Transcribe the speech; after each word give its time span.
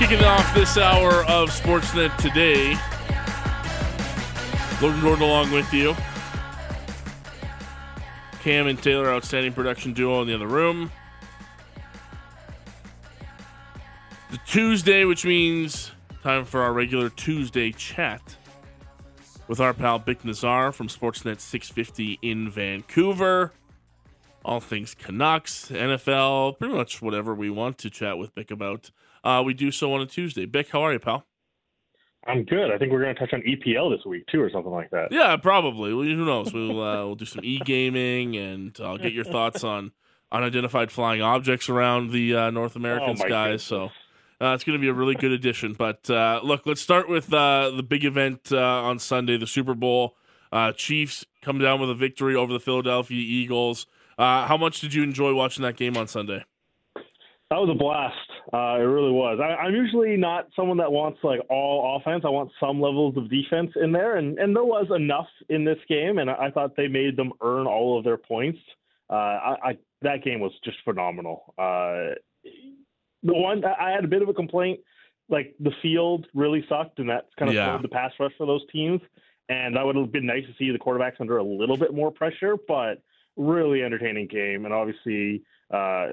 Kicking 0.00 0.24
off 0.24 0.54
this 0.54 0.78
hour 0.78 1.26
of 1.26 1.50
Sportsnet 1.50 2.16
today. 2.16 2.74
Logan 4.80 5.02
Gordon 5.02 5.22
along 5.22 5.52
with 5.52 5.70
you. 5.74 5.94
Cam 8.42 8.66
and 8.66 8.82
Taylor, 8.82 9.10
outstanding 9.10 9.52
production 9.52 9.92
duo 9.92 10.22
in 10.22 10.26
the 10.26 10.34
other 10.34 10.46
room. 10.46 10.90
The 14.30 14.38
Tuesday, 14.46 15.04
which 15.04 15.26
means 15.26 15.92
time 16.22 16.46
for 16.46 16.62
our 16.62 16.72
regular 16.72 17.10
Tuesday 17.10 17.70
chat 17.70 18.36
with 19.48 19.60
our 19.60 19.74
pal 19.74 20.00
Bik 20.00 20.22
Nizzar 20.22 20.72
from 20.72 20.88
Sportsnet 20.88 21.40
650 21.40 22.18
in 22.22 22.50
Vancouver. 22.50 23.52
All 24.46 24.60
things 24.60 24.94
Canucks, 24.94 25.68
NFL, 25.68 26.58
pretty 26.58 26.74
much 26.74 27.02
whatever 27.02 27.34
we 27.34 27.50
want 27.50 27.76
to 27.76 27.90
chat 27.90 28.16
with 28.16 28.34
Bik 28.34 28.50
about 28.50 28.90
uh, 29.24 29.42
we 29.44 29.54
do 29.54 29.70
so 29.70 29.92
on 29.94 30.00
a 30.00 30.06
Tuesday. 30.06 30.46
Bik, 30.46 30.68
how 30.70 30.82
are 30.82 30.92
you, 30.92 30.98
pal? 30.98 31.26
I'm 32.26 32.44
good. 32.44 32.70
I 32.70 32.76
think 32.76 32.92
we're 32.92 33.02
going 33.02 33.14
to 33.14 33.20
touch 33.20 33.32
on 33.32 33.42
EPL 33.42 33.96
this 33.96 34.04
week 34.04 34.24
too, 34.30 34.42
or 34.42 34.50
something 34.50 34.72
like 34.72 34.90
that. 34.90 35.10
Yeah, 35.10 35.36
probably. 35.36 35.94
Well, 35.94 36.04
who 36.04 36.24
knows? 36.24 36.52
We'll 36.52 36.82
uh, 36.82 37.06
we'll 37.06 37.14
do 37.14 37.24
some 37.24 37.44
e 37.44 37.60
gaming, 37.64 38.36
and 38.36 38.76
I'll 38.80 38.98
get 38.98 39.12
your 39.12 39.24
thoughts 39.24 39.64
on 39.64 39.92
unidentified 40.30 40.92
flying 40.92 41.22
objects 41.22 41.68
around 41.68 42.10
the 42.12 42.36
uh, 42.36 42.50
North 42.50 42.76
American 42.76 43.16
Oh, 43.18 43.28
goodness. 43.28 43.64
So. 43.64 43.90
Uh, 44.42 44.54
it's 44.54 44.64
going 44.64 44.78
to 44.78 44.80
be 44.80 44.88
a 44.88 44.92
really 44.94 45.14
good 45.14 45.32
addition. 45.32 45.74
But 45.74 46.08
uh, 46.08 46.40
look, 46.42 46.64
let's 46.64 46.80
start 46.80 47.10
with 47.10 47.30
uh, 47.32 47.72
the 47.76 47.82
big 47.82 48.06
event 48.06 48.50
uh, 48.50 48.58
on 48.58 48.98
Sunday, 48.98 49.36
the 49.36 49.46
Super 49.46 49.74
Bowl. 49.74 50.16
Uh, 50.50 50.72
Chiefs 50.72 51.26
come 51.42 51.58
down 51.58 51.78
with 51.78 51.90
a 51.90 51.94
victory 51.94 52.34
over 52.34 52.50
the 52.50 52.58
Philadelphia 52.58 53.20
Eagles. 53.20 53.86
Uh, 54.18 54.46
how 54.46 54.56
much 54.56 54.80
did 54.80 54.94
you 54.94 55.02
enjoy 55.02 55.34
watching 55.34 55.62
that 55.62 55.76
game 55.76 55.94
on 55.96 56.08
Sunday? 56.08 56.42
That 56.94 57.56
was 57.56 57.68
a 57.70 57.74
blast. 57.74 58.16
Uh, 58.52 58.78
it 58.78 58.82
really 58.82 59.12
was. 59.12 59.38
I, 59.40 59.62
I'm 59.62 59.74
usually 59.74 60.16
not 60.16 60.48
someone 60.56 60.78
that 60.78 60.90
wants 60.90 61.20
like 61.22 61.40
all 61.48 61.96
offense. 62.00 62.24
I 62.26 62.30
want 62.30 62.50
some 62.58 62.80
levels 62.80 63.16
of 63.16 63.30
defense 63.30 63.70
in 63.80 63.92
there, 63.92 64.16
and 64.16 64.38
and 64.40 64.56
there 64.56 64.64
was 64.64 64.88
enough 64.94 65.28
in 65.48 65.64
this 65.64 65.78
game, 65.88 66.18
and 66.18 66.28
I, 66.28 66.46
I 66.46 66.50
thought 66.50 66.74
they 66.76 66.88
made 66.88 67.16
them 67.16 67.32
earn 67.42 67.66
all 67.68 67.96
of 67.96 68.02
their 68.04 68.16
points. 68.16 68.58
Uh, 69.08 69.14
I, 69.14 69.56
I 69.62 69.78
that 70.02 70.24
game 70.24 70.40
was 70.40 70.52
just 70.64 70.78
phenomenal. 70.84 71.54
Uh, 71.56 72.16
the 73.22 73.34
one 73.34 73.64
I 73.64 73.90
had 73.92 74.04
a 74.04 74.08
bit 74.08 74.22
of 74.22 74.28
a 74.28 74.34
complaint, 74.34 74.80
like 75.28 75.54
the 75.60 75.72
field 75.80 76.26
really 76.34 76.64
sucked, 76.68 76.98
and 76.98 77.08
that 77.08 77.28
kind 77.38 77.50
of 77.50 77.54
Yeah. 77.54 77.66
slowed 77.66 77.84
the 77.84 77.88
pass 77.88 78.12
rush 78.18 78.32
for 78.36 78.46
those 78.46 78.62
teams. 78.72 79.00
And 79.48 79.76
that 79.76 79.84
would 79.84 79.96
have 79.96 80.12
been 80.12 80.26
nice 80.26 80.44
to 80.46 80.54
see 80.58 80.70
the 80.70 80.78
quarterbacks 80.78 81.20
under 81.20 81.38
a 81.38 81.42
little 81.42 81.76
bit 81.76 81.92
more 81.92 82.10
pressure, 82.12 82.56
but 82.68 83.02
really 83.36 83.82
entertaining 83.84 84.26
game, 84.26 84.64
and 84.64 84.74
obviously. 84.74 85.42
Uh, 85.72 86.08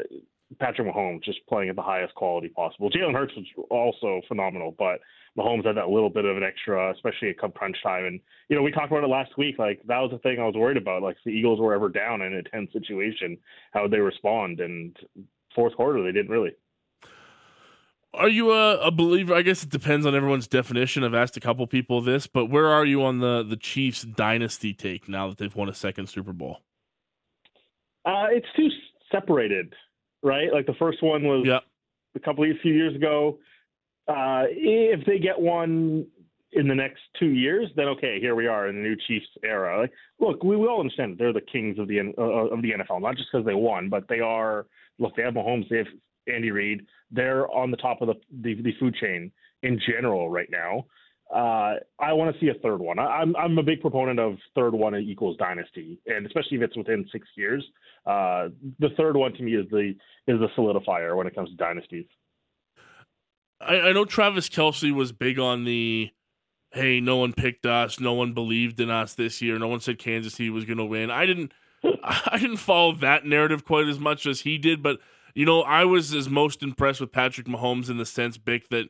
Patrick 0.60 0.88
Mahomes 0.88 1.24
just 1.24 1.40
playing 1.48 1.70
at 1.70 1.76
the 1.76 1.82
highest 1.82 2.16
quality 2.16 2.50
possible. 2.50 2.90
Jalen 2.90 3.14
Hurts 3.14 3.34
was 3.36 3.68
also 3.70 4.22
phenomenal, 4.28 4.74
but 4.78 5.00
Mahomes 5.38 5.66
had 5.66 5.78
that 5.78 5.90
little 5.90 6.10
bit 6.10 6.26
of 6.26 6.38
an 6.38 6.44
extra, 6.44 6.92
especially 6.94 7.30
at 7.30 7.40
come 7.40 7.52
crunch 7.52 7.78
time. 7.84 8.06
And 8.06 8.20
you 8.50 8.56
know, 8.56 8.64
we 8.64 8.72
talked 8.72 8.92
about 8.92 9.04
it 9.04 9.08
last 9.08 9.38
week. 9.38 9.60
Like 9.60 9.82
that 9.88 10.00
was 10.00 10.12
the 10.12 10.20
thing 10.20 10.40
I 10.40 10.46
was 10.46 10.56
worried 10.56 10.78
about. 10.78 11.04
Like 11.04 11.18
if 11.18 11.24
the 11.26 11.32
Eagles 11.32 11.60
were 11.60 11.74
ever 11.74 11.90
down 11.90 12.22
in 12.22 12.34
a 12.34 12.44
tense 12.44 12.72
situation, 12.72 13.38
how 13.74 13.84
would 13.84 13.92
they 13.92 14.00
respond? 14.00 14.60
And 14.60 14.96
fourth 15.54 15.76
quarter, 15.76 16.02
they 16.04 16.12
didn't 16.12 16.32
really. 16.32 16.52
Are 18.14 18.30
you 18.30 18.52
a, 18.52 18.80
a 18.80 18.90
believer? 18.90 19.36
I 19.36 19.44
guess 19.44 19.64
it 19.64 19.70
depends 19.70 20.06
on 20.06 20.16
everyone's 20.16 20.48
definition. 20.48 21.04
I've 21.04 21.14
asked 21.14 21.38
a 21.38 21.42
couple 21.42 21.68
people 21.68 22.02
this, 22.02 22.26
but 22.26 22.46
where 22.46 22.68
are 22.68 22.86
you 22.86 23.04
on 23.04 23.20
the 23.20 23.44
the 23.44 23.58
Chiefs 23.58 24.02
dynasty 24.02 24.74
take 24.74 25.08
now 25.08 25.28
that 25.28 25.38
they've 25.38 25.56
won 25.56 25.70
a 25.70 25.76
second 25.76 26.08
Super 26.08 26.34
Bowl? 26.34 26.62
Uh, 28.06 28.28
it's 28.32 28.48
too 28.56 28.70
separated, 29.12 29.74
right? 30.24 30.52
Like 30.52 30.66
the 30.66 30.76
first 30.76 31.02
one 31.02 31.24
was 31.24 31.46
Yeah, 31.46 31.60
a 32.16 32.20
couple 32.20 32.44
of 32.44 32.58
few 32.62 32.74
years 32.74 32.96
ago. 32.96 33.40
Uh, 34.08 34.46
if 34.50 35.06
they 35.06 35.20
get 35.20 35.40
one 35.40 36.08
in 36.54 36.68
the 36.68 36.76
next 36.76 37.02
two 37.20 37.30
years, 37.30 37.70
then 37.76 37.88
okay, 37.90 38.20
here 38.20 38.36
we 38.36 38.48
are 38.48 38.68
in 38.68 38.76
the 38.76 38.82
new 38.82 38.96
Chiefs 39.08 39.28
era. 39.44 39.82
Like, 39.82 39.92
look, 40.20 40.44
we, 40.44 40.56
we 40.56 40.68
all 40.68 40.80
understand 40.80 41.14
that 41.14 41.20
they're 41.20 41.34
the 41.34 41.42
kings 41.42 41.78
of 41.78 41.88
the 41.88 42.00
uh, 42.00 42.22
of 42.22 42.62
the 42.62 42.72
NFL, 42.72 43.02
not 43.02 43.18
just 43.18 43.30
because 43.32 43.46
they 43.46 43.54
won, 43.54 43.90
but 43.90 44.08
they 44.08 44.20
are. 44.20 44.66
Look, 45.00 45.16
they 45.16 45.24
have 45.24 45.34
Mahomes, 45.34 45.68
they 45.70 45.78
have 45.78 45.88
Andy 46.28 46.52
Reid. 46.52 46.86
They're 47.12 47.50
on 47.52 47.72
the 47.72 47.78
top 47.78 48.02
of 48.02 48.08
the 48.08 48.16
the, 48.42 48.62
the 48.62 48.74
food 48.80 48.96
chain 48.96 49.32
in 49.64 49.80
general 49.86 50.30
right 50.30 50.50
now. 50.50 50.86
Uh, 51.34 51.76
I 52.00 52.14
want 52.14 52.34
to 52.34 52.40
see 52.40 52.50
a 52.50 52.54
third 52.62 52.80
one. 52.80 53.00
I, 53.00 53.04
I'm 53.04 53.36
I'm 53.36 53.58
a 53.58 53.64
big 53.64 53.82
proponent 53.82 54.20
of 54.20 54.38
third 54.56 54.74
one 54.74 54.96
equals 54.96 55.36
dynasty, 55.38 56.00
and 56.06 56.26
especially 56.26 56.58
if 56.58 56.64
it's 56.64 56.78
within 56.78 57.06
six 57.12 57.28
years. 57.36 57.64
Uh, 58.06 58.48
the 58.80 58.90
third 58.96 59.18
one 59.18 59.34
to 59.34 59.44
me 59.44 59.56
is 59.56 59.66
the 59.70 59.94
is 60.28 60.40
the 60.40 60.48
solidifier 60.58 61.16
when 61.18 61.28
it 61.28 61.36
comes 61.36 61.50
to 61.50 61.56
dynasties. 61.56 62.06
I, 63.60 63.80
I 63.80 63.92
know 63.92 64.06
Travis 64.06 64.48
Kelce 64.48 64.94
was 64.94 65.12
big 65.12 65.38
on 65.38 65.66
the. 65.66 66.12
Hey, 66.72 67.00
no 67.00 67.18
one 67.18 67.34
picked 67.34 67.66
us. 67.66 68.00
No 68.00 68.14
one 68.14 68.34
believed 68.34 68.80
in 68.80 68.90
us 68.90 69.14
this 69.14 69.42
year. 69.42 69.58
No 69.58 69.68
one 69.68 69.80
said 69.80 70.00
Kansas 70.00 70.34
City 70.34 70.50
was 70.50 70.66
going 70.66 70.78
to 70.78 70.86
win. 70.86 71.12
I 71.12 71.26
didn't. 71.26 71.52
I 72.04 72.38
didn't 72.40 72.58
follow 72.58 72.94
that 72.94 73.26
narrative 73.26 73.66
quite 73.66 73.88
as 73.88 74.00
much 74.00 74.26
as 74.26 74.42
he 74.42 74.58
did, 74.58 74.82
but 74.82 75.00
you 75.36 75.46
know, 75.46 75.62
I 75.62 75.84
was 75.84 76.14
as 76.14 76.30
most 76.30 76.64
impressed 76.64 77.00
with 77.00 77.12
Patrick 77.12 77.48
Mahomes 77.48 77.90
in 77.90 77.98
the 77.98 78.06
sense, 78.06 78.38
Bik, 78.38 78.70
that 78.70 78.90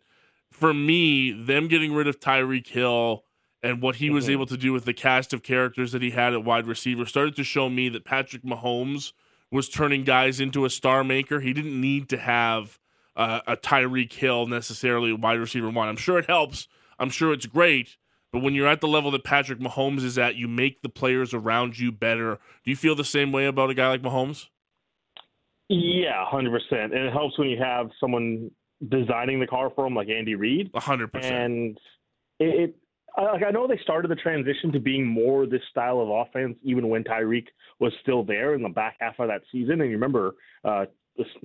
for 0.52 0.74
me, 0.74 1.32
them 1.32 1.68
getting 1.68 1.94
rid 1.94 2.08
of 2.08 2.20
Tyreek 2.20 2.68
Hill 2.68 3.24
and 3.64 3.82
what 3.82 3.98
he 3.98 4.10
was 4.10 4.28
Mhm. 4.28 4.32
able 4.32 4.46
to 4.48 4.58
do 4.58 4.72
with 4.74 4.86
the 4.86 4.94
cast 4.94 5.34
of 5.34 5.44
characters 5.44 5.92
that 5.92 6.02
he 6.02 6.12
had 6.12 6.34
at 6.34 6.44
wide 6.44 6.68
receiver 6.68 7.06
started 7.06 7.36
to 7.36 7.44
show 7.44 7.70
me 7.70 7.90
that 7.90 8.06
Patrick 8.06 8.44
Mahomes 8.44 9.14
was 9.52 9.70
turning 9.70 10.04
guys 10.04 10.40
into 10.40 10.66
a 10.66 10.70
star 10.70 11.04
maker. 11.04 11.40
He 11.40 11.54
didn't 11.54 11.80
need 11.80 12.10
to 12.10 12.18
have 12.18 12.80
uh, 13.16 13.42
a 13.48 13.58
Tyreek 13.58 14.14
Hill 14.14 14.46
necessarily 14.46 15.12
wide 15.12 15.40
receiver 15.40 15.72
one. 15.72 15.88
I'm 15.88 15.98
sure 15.98 16.20
it 16.20 16.28
helps. 16.28 16.68
I'm 17.00 17.10
sure 17.10 17.34
it's 17.34 17.48
great. 17.48 17.98
But 18.32 18.44
when 18.44 18.54
you're 18.54 18.68
at 18.68 18.80
the 18.80 18.88
level 18.88 19.10
that 19.10 19.24
Patrick 19.24 19.58
Mahomes 19.58 20.04
is 20.04 20.20
at, 20.20 20.36
you 20.36 20.48
make 20.48 20.84
the 20.84 20.90
players 20.90 21.34
around 21.34 21.80
you 21.80 21.92
better. 21.92 22.36
Do 22.64 22.70
you 22.70 22.76
feel 22.76 22.94
the 22.94 23.04
same 23.04 23.32
way 23.32 23.46
about 23.48 23.72
a 23.72 23.74
guy 23.74 23.88
like 23.90 24.04
Mahomes? 24.04 24.50
Yeah, 25.70 26.24
hundred 26.26 26.52
percent. 26.52 26.94
And 26.94 27.06
it 27.06 27.12
helps 27.12 27.38
when 27.40 27.50
you 27.50 27.58
have 27.58 27.90
someone 28.00 28.52
designing 28.88 29.40
the 29.40 29.48
car 29.48 29.70
for 29.76 29.88
him, 29.88 29.96
like 29.96 30.10
Andy 30.10 30.36
Reid. 30.36 30.72
Hundred 30.76 31.12
percent. 31.12 31.36
And 31.36 31.78
it, 32.40 32.46
it 32.70 32.76
I- 33.18 33.32
like 33.34 33.44
I 33.44 33.52
know 33.52 33.68
they 33.68 33.80
started 33.82 34.12
the 34.12 34.16
transition 34.16 34.72
to 34.74 34.80
being 34.80 35.06
more 35.06 35.46
this 35.46 35.62
style 35.72 36.00
of 36.00 36.10
offense, 36.10 36.58
even 36.64 36.88
when 36.90 37.04
Tyreek 37.04 37.48
was 37.80 37.94
still 38.02 38.24
there 38.24 38.54
in 38.54 38.62
the 38.62 38.70
back 38.70 38.98
half 39.00 39.20
of 39.20 39.28
that 39.30 39.42
season. 39.52 39.82
And 39.82 39.90
you 39.90 39.96
remember 39.98 40.36
uh, 40.64 40.86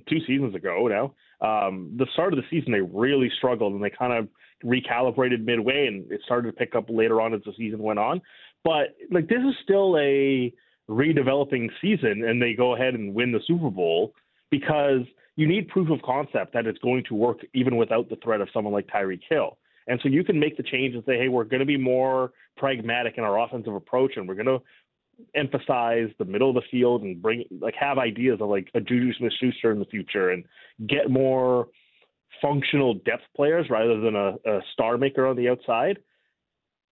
two 0.07 0.19
seasons 0.27 0.53
ago 0.55 0.87
now, 0.87 1.13
um, 1.47 1.91
the 1.97 2.05
start 2.13 2.33
of 2.33 2.37
the 2.37 2.45
season 2.49 2.71
they 2.71 2.81
really 2.81 3.31
struggled, 3.37 3.73
and 3.73 3.83
they 3.83 3.89
kind 3.89 4.13
of 4.13 4.27
recalibrated 4.63 5.43
midway, 5.43 5.87
and 5.87 6.11
it 6.11 6.21
started 6.25 6.51
to 6.51 6.53
pick 6.57 6.75
up 6.75 6.85
later 6.89 7.19
on 7.19 7.33
as 7.33 7.41
the 7.45 7.53
season 7.57 7.79
went 7.79 7.99
on. 7.99 8.21
But 8.63 8.95
like 9.11 9.27
this 9.27 9.39
is 9.39 9.55
still 9.63 9.97
a 9.97 10.53
redeveloping 10.89 11.69
season, 11.81 12.23
and 12.27 12.41
they 12.41 12.53
go 12.53 12.75
ahead 12.75 12.93
and 12.93 13.13
win 13.13 13.31
the 13.31 13.41
Super 13.47 13.69
Bowl 13.69 14.13
because 14.53 15.01
you 15.35 15.47
need 15.47 15.67
proof 15.67 15.89
of 15.89 15.99
concept 16.03 16.53
that 16.53 16.67
it's 16.67 16.77
going 16.77 17.03
to 17.09 17.15
work 17.15 17.39
even 17.55 17.75
without 17.75 18.07
the 18.07 18.15
threat 18.17 18.39
of 18.39 18.47
someone 18.53 18.71
like 18.71 18.85
Tyreek 18.85 19.21
Hill. 19.27 19.57
And 19.87 19.99
so 20.03 20.09
you 20.09 20.23
can 20.23 20.39
make 20.39 20.57
the 20.57 20.63
change 20.63 20.93
and 20.93 21.03
say, 21.07 21.17
hey, 21.17 21.27
we're 21.27 21.43
going 21.43 21.59
to 21.59 21.65
be 21.65 21.75
more 21.75 22.33
pragmatic 22.55 23.15
in 23.17 23.23
our 23.23 23.43
offensive 23.43 23.73
approach, 23.73 24.11
and 24.15 24.27
we're 24.27 24.35
going 24.35 24.45
to 24.45 24.61
emphasize 25.33 26.09
the 26.19 26.25
middle 26.25 26.49
of 26.49 26.55
the 26.55 26.61
field 26.69 27.01
and 27.01 27.19
bring 27.19 27.45
like 27.59 27.73
have 27.79 27.97
ideas 27.97 28.41
of 28.41 28.49
like 28.49 28.67
a 28.75 28.79
Juju 28.79 29.13
Smith-Schuster 29.17 29.71
in 29.71 29.79
the 29.79 29.85
future 29.85 30.29
and 30.29 30.43
get 30.87 31.09
more 31.09 31.67
functional 32.39 32.93
depth 32.93 33.23
players 33.35 33.67
rather 33.71 33.99
than 33.99 34.15
a, 34.15 34.35
a 34.45 34.59
star 34.73 34.99
maker 34.99 35.25
on 35.25 35.35
the 35.35 35.49
outside. 35.49 35.97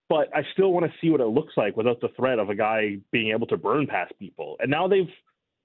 But 0.10 0.36
I 0.36 0.42
still 0.54 0.74
want 0.74 0.88
to 0.88 0.92
see 1.00 1.12
what 1.12 1.22
it 1.22 1.28
looks 1.28 1.54
like 1.58 1.78
without 1.78 2.02
the 2.02 2.10
threat 2.18 2.40
of 2.40 2.50
a 2.50 2.56
guy 2.56 2.98
being 3.12 3.32
able 3.32 3.48
to 3.48 3.58
burn 3.58 3.86
past 3.86 4.14
people. 4.18 4.58
And 4.60 4.72
now 4.72 4.88
they've 4.88 5.14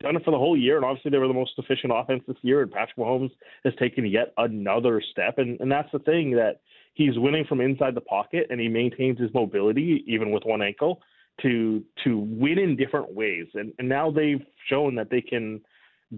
done 0.06 0.16
it 0.16 0.24
for 0.24 0.30
the 0.30 0.38
whole 0.38 0.56
year, 0.56 0.76
and 0.76 0.84
obviously 0.84 1.10
they 1.10 1.18
were 1.18 1.28
the 1.28 1.34
most 1.34 1.52
efficient 1.58 1.92
offense 1.94 2.22
this 2.26 2.36
year. 2.42 2.62
And 2.62 2.70
Patrick 2.70 2.96
Mahomes 2.96 3.30
has 3.64 3.74
taken 3.78 4.06
yet 4.06 4.32
another 4.38 5.02
step, 5.10 5.38
and 5.38 5.60
and 5.60 5.70
that's 5.70 5.90
the 5.92 5.98
thing 6.00 6.32
that 6.32 6.60
he's 6.94 7.18
winning 7.18 7.44
from 7.48 7.60
inside 7.60 7.94
the 7.94 8.00
pocket, 8.00 8.46
and 8.50 8.60
he 8.60 8.68
maintains 8.68 9.18
his 9.18 9.32
mobility 9.34 10.04
even 10.06 10.30
with 10.30 10.44
one 10.44 10.62
ankle 10.62 11.02
to 11.42 11.84
to 12.04 12.18
win 12.18 12.58
in 12.58 12.76
different 12.76 13.12
ways. 13.12 13.46
And 13.54 13.72
and 13.78 13.88
now 13.88 14.10
they've 14.10 14.44
shown 14.68 14.94
that 14.96 15.10
they 15.10 15.20
can 15.20 15.60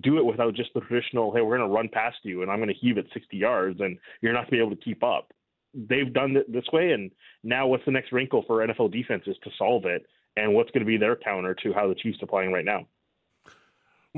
do 0.01 0.19
it 0.19 0.25
without 0.25 0.55
just 0.55 0.71
the 0.75 0.81
traditional, 0.81 1.33
hey, 1.35 1.41
we're 1.41 1.57
going 1.57 1.69
to 1.69 1.75
run 1.75 1.89
past 1.89 2.19
you 2.23 2.43
and 2.43 2.51
I'm 2.51 2.59
going 2.59 2.69
to 2.69 2.75
heave 2.75 2.99
it 2.99 3.07
60 3.15 3.37
yards 3.37 3.81
and 3.81 3.99
you're 4.21 4.35
not 4.35 4.41
going 4.41 4.51
to 4.51 4.57
be 4.57 4.67
able 4.67 4.77
to 4.77 4.83
keep 4.85 5.03
up. 5.03 5.33
They've 5.75 6.13
done 6.13 6.37
it 6.37 6.51
this 6.51 6.65
way, 6.73 6.93
and 6.93 7.11
now 7.45 7.67
what's 7.67 7.85
the 7.85 7.91
next 7.91 8.11
wrinkle 8.11 8.43
for 8.47 8.67
NFL 8.67 8.91
defenses 8.91 9.37
to 9.45 9.51
solve 9.59 9.85
it, 9.85 10.07
and 10.37 10.55
what's 10.55 10.71
going 10.71 10.81
to 10.81 10.87
be 10.87 10.97
their 10.97 11.15
counter 11.15 11.55
to 11.63 11.73
how 11.75 11.89
the 11.89 11.95
Chiefs 11.95 12.23
are 12.23 12.27
playing 12.27 12.53
right 12.53 12.65
now? 12.65 12.87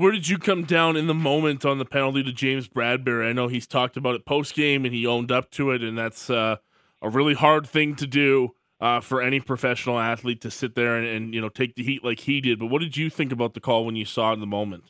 Where 0.01 0.11
did 0.11 0.27
you 0.27 0.39
come 0.39 0.63
down 0.63 0.97
in 0.97 1.05
the 1.05 1.13
moment 1.13 1.63
on 1.63 1.77
the 1.77 1.85
penalty 1.85 2.23
to 2.23 2.31
James 2.31 2.67
Bradberry? 2.67 3.29
I 3.29 3.33
know 3.33 3.47
he's 3.47 3.67
talked 3.67 3.97
about 3.97 4.15
it 4.15 4.25
post 4.25 4.55
game 4.55 4.83
and 4.83 4.91
he 4.95 5.05
owned 5.05 5.31
up 5.31 5.51
to 5.51 5.69
it, 5.69 5.83
and 5.83 5.95
that's 5.95 6.27
uh, 6.27 6.55
a 7.03 7.09
really 7.09 7.35
hard 7.35 7.67
thing 7.67 7.95
to 7.97 8.07
do 8.07 8.55
uh, 8.79 8.99
for 8.99 9.21
any 9.21 9.39
professional 9.39 9.99
athlete 9.99 10.41
to 10.41 10.49
sit 10.49 10.73
there 10.73 10.97
and, 10.97 11.05
and, 11.05 11.35
you 11.35 11.39
know 11.39 11.49
take 11.49 11.75
the 11.75 11.83
heat 11.83 12.03
like 12.03 12.21
he 12.21 12.41
did. 12.41 12.57
But 12.57 12.71
what 12.71 12.81
did 12.81 12.97
you 12.97 13.11
think 13.11 13.31
about 13.31 13.53
the 13.53 13.59
call 13.59 13.85
when 13.85 13.95
you 13.95 14.05
saw 14.05 14.31
it 14.31 14.33
in 14.33 14.39
the 14.39 14.47
moment? 14.47 14.85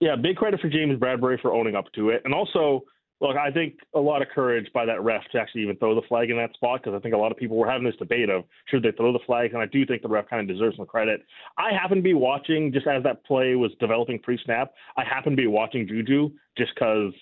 Yeah, 0.00 0.16
big 0.16 0.36
credit 0.36 0.60
for 0.60 0.68
James 0.68 1.00
Bradberry 1.00 1.40
for 1.40 1.54
owning 1.54 1.74
up 1.74 1.90
to 1.94 2.10
it, 2.10 2.20
and 2.26 2.34
also 2.34 2.82
look, 3.20 3.36
I 3.36 3.50
think 3.50 3.74
a 3.94 4.00
lot 4.00 4.22
of 4.22 4.28
courage 4.28 4.66
by 4.72 4.86
that 4.86 5.02
ref 5.02 5.22
to 5.32 5.40
actually 5.40 5.62
even 5.62 5.76
throw 5.76 5.94
the 5.94 6.06
flag 6.08 6.30
in 6.30 6.36
that 6.38 6.54
spot 6.54 6.80
because 6.82 6.96
I 6.96 7.00
think 7.00 7.14
a 7.14 7.18
lot 7.18 7.30
of 7.30 7.38
people 7.38 7.56
were 7.56 7.70
having 7.70 7.84
this 7.84 7.96
debate 7.96 8.30
of 8.30 8.44
should 8.68 8.82
they 8.82 8.92
throw 8.92 9.12
the 9.12 9.18
flag, 9.26 9.52
and 9.52 9.62
I 9.62 9.66
do 9.66 9.84
think 9.84 10.02
the 10.02 10.08
ref 10.08 10.28
kind 10.28 10.48
of 10.48 10.54
deserves 10.54 10.76
some 10.76 10.86
credit. 10.86 11.24
I 11.58 11.72
happen 11.72 11.98
to 11.98 12.02
be 12.02 12.14
watching 12.14 12.72
just 12.72 12.86
as 12.86 13.02
that 13.02 13.24
play 13.24 13.54
was 13.54 13.72
developing 13.78 14.18
pre-snap. 14.18 14.72
I 14.96 15.04
happen 15.04 15.32
to 15.32 15.36
be 15.36 15.46
watching 15.46 15.86
Juju 15.86 16.30
just 16.56 16.72
because 16.74 17.12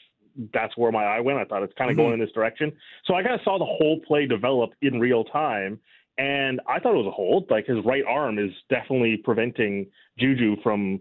that's 0.54 0.76
where 0.76 0.92
my 0.92 1.04
eye 1.04 1.20
went. 1.20 1.38
I 1.38 1.44
thought 1.44 1.64
it's 1.64 1.74
kind 1.76 1.90
of 1.90 1.96
mm-hmm. 1.96 2.04
going 2.04 2.14
in 2.14 2.20
this 2.20 2.32
direction, 2.32 2.72
so 3.04 3.14
I 3.14 3.22
kind 3.22 3.34
of 3.34 3.40
saw 3.42 3.58
the 3.58 3.64
whole 3.64 4.00
play 4.06 4.26
develop 4.26 4.70
in 4.82 5.00
real 5.00 5.24
time. 5.24 5.80
And 6.16 6.60
I 6.66 6.80
thought 6.80 6.94
it 6.94 7.04
was 7.04 7.06
a 7.06 7.12
hold. 7.12 7.48
Like 7.48 7.66
his 7.66 7.78
right 7.84 8.02
arm 8.04 8.40
is 8.40 8.50
definitely 8.68 9.18
preventing 9.18 9.86
Juju 10.18 10.56
from 10.64 11.00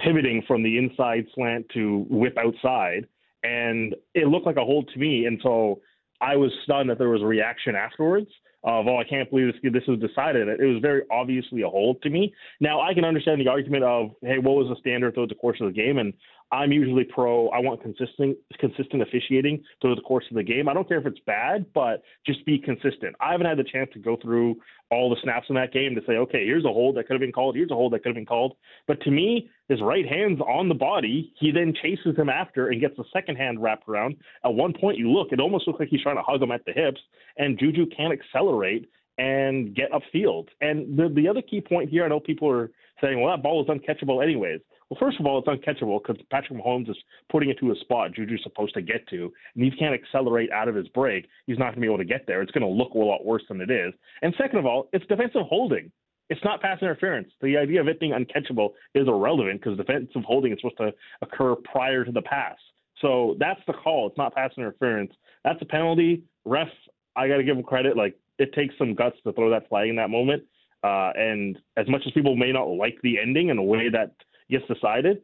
pivoting 0.00 0.42
from 0.48 0.62
the 0.62 0.78
inside 0.78 1.26
slant 1.34 1.66
to 1.74 2.06
whip 2.08 2.36
outside 2.38 3.06
and 3.42 3.94
it 4.14 4.28
looked 4.28 4.46
like 4.46 4.56
a 4.56 4.64
hold 4.64 4.88
to 4.92 4.98
me. 4.98 5.26
And 5.26 5.40
so 5.42 5.80
I 6.20 6.36
was 6.36 6.52
stunned 6.64 6.90
that 6.90 6.98
there 6.98 7.08
was 7.08 7.22
a 7.22 7.26
reaction 7.26 7.74
afterwards 7.74 8.28
of, 8.64 8.86
oh, 8.86 8.96
I 8.96 9.04
can't 9.04 9.28
believe 9.28 9.52
this 9.52 9.72
this 9.72 9.82
was 9.88 9.98
decided. 9.98 10.48
It 10.48 10.64
was 10.64 10.80
very 10.80 11.02
obviously 11.10 11.62
a 11.62 11.68
hold 11.68 12.00
to 12.02 12.10
me. 12.10 12.32
Now 12.60 12.80
I 12.80 12.94
can 12.94 13.04
understand 13.04 13.40
the 13.40 13.48
argument 13.48 13.82
of, 13.84 14.10
hey, 14.22 14.38
what 14.38 14.54
was 14.54 14.68
the 14.68 14.76
standard 14.80 15.14
throughout 15.14 15.30
the 15.30 15.34
course 15.34 15.58
of 15.60 15.66
the 15.66 15.72
game? 15.72 15.98
And 15.98 16.12
I'm 16.52 16.70
usually 16.70 17.04
pro. 17.04 17.48
I 17.48 17.60
want 17.60 17.82
consistent 17.82 18.36
consistent 18.60 19.00
officiating 19.00 19.64
through 19.80 19.94
the 19.94 20.02
course 20.02 20.26
of 20.30 20.36
the 20.36 20.42
game. 20.42 20.68
I 20.68 20.74
don't 20.74 20.86
care 20.86 20.98
if 20.98 21.06
it's 21.06 21.18
bad, 21.26 21.64
but 21.72 22.02
just 22.26 22.44
be 22.44 22.58
consistent. 22.58 23.16
I 23.20 23.32
haven't 23.32 23.46
had 23.46 23.56
the 23.56 23.64
chance 23.64 23.88
to 23.94 23.98
go 23.98 24.18
through 24.20 24.56
all 24.90 25.08
the 25.08 25.16
snaps 25.22 25.46
in 25.48 25.54
that 25.54 25.72
game 25.72 25.94
to 25.94 26.02
say, 26.06 26.12
okay, 26.12 26.44
here's 26.44 26.66
a 26.66 26.68
hold 26.68 26.96
that 26.96 27.06
could 27.06 27.14
have 27.14 27.22
been 27.22 27.32
called. 27.32 27.56
Here's 27.56 27.70
a 27.70 27.74
hold 27.74 27.94
that 27.94 28.00
could 28.02 28.10
have 28.10 28.16
been 28.16 28.26
called. 28.26 28.56
But 28.86 29.00
to 29.02 29.10
me, 29.10 29.48
his 29.68 29.80
right 29.80 30.06
hand's 30.06 30.42
on 30.42 30.68
the 30.68 30.74
body. 30.74 31.32
He 31.40 31.50
then 31.50 31.72
chases 31.82 32.14
him 32.18 32.28
after 32.28 32.68
and 32.68 32.82
gets 32.82 32.98
the 32.98 33.04
second 33.14 33.36
hand 33.36 33.62
wrapped 33.62 33.88
around. 33.88 34.16
At 34.44 34.52
one 34.52 34.74
point, 34.78 34.98
you 34.98 35.10
look, 35.10 35.32
it 35.32 35.40
almost 35.40 35.66
looks 35.66 35.80
like 35.80 35.88
he's 35.88 36.02
trying 36.02 36.16
to 36.16 36.22
hug 36.22 36.42
him 36.42 36.52
at 36.52 36.66
the 36.66 36.72
hips, 36.72 37.00
and 37.38 37.58
Juju 37.58 37.86
can't 37.96 38.12
accelerate 38.12 38.90
and 39.16 39.74
get 39.74 39.90
upfield. 39.92 40.48
And 40.60 40.98
the 40.98 41.08
the 41.08 41.28
other 41.28 41.42
key 41.42 41.62
point 41.62 41.88
here, 41.88 42.04
I 42.04 42.08
know 42.08 42.20
people 42.20 42.50
are 42.50 42.70
saying, 43.00 43.20
well, 43.20 43.34
that 43.34 43.42
ball 43.42 43.64
was 43.64 43.68
uncatchable 43.68 44.22
anyways. 44.22 44.60
Well, 44.90 44.98
first 45.00 45.18
of 45.20 45.26
all, 45.26 45.38
it's 45.38 45.48
uncatchable 45.48 46.00
because 46.02 46.22
Patrick 46.30 46.58
Mahomes 46.58 46.90
is 46.90 46.96
putting 47.30 47.50
it 47.50 47.58
to 47.60 47.72
a 47.72 47.76
spot 47.76 48.12
Juju's 48.12 48.42
supposed 48.42 48.74
to 48.74 48.82
get 48.82 49.06
to, 49.08 49.32
and 49.54 49.64
he 49.64 49.70
can't 49.70 49.94
accelerate 49.94 50.50
out 50.52 50.68
of 50.68 50.74
his 50.74 50.88
break. 50.88 51.26
He's 51.46 51.58
not 51.58 51.66
going 51.66 51.76
to 51.76 51.80
be 51.80 51.86
able 51.86 51.98
to 51.98 52.04
get 52.04 52.26
there. 52.26 52.42
It's 52.42 52.52
going 52.52 52.66
to 52.66 52.68
look 52.68 52.92
a 52.94 52.98
lot 52.98 53.24
worse 53.24 53.42
than 53.48 53.60
it 53.60 53.70
is. 53.70 53.94
And 54.20 54.34
second 54.36 54.58
of 54.58 54.66
all, 54.66 54.88
it's 54.92 55.06
defensive 55.06 55.42
holding. 55.48 55.90
It's 56.28 56.42
not 56.44 56.62
pass 56.62 56.78
interference. 56.80 57.28
The 57.40 57.56
idea 57.56 57.80
of 57.80 57.88
it 57.88 58.00
being 58.00 58.12
uncatchable 58.12 58.70
is 58.94 59.06
irrelevant 59.06 59.60
because 59.60 59.76
defensive 59.76 60.22
holding 60.24 60.52
is 60.52 60.58
supposed 60.60 60.78
to 60.78 60.92
occur 61.20 61.56
prior 61.56 62.04
to 62.04 62.12
the 62.12 62.22
pass. 62.22 62.56
So 63.00 63.36
that's 63.38 63.60
the 63.66 63.74
call. 63.74 64.08
It's 64.08 64.16
not 64.16 64.34
pass 64.34 64.52
interference. 64.56 65.12
That's 65.44 65.60
a 65.60 65.66
penalty. 65.66 66.22
Ref, 66.44 66.68
I 67.16 67.28
got 67.28 67.36
to 67.36 67.44
give 67.44 67.56
him 67.56 67.62
credit. 67.62 67.96
Like 67.96 68.16
it 68.38 68.54
takes 68.54 68.74
some 68.78 68.94
guts 68.94 69.16
to 69.24 69.32
throw 69.32 69.50
that 69.50 69.68
flag 69.68 69.88
in 69.88 69.96
that 69.96 70.10
moment. 70.10 70.44
Uh, 70.84 71.12
and 71.14 71.58
as 71.76 71.88
much 71.88 72.02
as 72.06 72.12
people 72.12 72.34
may 72.34 72.50
not 72.50 72.64
like 72.64 72.96
the 73.02 73.18
ending 73.18 73.50
and 73.50 73.58
the 73.58 73.62
way 73.62 73.88
that 73.88 74.14
gets 74.52 74.66
decided, 74.72 75.22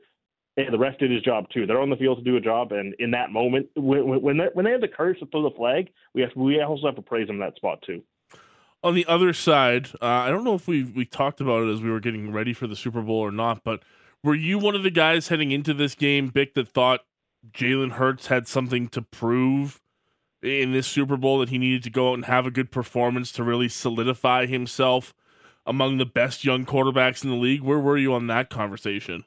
and 0.56 0.72
the 0.72 0.78
ref 0.78 0.98
did 0.98 1.10
his 1.10 1.22
job 1.22 1.48
too. 1.50 1.66
They're 1.66 1.80
on 1.80 1.90
the 1.90 1.96
field 1.96 2.18
to 2.18 2.24
do 2.24 2.36
a 2.36 2.40
job, 2.40 2.72
and 2.72 2.94
in 2.98 3.12
that 3.12 3.30
moment, 3.30 3.68
when 3.76 4.20
when 4.22 4.38
they, 4.38 4.48
when 4.52 4.64
they 4.64 4.72
have 4.72 4.80
the 4.80 4.88
courage 4.88 5.20
to 5.20 5.26
throw 5.26 5.42
the 5.42 5.56
flag, 5.56 5.90
we 6.14 6.22
have 6.22 6.30
we 6.34 6.60
also 6.60 6.86
have 6.86 6.96
to 6.96 7.02
praise 7.02 7.26
them 7.26 7.36
in 7.36 7.40
that 7.40 7.56
spot 7.56 7.82
too. 7.82 8.02
On 8.82 8.94
the 8.94 9.06
other 9.06 9.32
side, 9.32 9.88
uh, 10.00 10.06
I 10.06 10.30
don't 10.30 10.44
know 10.44 10.54
if 10.54 10.66
we 10.66 10.84
we 10.84 11.04
talked 11.04 11.40
about 11.40 11.62
it 11.62 11.72
as 11.72 11.80
we 11.80 11.90
were 11.90 12.00
getting 12.00 12.32
ready 12.32 12.52
for 12.52 12.66
the 12.66 12.76
Super 12.76 13.02
Bowl 13.02 13.20
or 13.20 13.32
not, 13.32 13.62
but 13.62 13.82
were 14.22 14.34
you 14.34 14.58
one 14.58 14.74
of 14.74 14.82
the 14.82 14.90
guys 14.90 15.28
heading 15.28 15.52
into 15.52 15.74
this 15.74 15.94
game, 15.94 16.30
Bik, 16.30 16.54
that 16.54 16.68
thought 16.68 17.00
Jalen 17.52 17.92
Hurts 17.92 18.26
had 18.26 18.48
something 18.48 18.88
to 18.88 19.02
prove 19.02 19.80
in 20.42 20.72
this 20.72 20.86
Super 20.86 21.16
Bowl 21.16 21.38
that 21.38 21.48
he 21.48 21.58
needed 21.58 21.82
to 21.84 21.90
go 21.90 22.10
out 22.10 22.14
and 22.14 22.24
have 22.24 22.46
a 22.46 22.50
good 22.50 22.70
performance 22.70 23.32
to 23.32 23.44
really 23.44 23.68
solidify 23.68 24.46
himself 24.46 25.14
among 25.68 25.98
the 25.98 26.06
best 26.06 26.44
young 26.44 26.64
quarterbacks 26.64 27.22
in 27.22 27.30
the 27.30 27.36
league. 27.36 27.60
Where 27.60 27.78
were 27.78 27.98
you 27.98 28.14
on 28.14 28.26
that 28.26 28.50
conversation? 28.50 29.24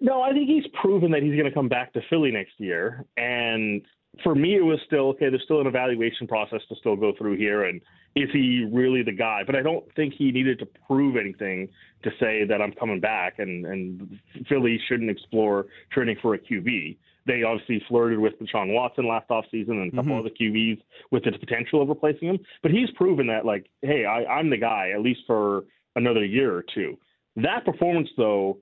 No, 0.00 0.20
I 0.20 0.32
think 0.32 0.48
he's 0.48 0.66
proven 0.82 1.12
that 1.12 1.22
he's 1.22 1.32
going 1.32 1.44
to 1.44 1.54
come 1.54 1.68
back 1.68 1.92
to 1.92 2.00
Philly 2.10 2.32
next 2.32 2.58
year. 2.58 3.06
And 3.16 3.82
for 4.24 4.34
me, 4.34 4.56
it 4.56 4.64
was 4.64 4.80
still 4.84 5.10
okay. 5.10 5.30
There's 5.30 5.44
still 5.44 5.60
an 5.60 5.68
evaluation 5.68 6.26
process 6.26 6.60
to 6.68 6.74
still 6.74 6.96
go 6.96 7.12
through 7.16 7.36
here, 7.36 7.64
and 7.64 7.80
is 8.14 8.28
he 8.32 8.68
really 8.70 9.02
the 9.02 9.12
guy? 9.12 9.42
But 9.46 9.56
I 9.56 9.62
don't 9.62 9.84
think 9.94 10.12
he 10.12 10.32
needed 10.32 10.58
to 10.58 10.66
prove 10.86 11.16
anything 11.16 11.68
to 12.02 12.10
say 12.20 12.44
that 12.44 12.60
I'm 12.60 12.72
coming 12.72 13.00
back, 13.00 13.38
and 13.38 13.64
and 13.64 14.18
Philly 14.48 14.78
shouldn't 14.86 15.08
explore 15.08 15.66
trading 15.92 16.16
for 16.20 16.34
a 16.34 16.38
QB 16.38 16.98
they 17.26 17.42
obviously 17.42 17.82
flirted 17.88 18.18
with 18.18 18.34
Deshaun 18.40 18.72
Watson 18.72 19.06
last 19.06 19.28
offseason 19.28 19.70
and 19.70 19.92
a 19.92 19.96
couple 19.96 20.12
mm-hmm. 20.12 20.26
other 20.26 20.30
QBs 20.30 20.80
with 21.10 21.24
the 21.24 21.32
potential 21.32 21.82
of 21.82 21.88
replacing 21.88 22.28
him. 22.28 22.38
But 22.62 22.72
he's 22.72 22.90
proven 22.96 23.26
that, 23.28 23.44
like, 23.44 23.70
hey, 23.82 24.04
I, 24.04 24.24
I'm 24.24 24.50
the 24.50 24.56
guy, 24.56 24.90
at 24.94 25.00
least 25.00 25.20
for 25.26 25.64
another 25.94 26.24
year 26.24 26.54
or 26.54 26.64
two. 26.74 26.98
That 27.36 27.64
performance, 27.64 28.08
though, 28.16 28.58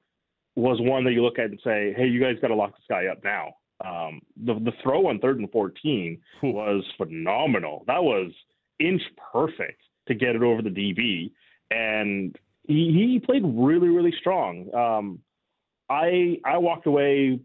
was 0.57 0.79
one 0.81 1.05
that 1.05 1.12
you 1.12 1.23
look 1.23 1.39
at 1.39 1.47
and 1.47 1.61
say, 1.65 1.95
hey, 1.97 2.07
you 2.07 2.21
guys 2.21 2.37
got 2.41 2.49
to 2.49 2.55
lock 2.55 2.73
this 2.73 2.85
guy 2.89 3.07
up 3.07 3.23
now. 3.25 3.55
Um, 3.85 4.21
the, 4.37 4.55
the 4.55 4.73
throw 4.83 5.09
on 5.09 5.19
third 5.21 5.39
and 5.39 5.51
14 5.51 6.19
was 6.43 6.85
phenomenal. 6.99 7.85
That 7.87 8.03
was 8.03 8.31
inch 8.79 9.03
perfect 9.33 9.81
to 10.09 10.15
get 10.15 10.37
it 10.37 10.43
over 10.43 10.61
the 10.61 10.71
DB. 10.71 11.31
And 11.71 12.37
he, 12.65 12.93
he 12.93 13.21
played 13.25 13.43
really, 13.45 13.89
really 13.89 14.13
strong. 14.19 14.75
Um, 14.75 15.21
I 15.91 16.39
I 16.45 16.56
walked 16.59 16.87
away 16.87 17.41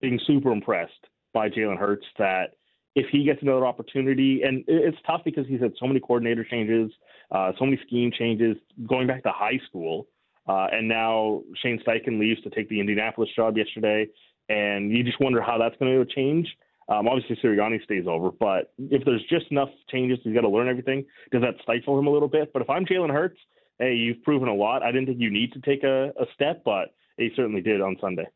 being 0.00 0.20
super 0.26 0.52
impressed 0.52 1.06
by 1.32 1.48
Jalen 1.48 1.78
Hurts 1.78 2.06
that 2.18 2.54
if 2.96 3.06
he 3.12 3.24
gets 3.24 3.40
another 3.42 3.66
opportunity, 3.66 4.42
and 4.42 4.64
it's 4.66 4.96
tough 5.06 5.22
because 5.24 5.46
he's 5.46 5.60
had 5.60 5.72
so 5.78 5.86
many 5.86 6.00
coordinator 6.00 6.44
changes, 6.44 6.90
uh, 7.30 7.52
so 7.58 7.64
many 7.64 7.78
scheme 7.86 8.10
changes 8.10 8.56
going 8.88 9.06
back 9.06 9.22
to 9.22 9.30
high 9.30 9.60
school, 9.68 10.08
uh, 10.48 10.66
and 10.72 10.88
now 10.88 11.42
Shane 11.62 11.80
Steichen 11.86 12.18
leaves 12.18 12.42
to 12.42 12.50
take 12.50 12.68
the 12.68 12.80
Indianapolis 12.80 13.30
job 13.36 13.56
yesterday, 13.56 14.08
and 14.48 14.90
you 14.90 15.04
just 15.04 15.20
wonder 15.20 15.40
how 15.40 15.56
that's 15.58 15.76
going 15.78 15.92
to 15.92 16.04
change. 16.12 16.48
Um, 16.88 17.06
obviously, 17.06 17.36
Sirianni 17.36 17.82
stays 17.84 18.06
over, 18.08 18.32
but 18.32 18.72
if 18.78 19.04
there's 19.04 19.22
just 19.30 19.46
enough 19.52 19.68
changes, 19.88 20.18
he's 20.24 20.34
got 20.34 20.40
to 20.40 20.48
learn 20.48 20.68
everything. 20.68 21.04
Does 21.30 21.42
that 21.42 21.54
stifle 21.62 21.96
him 21.96 22.08
a 22.08 22.10
little 22.10 22.28
bit? 22.28 22.52
But 22.52 22.62
if 22.62 22.68
I'm 22.68 22.84
Jalen 22.84 23.12
Hurts, 23.12 23.38
hey, 23.78 23.94
you've 23.94 24.24
proven 24.24 24.48
a 24.48 24.54
lot. 24.54 24.82
I 24.82 24.90
didn't 24.90 25.06
think 25.06 25.20
you 25.20 25.30
need 25.30 25.52
to 25.52 25.60
take 25.60 25.84
a, 25.84 26.08
a 26.20 26.26
step, 26.34 26.62
but 26.64 26.92
he 27.16 27.30
certainly 27.36 27.60
did 27.60 27.80
on 27.80 27.96
Sunday. 28.00 28.26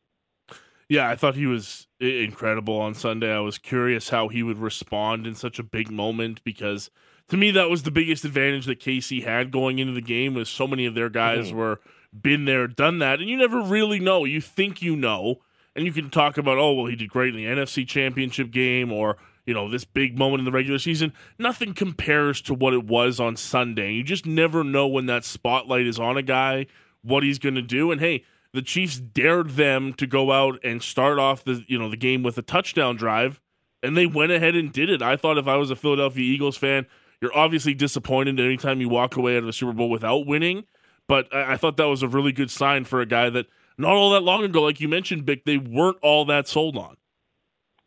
Yeah, 0.88 1.08
I 1.08 1.16
thought 1.16 1.34
he 1.34 1.46
was 1.46 1.86
incredible 1.98 2.78
on 2.78 2.94
Sunday. 2.94 3.34
I 3.34 3.40
was 3.40 3.58
curious 3.58 4.10
how 4.10 4.28
he 4.28 4.42
would 4.42 4.58
respond 4.58 5.26
in 5.26 5.34
such 5.34 5.58
a 5.58 5.62
big 5.62 5.90
moment 5.90 6.42
because 6.44 6.90
to 7.28 7.36
me 7.36 7.50
that 7.52 7.70
was 7.70 7.84
the 7.84 7.90
biggest 7.90 8.24
advantage 8.24 8.66
that 8.66 8.80
KC 8.80 9.24
had 9.24 9.50
going 9.50 9.78
into 9.78 9.94
the 9.94 10.02
game 10.02 10.34
was 10.34 10.48
so 10.48 10.66
many 10.66 10.86
of 10.86 10.94
their 10.94 11.08
guys 11.08 11.48
mm-hmm. 11.48 11.56
were 11.56 11.80
been 12.12 12.44
there, 12.44 12.68
done 12.68 12.98
that, 13.00 13.20
and 13.20 13.28
you 13.28 13.36
never 13.36 13.60
really 13.60 13.98
know. 13.98 14.24
You 14.24 14.40
think 14.40 14.80
you 14.80 14.94
know, 14.94 15.40
and 15.74 15.84
you 15.84 15.92
can 15.92 16.10
talk 16.10 16.38
about, 16.38 16.58
oh 16.58 16.72
well, 16.74 16.86
he 16.86 16.96
did 16.96 17.10
great 17.10 17.34
in 17.34 17.36
the 17.36 17.46
NFC 17.46 17.86
Championship 17.86 18.50
game 18.50 18.92
or 18.92 19.16
you 19.46 19.54
know 19.54 19.68
this 19.68 19.84
big 19.84 20.18
moment 20.18 20.40
in 20.40 20.44
the 20.44 20.52
regular 20.52 20.78
season. 20.78 21.12
Nothing 21.38 21.74
compares 21.74 22.40
to 22.42 22.54
what 22.54 22.74
it 22.74 22.84
was 22.84 23.18
on 23.18 23.36
Sunday. 23.36 23.92
You 23.92 24.04
just 24.04 24.26
never 24.26 24.62
know 24.62 24.86
when 24.86 25.06
that 25.06 25.24
spotlight 25.24 25.86
is 25.86 25.98
on 25.98 26.16
a 26.16 26.22
guy, 26.22 26.66
what 27.02 27.22
he's 27.22 27.38
going 27.38 27.56
to 27.56 27.62
do, 27.62 27.90
and 27.90 28.00
hey 28.00 28.24
the 28.54 28.62
Chiefs 28.62 28.98
dared 28.98 29.50
them 29.50 29.92
to 29.94 30.06
go 30.06 30.30
out 30.30 30.64
and 30.64 30.80
start 30.80 31.18
off 31.18 31.44
the 31.44 31.64
you 31.66 31.76
know 31.76 31.90
the 31.90 31.96
game 31.96 32.22
with 32.22 32.38
a 32.38 32.42
touchdown 32.42 32.96
drive, 32.96 33.40
and 33.82 33.96
they 33.96 34.06
went 34.06 34.30
ahead 34.32 34.54
and 34.54 34.72
did 34.72 34.88
it. 34.88 35.02
I 35.02 35.16
thought 35.16 35.36
if 35.36 35.48
I 35.48 35.56
was 35.56 35.70
a 35.70 35.76
Philadelphia 35.76 36.22
Eagles 36.22 36.56
fan, 36.56 36.86
you're 37.20 37.36
obviously 37.36 37.74
disappointed 37.74 38.38
anytime 38.38 38.80
you 38.80 38.88
walk 38.88 39.16
away 39.16 39.34
out 39.34 39.40
of 39.40 39.46
the 39.46 39.52
Super 39.52 39.72
Bowl 39.72 39.90
without 39.90 40.26
winning. 40.26 40.64
But 41.08 41.34
I, 41.34 41.54
I 41.54 41.56
thought 41.56 41.76
that 41.76 41.88
was 41.88 42.02
a 42.04 42.08
really 42.08 42.30
good 42.30 42.50
sign 42.50 42.84
for 42.84 43.00
a 43.00 43.06
guy 43.06 43.28
that 43.30 43.46
not 43.76 43.92
all 43.92 44.12
that 44.12 44.22
long 44.22 44.44
ago, 44.44 44.62
like 44.62 44.80
you 44.80 44.88
mentioned, 44.88 45.26
Bik, 45.26 45.42
they 45.44 45.58
weren't 45.58 45.98
all 46.00 46.24
that 46.26 46.46
sold 46.46 46.78
on. 46.78 46.96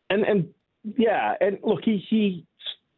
And 0.10 0.24
and 0.24 0.50
yeah, 0.98 1.36
and 1.40 1.60
look, 1.64 1.80
he 1.86 2.06
he 2.10 2.46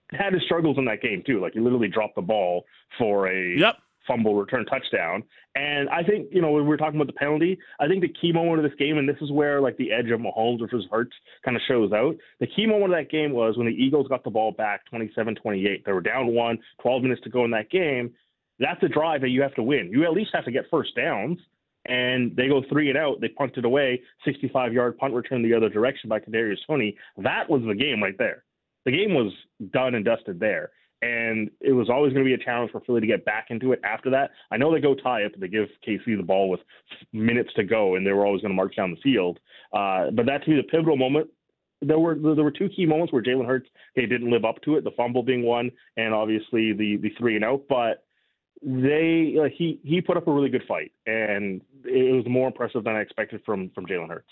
had 0.10 0.34
his 0.34 0.42
struggles 0.42 0.80
in 0.80 0.86
that 0.86 1.04
game 1.04 1.22
too. 1.24 1.40
Like 1.40 1.54
he 1.54 1.60
literally 1.60 1.88
dropped 1.88 2.16
the 2.16 2.24
ball 2.24 2.66
for 2.98 3.28
a 3.28 3.56
yep 3.60 3.78
fumble 4.10 4.36
return 4.36 4.66
touchdown. 4.66 5.24
And 5.56 5.88
I 5.90 6.04
think, 6.04 6.30
you 6.32 6.42
know, 6.42 6.52
when 6.52 6.68
we 6.68 6.74
are 6.74 6.78
talking 6.78 7.00
about 7.00 7.08
the 7.08 7.18
penalty, 7.18 7.58
I 7.80 7.88
think 7.88 8.02
the 8.02 8.14
key 8.22 8.32
moment 8.32 8.66
of 8.66 8.70
this 8.70 8.78
game, 8.80 8.98
and 8.98 9.08
this 9.08 9.18
is 9.22 9.32
where 9.32 9.62
like 9.62 9.78
the 9.78 9.92
edge 9.92 10.10
of 10.10 10.20
Mahomes 10.20 10.60
versus 10.60 10.86
Hurts 10.92 11.16
kind 11.46 11.56
of 11.56 11.62
shows 11.68 11.92
out. 11.94 12.16
The 12.40 12.48
key 12.48 12.66
moment 12.66 12.94
of 12.94 13.00
that 13.00 13.12
game 13.12 13.32
was 13.32 13.56
when 13.56 13.68
the 13.68 13.74
Eagles 13.74 14.08
got 14.08 14.24
the 14.24 14.32
ball 14.32 14.52
back 14.52 14.82
27-28. 14.92 15.86
They 15.86 15.92
were 15.92 16.02
down 16.02 16.34
one, 16.34 16.58
12 16.82 17.04
minutes 17.04 17.22
to 17.24 17.30
go 17.30 17.46
in 17.46 17.52
that 17.52 17.70
game. 17.70 18.12
That's 18.60 18.82
a 18.84 18.90
drive 18.90 19.22
that 19.22 19.30
you 19.30 19.42
have 19.44 19.56
to 19.56 19.64
win. 19.64 19.90
You 19.92 20.04
at 20.04 20.12
least 20.12 20.32
have 20.34 20.46
to 20.46 20.52
get 20.52 20.66
first 20.72 20.96
downs. 20.96 21.38
And 21.86 22.36
they 22.36 22.48
go 22.48 22.62
three 22.70 22.90
and 22.90 22.98
out. 22.98 23.22
They 23.22 23.30
punted 23.30 23.64
away, 23.64 24.02
65 24.26 24.74
yard 24.74 24.98
punt 24.98 25.14
return 25.14 25.42
the 25.42 25.54
other 25.54 25.70
direction 25.70 26.10
by 26.10 26.20
Kadarius 26.20 26.58
Toney. 26.68 26.98
That 27.18 27.50
was 27.50 27.62
the 27.66 27.74
game 27.74 28.04
right 28.04 28.18
there. 28.18 28.44
The 28.86 28.92
game 28.92 29.14
was 29.14 29.32
done 29.72 29.96
and 29.96 30.04
dusted 30.04 30.40
there 30.40 30.72
and 31.02 31.50
it 31.62 31.72
was 31.72 31.90
always 31.90 32.14
going 32.14 32.26
to 32.26 32.30
be 32.30 32.40
a 32.40 32.46
challenge 32.46 32.72
for 32.72 32.82
Philly 32.82 33.02
to 33.02 33.08
get 33.08 33.26
back 33.26 33.48
into 33.50 33.72
it 33.72 33.80
after 33.84 34.10
that. 34.10 34.32
I 34.52 34.58
know 34.58 34.74
they 34.74 34.82
go 34.82 34.96
tie 34.96 35.22
it, 35.22 35.32
but 35.32 35.42
they 35.42 35.48
give 35.48 35.70
KC 35.88 36.18
the 36.18 36.24
ball 36.24 36.50
with 36.50 36.60
minutes 37.14 37.52
to 37.56 37.64
go, 37.64 37.96
and 37.96 38.06
they 38.06 38.12
were 38.12 38.26
always 38.26 38.42
going 38.42 38.52
to 38.52 38.56
march 38.56 38.76
down 38.76 38.92
the 38.92 39.02
field. 39.02 39.40
Uh, 39.74 40.12
but 40.12 40.26
that 40.26 40.44
to 40.44 40.50
me, 40.50 40.58
the 40.58 40.64
pivotal 40.64 40.98
moment. 40.98 41.30
There 41.82 41.98
were 41.98 42.16
there 42.16 42.44
were 42.44 42.52
two 42.52 42.68
key 42.68 42.86
moments 42.86 43.14
where 43.14 43.24
Jalen 43.24 43.46
Hurts 43.46 43.70
they 43.96 44.06
didn't 44.06 44.30
live 44.30 44.44
up 44.44 44.62
to 44.64 44.76
it, 44.76 44.84
the 44.84 44.92
fumble 44.98 45.24
being 45.24 45.44
one, 45.44 45.72
and 45.96 46.14
obviously 46.14 46.74
the 46.74 46.98
the 47.02 47.10
three 47.18 47.38
and 47.38 47.46
out. 47.46 47.64
But 47.70 48.04
they 48.62 49.34
he 49.56 49.80
he 49.86 50.02
put 50.02 50.18
up 50.18 50.28
a 50.28 50.32
really 50.34 50.50
good 50.50 50.66
fight, 50.68 50.92
and 51.06 51.62
it 51.86 52.14
was 52.14 52.26
more 52.28 52.48
impressive 52.48 52.84
than 52.84 52.96
I 52.96 53.00
expected 53.00 53.42
from 53.46 53.70
from 53.70 53.86
Jalen 53.86 54.10
Hurts. 54.10 54.28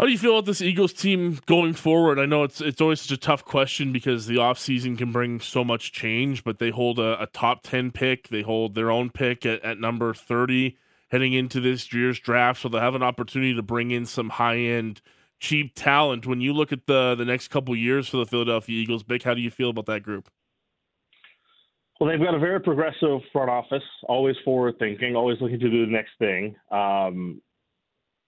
How 0.00 0.06
do 0.06 0.12
you 0.12 0.18
feel 0.18 0.32
about 0.32 0.46
this 0.46 0.62
Eagles 0.62 0.94
team 0.94 1.40
going 1.44 1.74
forward? 1.74 2.18
I 2.18 2.24
know 2.24 2.42
it's 2.42 2.62
it's 2.62 2.80
always 2.80 3.02
such 3.02 3.10
a 3.10 3.20
tough 3.20 3.44
question 3.44 3.92
because 3.92 4.26
the 4.26 4.36
offseason 4.36 4.96
can 4.96 5.12
bring 5.12 5.40
so 5.40 5.62
much 5.62 5.92
change, 5.92 6.42
but 6.42 6.58
they 6.58 6.70
hold 6.70 6.98
a, 6.98 7.22
a 7.22 7.26
top 7.26 7.62
10 7.64 7.90
pick. 7.90 8.28
They 8.28 8.40
hold 8.40 8.74
their 8.74 8.90
own 8.90 9.10
pick 9.10 9.44
at, 9.44 9.62
at 9.62 9.78
number 9.78 10.14
30 10.14 10.78
heading 11.10 11.34
into 11.34 11.60
this 11.60 11.92
year's 11.92 12.18
draft. 12.18 12.62
So 12.62 12.70
they'll 12.70 12.80
have 12.80 12.94
an 12.94 13.02
opportunity 13.02 13.52
to 13.54 13.60
bring 13.60 13.90
in 13.90 14.06
some 14.06 14.30
high 14.30 14.56
end, 14.56 15.02
cheap 15.38 15.74
talent. 15.74 16.26
When 16.26 16.40
you 16.40 16.54
look 16.54 16.72
at 16.72 16.86
the, 16.86 17.14
the 17.14 17.26
next 17.26 17.48
couple 17.48 17.76
years 17.76 18.08
for 18.08 18.16
the 18.16 18.26
Philadelphia 18.26 18.80
Eagles, 18.80 19.02
Bik, 19.02 19.22
how 19.22 19.34
do 19.34 19.42
you 19.42 19.50
feel 19.50 19.68
about 19.68 19.84
that 19.84 20.02
group? 20.02 20.30
Well, 22.00 22.08
they've 22.08 22.18
got 22.18 22.34
a 22.34 22.38
very 22.38 22.60
progressive 22.60 23.20
front 23.34 23.50
office, 23.50 23.82
always 24.08 24.36
forward 24.46 24.76
thinking, 24.78 25.14
always 25.14 25.36
looking 25.42 25.60
to 25.60 25.68
do 25.68 25.84
the 25.84 25.92
next 25.92 26.12
thing. 26.18 26.56
Um, 26.70 27.42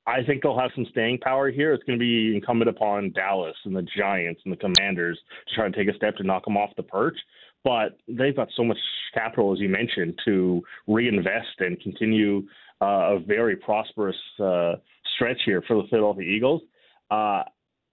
I 0.07 0.23
think 0.25 0.43
they'll 0.43 0.59
have 0.59 0.73
some 0.75 0.87
staying 0.91 1.19
power 1.19 1.51
here. 1.51 1.73
It's 1.73 1.85
going 1.85 1.99
to 1.99 2.03
be 2.03 2.35
incumbent 2.35 2.69
upon 2.69 3.13
Dallas 3.13 3.57
and 3.65 3.75
the 3.75 3.87
Giants 3.97 4.41
and 4.45 4.53
the 4.53 4.57
Commanders 4.57 5.19
to 5.49 5.55
try 5.55 5.67
and 5.67 5.75
take 5.75 5.89
a 5.89 5.95
step 5.95 6.17
to 6.17 6.25
knock 6.25 6.45
them 6.45 6.57
off 6.57 6.71
the 6.77 6.83
perch. 6.83 7.17
But 7.65 7.99
they've 8.09 8.35
got 8.35 8.49
so 8.57 8.65
much 8.65 8.79
capital, 9.15 9.53
as 9.53 9.61
you 9.61 9.69
mentioned, 9.69 10.19
to 10.25 10.63
reinvest 10.89 11.61
and 11.61 11.81
continue 11.81 12.43
uh, 12.81 13.15
a 13.15 13.21
very 13.21 13.55
prosperous 13.55 14.17
uh, 14.43 14.75
stretch 15.15 15.41
here 15.45 15.63
for 15.69 15.81
the 15.81 15.89
Philadelphia 15.89 16.29
Eagles. 16.29 16.63
Uh, 17.11 17.45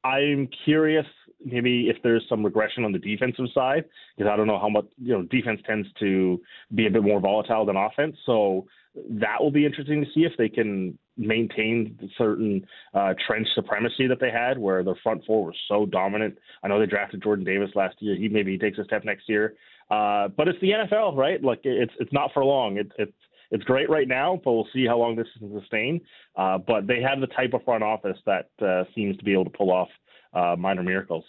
I'm 0.04 0.48
curious, 0.66 1.06
maybe 1.46 1.90
if 1.90 1.98
there's 2.02 2.26
some 2.28 2.44
regression 2.44 2.86
on 2.86 2.92
the 2.92 3.00
defensive 3.00 3.46
side, 3.54 3.86
because 4.18 4.32
I 4.32 4.36
don't 4.36 4.48
know 4.48 4.60
how 4.60 4.70
much 4.70 4.86
you 4.98 5.14
know 5.14 5.24
defense 5.24 5.60
tends 5.68 5.88
to 6.00 6.42
be 6.74 6.88
a 6.88 6.90
bit 6.90 7.04
more 7.04 7.20
volatile 7.20 7.66
than 7.66 7.76
offense. 7.76 8.16
So 8.26 8.66
that 8.96 9.36
will 9.40 9.52
be 9.52 9.66
interesting 9.66 10.04
to 10.04 10.08
see 10.16 10.22
if 10.22 10.32
they 10.38 10.50
can 10.50 10.98
maintain 11.20 12.10
certain 12.18 12.66
uh, 12.94 13.14
trench 13.28 13.48
supremacy 13.54 14.08
that 14.08 14.20
they 14.20 14.32
had, 14.32 14.58
where 14.58 14.84
their 14.84 14.98
front 15.04 15.24
four 15.26 15.46
was 15.46 15.56
so 15.68 15.86
dominant. 15.86 16.38
I 16.64 16.68
know 16.68 16.80
they 16.80 16.86
drafted 16.86 17.22
Jordan 17.22 17.46
Davis 17.46 17.70
last 17.76 17.96
year. 18.00 18.16
He 18.16 18.30
maybe 18.30 18.54
he 18.54 18.58
takes 18.58 18.78
a 18.78 18.84
step 18.86 19.04
next 19.04 19.28
year, 19.28 19.56
uh, 19.92 20.30
but 20.30 20.48
it's 20.48 20.60
the 20.62 20.72
NFL, 20.72 21.16
right? 21.16 21.44
Like 21.44 21.62
it's 21.64 21.94
it's 22.00 22.14
not 22.14 22.32
for 22.34 22.44
long. 22.44 22.78
It, 22.78 22.92
it's 22.98 23.14
it's 23.52 23.64
great 23.64 23.90
right 23.90 24.08
now, 24.08 24.40
but 24.44 24.54
we'll 24.54 24.68
see 24.74 24.86
how 24.86 24.98
long 24.98 25.16
this 25.16 25.28
can 25.38 25.60
sustain. 25.60 26.02
Uh, 26.36 26.58
but 26.58 26.88
they 26.88 27.02
have 27.02 27.20
the 27.20 27.28
type 27.28 27.54
of 27.54 27.64
front 27.64 27.84
office 27.84 28.18
that 28.26 28.50
uh, 28.62 28.84
seems 28.96 29.18
to 29.18 29.24
be 29.24 29.34
able 29.34 29.46
to 29.46 29.50
pull 29.50 29.72
off 29.72 29.90
uh, 30.34 30.56
minor 30.58 30.84
miracles. 30.84 31.24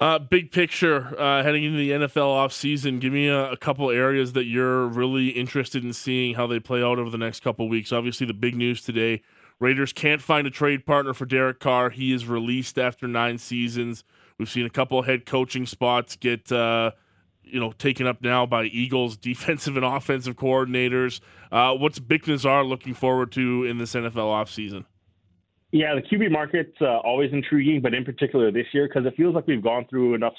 Uh, 0.00 0.18
big 0.18 0.50
picture, 0.50 1.14
uh, 1.20 1.44
heading 1.44 1.62
into 1.62 1.78
the 1.78 1.90
NFL 1.90 2.34
offseason, 2.34 3.00
give 3.00 3.12
me 3.12 3.28
a, 3.28 3.52
a, 3.52 3.56
couple 3.56 3.88
areas 3.90 4.32
that 4.32 4.44
you're 4.44 4.88
really 4.88 5.28
interested 5.28 5.84
in 5.84 5.92
seeing 5.92 6.34
how 6.34 6.48
they 6.48 6.58
play 6.58 6.82
out 6.82 6.98
over 6.98 7.10
the 7.10 7.18
next 7.18 7.44
couple 7.44 7.68
weeks. 7.68 7.92
Obviously, 7.92 8.26
the 8.26 8.34
big 8.34 8.56
news 8.56 8.82
today 8.82 9.22
Raiders 9.60 9.92
can't 9.92 10.20
find 10.20 10.46
a 10.46 10.50
trade 10.50 10.84
partner 10.84 11.14
for 11.14 11.26
Derek 11.26 11.60
Carr. 11.60 11.90
He 11.90 12.12
is 12.12 12.26
released 12.26 12.78
after 12.78 13.06
nine 13.06 13.38
seasons. 13.38 14.04
We've 14.38 14.50
seen 14.50 14.66
a 14.66 14.70
couple 14.70 15.00
head 15.02 15.26
coaching 15.26 15.66
spots 15.66 16.16
get, 16.16 16.50
uh, 16.50 16.90
you 17.44 17.60
know, 17.60 17.72
taken 17.72 18.06
up 18.06 18.20
now 18.20 18.46
by 18.46 18.64
Eagles 18.64 19.16
defensive 19.30 19.76
and 19.76 19.84
offensive 19.84 20.36
coordinators. 20.36 21.20
Uh, 21.52 21.74
what's 21.74 22.00
Bik 22.00 22.24
Nizzar 22.24 22.68
looking 22.68 22.94
forward 22.94 23.32
to 23.32 23.64
in 23.64 23.78
this 23.78 23.94
NFL 23.94 24.14
offseason? 24.14 24.84
Yeah, 25.74 25.96
the 25.96 26.02
QB 26.02 26.30
market's 26.30 26.76
uh, 26.80 26.98
always 26.98 27.32
intriguing, 27.32 27.80
but 27.82 27.94
in 27.94 28.04
particular 28.04 28.52
this 28.52 28.66
year 28.72 28.86
because 28.86 29.04
it 29.06 29.16
feels 29.16 29.34
like 29.34 29.48
we've 29.48 29.60
gone 29.60 29.84
through 29.90 30.14
enough 30.14 30.34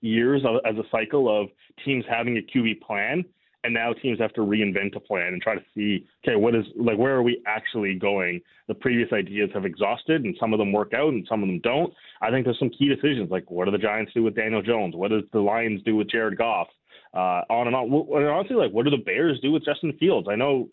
years 0.00 0.40
of, 0.46 0.62
as 0.64 0.78
a 0.78 0.88
cycle 0.90 1.28
of 1.28 1.50
teams 1.84 2.06
having 2.08 2.38
a 2.38 2.58
QB 2.58 2.80
plan, 2.80 3.22
and 3.64 3.74
now 3.74 3.92
teams 3.92 4.18
have 4.18 4.32
to 4.32 4.40
reinvent 4.40 4.96
a 4.96 5.00
plan 5.00 5.34
and 5.34 5.42
try 5.42 5.54
to 5.54 5.60
see, 5.74 6.06
okay, 6.24 6.36
what 6.36 6.54
is 6.54 6.64
like, 6.74 6.96
where 6.96 7.14
are 7.14 7.22
we 7.22 7.42
actually 7.46 7.96
going? 7.96 8.40
The 8.66 8.72
previous 8.72 9.12
ideas 9.12 9.50
have 9.52 9.66
exhausted, 9.66 10.24
and 10.24 10.34
some 10.40 10.54
of 10.54 10.58
them 10.58 10.72
work 10.72 10.94
out, 10.94 11.12
and 11.12 11.26
some 11.28 11.42
of 11.42 11.50
them 11.50 11.60
don't. 11.62 11.92
I 12.22 12.30
think 12.30 12.46
there's 12.46 12.58
some 12.58 12.70
key 12.70 12.88
decisions, 12.88 13.30
like 13.30 13.50
what 13.50 13.66
do 13.66 13.70
the 13.72 13.76
Giants 13.76 14.12
do 14.14 14.22
with 14.22 14.36
Daniel 14.36 14.62
Jones? 14.62 14.96
What 14.96 15.10
does 15.10 15.24
the 15.34 15.40
Lions 15.40 15.82
do 15.84 15.96
with 15.96 16.10
Jared 16.10 16.38
Goff? 16.38 16.68
Uh, 17.12 17.44
on 17.50 17.66
and 17.66 17.76
on. 17.76 17.92
And 17.92 18.26
honestly, 18.26 18.56
like, 18.56 18.72
what 18.72 18.86
do 18.86 18.90
the 18.90 19.04
Bears 19.04 19.38
do 19.42 19.52
with 19.52 19.66
Justin 19.66 19.92
Fields? 20.00 20.28
I 20.30 20.36
know 20.36 20.70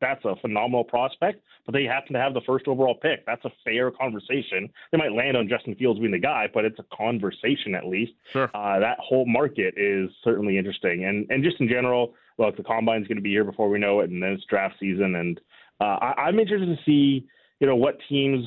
that's 0.00 0.24
a 0.24 0.36
phenomenal 0.40 0.84
prospect, 0.84 1.42
but 1.66 1.72
they 1.72 1.84
happen 1.84 2.12
to 2.12 2.20
have 2.20 2.34
the 2.34 2.40
first 2.46 2.68
overall 2.68 2.94
pick. 2.94 3.26
That's 3.26 3.44
a 3.44 3.50
fair 3.64 3.90
conversation. 3.90 4.68
They 4.92 4.98
might 4.98 5.12
land 5.12 5.36
on 5.36 5.48
Justin 5.48 5.74
Fields 5.74 5.98
being 5.98 6.12
the 6.12 6.18
guy, 6.18 6.48
but 6.52 6.64
it's 6.64 6.78
a 6.78 6.96
conversation 6.96 7.74
at 7.74 7.86
least. 7.86 8.12
Sure. 8.32 8.50
Uh, 8.54 8.78
that 8.78 8.98
whole 9.00 9.26
market 9.26 9.74
is 9.76 10.10
certainly 10.22 10.58
interesting, 10.58 11.04
and 11.04 11.26
and 11.30 11.42
just 11.42 11.60
in 11.60 11.68
general, 11.68 12.14
look, 12.38 12.56
the 12.56 12.62
combine's 12.62 13.08
going 13.08 13.16
to 13.16 13.22
be 13.22 13.30
here 13.30 13.44
before 13.44 13.68
we 13.68 13.78
know 13.78 14.00
it, 14.00 14.10
and 14.10 14.22
then 14.22 14.30
it's 14.30 14.44
draft 14.44 14.76
season, 14.78 15.16
and 15.16 15.40
uh, 15.80 15.98
I, 16.00 16.14
I'm 16.22 16.38
interested 16.38 16.66
to 16.66 16.82
see, 16.84 17.26
you 17.60 17.66
know, 17.66 17.76
what 17.76 17.98
teams, 18.08 18.46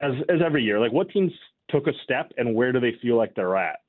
as 0.00 0.12
as 0.28 0.40
every 0.44 0.64
year, 0.64 0.80
like 0.80 0.92
what 0.92 1.10
teams 1.10 1.32
took 1.68 1.86
a 1.86 1.92
step 2.04 2.32
and 2.36 2.54
where 2.54 2.72
do 2.72 2.80
they 2.80 2.94
feel 3.02 3.16
like 3.16 3.34
they're 3.34 3.56
at? 3.56 3.80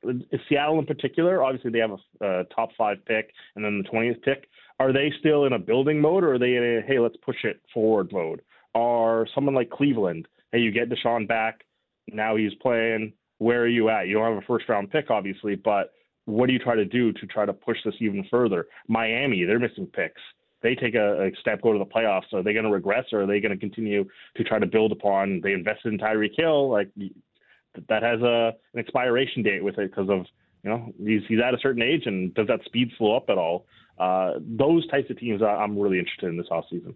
Seattle 0.49 0.79
in 0.79 0.85
particular, 0.85 1.43
obviously 1.43 1.71
they 1.71 1.79
have 1.79 1.91
a, 1.91 2.25
a 2.25 2.43
top 2.45 2.69
five 2.77 2.97
pick 3.05 3.31
and 3.55 3.63
then 3.63 3.83
the 3.83 3.89
20th 3.89 4.21
pick 4.23 4.47
are 4.79 4.93
they 4.93 5.11
still 5.19 5.45
in 5.45 5.53
a 5.53 5.59
building 5.59 5.99
mode 5.99 6.23
or 6.23 6.33
are 6.33 6.39
they 6.39 6.55
in 6.55 6.63
a 6.63 6.87
hey 6.87 6.99
let's 6.99 7.17
push 7.17 7.43
it 7.43 7.61
forward 7.73 8.11
mode? 8.11 8.41
Or 8.73 9.27
someone 9.33 9.55
like 9.55 9.69
Cleveland, 9.69 10.27
hey 10.51 10.59
you 10.59 10.71
get 10.71 10.89
Deshaun 10.89 11.27
back, 11.27 11.63
now 12.11 12.35
he's 12.35 12.53
playing. 12.61 13.13
Where 13.39 13.61
are 13.61 13.67
you 13.67 13.89
at? 13.89 14.07
You 14.07 14.15
don't 14.15 14.33
have 14.33 14.43
a 14.43 14.47
first 14.47 14.69
round 14.69 14.91
pick 14.91 15.09
obviously, 15.09 15.55
but 15.55 15.93
what 16.25 16.47
do 16.47 16.53
you 16.53 16.59
try 16.59 16.75
to 16.75 16.85
do 16.85 17.13
to 17.13 17.25
try 17.27 17.45
to 17.45 17.53
push 17.53 17.77
this 17.85 17.95
even 18.01 18.25
further? 18.29 18.67
Miami, 18.87 19.45
they're 19.45 19.59
missing 19.59 19.87
picks. 19.87 20.21
They 20.61 20.75
take 20.75 20.95
a, 20.95 21.27
a 21.27 21.31
step, 21.39 21.61
go 21.61 21.71
to 21.71 21.79
the 21.79 21.85
playoffs. 21.85 22.33
Are 22.33 22.43
they 22.43 22.51
going 22.51 22.65
to 22.65 22.71
regress, 22.71 23.05
or 23.13 23.21
are 23.21 23.27
they 23.27 23.39
going 23.39 23.53
to 23.53 23.57
continue 23.57 24.05
to 24.35 24.43
try 24.43 24.59
to 24.59 24.65
build 24.65 24.91
upon? 24.91 25.39
They 25.41 25.53
invested 25.53 25.93
in 25.93 25.99
Tyreek 25.99 26.35
Hill, 26.35 26.69
like 26.69 26.89
that 27.89 28.03
has 28.03 28.21
a 28.21 28.55
an 28.73 28.79
expiration 28.79 29.43
date 29.43 29.63
with 29.63 29.77
it 29.77 29.91
because 29.91 30.09
of 30.09 30.25
you 30.63 30.69
know 30.69 30.93
he's 31.03 31.21
he's 31.27 31.39
at 31.39 31.53
a 31.53 31.59
certain 31.59 31.81
age, 31.81 32.05
and 32.05 32.33
does 32.33 32.47
that 32.47 32.63
speed 32.65 32.91
slow 32.97 33.15
up 33.15 33.29
at 33.29 33.37
all? 33.37 33.65
Uh, 33.97 34.33
those 34.39 34.87
types 34.87 35.09
of 35.09 35.19
teams 35.19 35.41
I'm 35.41 35.77
really 35.77 35.99
interested 35.99 36.27
in 36.27 36.37
this 36.37 36.47
offseason. 36.51 36.95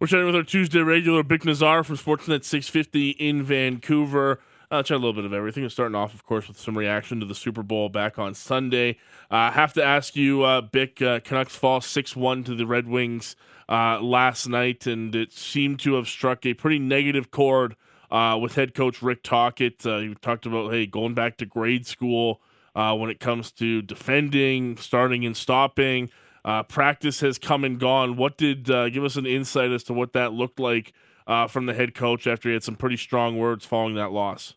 We're 0.00 0.06
chatting 0.06 0.26
with 0.26 0.36
our 0.36 0.44
Tuesday 0.44 0.80
regular, 0.80 1.24
Bik 1.24 1.40
Nizzar 1.40 1.84
from 1.84 1.96
Sportsnet 1.96 2.44
650 2.44 3.10
in 3.10 3.42
Vancouver. 3.42 4.40
Uh, 4.70 4.82
chat 4.82 4.96
a 4.96 5.00
little 5.00 5.14
bit 5.14 5.24
of 5.24 5.32
everything. 5.32 5.66
Starting 5.70 5.94
off, 5.94 6.12
of 6.12 6.24
course, 6.24 6.46
with 6.46 6.58
some 6.58 6.76
reaction 6.76 7.20
to 7.20 7.26
the 7.26 7.34
Super 7.34 7.62
Bowl 7.62 7.88
back 7.88 8.18
on 8.18 8.34
Sunday. 8.34 8.98
I 9.30 9.48
uh, 9.48 9.50
have 9.52 9.72
to 9.72 9.82
ask 9.82 10.14
you, 10.14 10.42
uh, 10.42 10.60
Bik, 10.60 11.00
uh, 11.00 11.20
Canucks 11.20 11.56
fall 11.56 11.80
6 11.80 12.14
1 12.14 12.44
to 12.44 12.54
the 12.54 12.66
Red 12.66 12.86
Wings 12.86 13.34
uh, 13.68 14.00
last 14.00 14.46
night, 14.46 14.86
and 14.86 15.14
it 15.14 15.32
seemed 15.32 15.80
to 15.80 15.94
have 15.94 16.06
struck 16.06 16.44
a 16.44 16.54
pretty 16.54 16.78
negative 16.78 17.30
chord 17.30 17.76
uh, 18.10 18.38
with 18.40 18.54
head 18.54 18.74
coach 18.74 19.02
Rick 19.02 19.22
Tocchet. 19.22 19.84
Uh, 19.84 19.98
he 19.98 20.14
talked 20.16 20.46
about, 20.46 20.72
hey, 20.72 20.86
going 20.86 21.14
back 21.14 21.36
to 21.38 21.46
grade 21.46 21.86
school 21.86 22.40
uh, 22.74 22.94
when 22.94 23.10
it 23.10 23.20
comes 23.20 23.50
to 23.52 23.82
defending, 23.82 24.76
starting 24.76 25.24
and 25.24 25.36
stopping. 25.36 26.10
Uh, 26.44 26.62
practice 26.62 27.20
has 27.20 27.38
come 27.38 27.64
and 27.64 27.78
gone. 27.78 28.16
What 28.16 28.38
did 28.38 28.70
uh, 28.70 28.88
give 28.88 29.04
us 29.04 29.16
an 29.16 29.26
insight 29.26 29.70
as 29.70 29.82
to 29.84 29.92
what 29.92 30.12
that 30.12 30.32
looked 30.32 30.60
like 30.60 30.92
uh, 31.26 31.46
from 31.46 31.66
the 31.66 31.74
head 31.74 31.94
coach 31.94 32.26
after 32.26 32.48
he 32.48 32.54
had 32.54 32.62
some 32.62 32.76
pretty 32.76 32.96
strong 32.96 33.36
words 33.36 33.64
following 33.64 33.96
that 33.96 34.12
loss? 34.12 34.54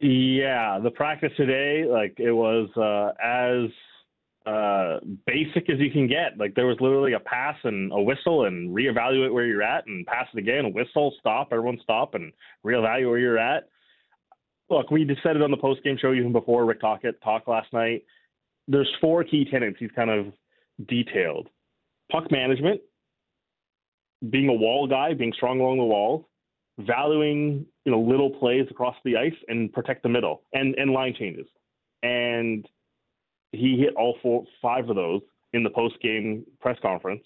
Yeah, 0.00 0.78
the 0.78 0.90
practice 0.90 1.32
today, 1.36 1.84
like 1.86 2.14
it 2.18 2.32
was 2.32 2.68
as 3.22 3.70
uh, 4.50 5.00
basic 5.26 5.70
as 5.70 5.78
you 5.78 5.90
can 5.90 6.06
get. 6.06 6.38
Like 6.38 6.54
there 6.54 6.66
was 6.66 6.78
literally 6.80 7.12
a 7.12 7.20
pass 7.20 7.56
and 7.64 7.92
a 7.92 8.00
whistle 8.00 8.46
and 8.46 8.74
reevaluate 8.74 9.32
where 9.32 9.46
you're 9.46 9.62
at 9.62 9.86
and 9.86 10.06
pass 10.06 10.26
it 10.32 10.38
again, 10.38 10.72
whistle, 10.72 11.14
stop, 11.20 11.48
everyone 11.52 11.78
stop 11.82 12.14
and 12.14 12.32
reevaluate 12.64 13.08
where 13.08 13.18
you're 13.18 13.38
at 13.38 13.68
look, 14.70 14.90
we 14.90 15.04
just 15.04 15.22
said 15.22 15.36
it 15.36 15.42
on 15.42 15.50
the 15.50 15.56
post 15.56 15.82
game 15.82 15.98
show 16.00 16.14
even 16.14 16.32
before 16.32 16.64
Rick 16.64 16.80
Tocchet 16.80 17.20
talked 17.22 17.48
last 17.48 17.72
night. 17.72 18.04
There's 18.68 18.90
four 19.00 19.24
key 19.24 19.44
tenants 19.50 19.78
he's 19.80 19.90
kind 19.94 20.10
of 20.10 20.32
detailed. 20.86 21.48
Puck 22.10 22.30
management, 22.30 22.80
being 24.30 24.48
a 24.48 24.54
wall 24.54 24.86
guy, 24.86 25.12
being 25.14 25.32
strong 25.34 25.60
along 25.60 25.78
the 25.78 25.84
walls, 25.84 26.24
valuing 26.78 27.66
you 27.84 27.92
know 27.92 28.00
little 28.00 28.30
plays 28.30 28.66
across 28.70 28.96
the 29.04 29.16
ice 29.16 29.34
and 29.48 29.72
protect 29.72 30.02
the 30.02 30.08
middle 30.08 30.42
and 30.52 30.74
and 30.76 30.92
line 30.92 31.14
changes. 31.18 31.46
And 32.02 32.66
he 33.52 33.78
hit 33.78 33.94
all 33.96 34.16
four 34.22 34.44
five 34.62 34.88
of 34.88 34.96
those 34.96 35.22
in 35.52 35.62
the 35.62 35.70
post 35.70 36.00
game 36.02 36.44
press 36.60 36.78
conference. 36.82 37.24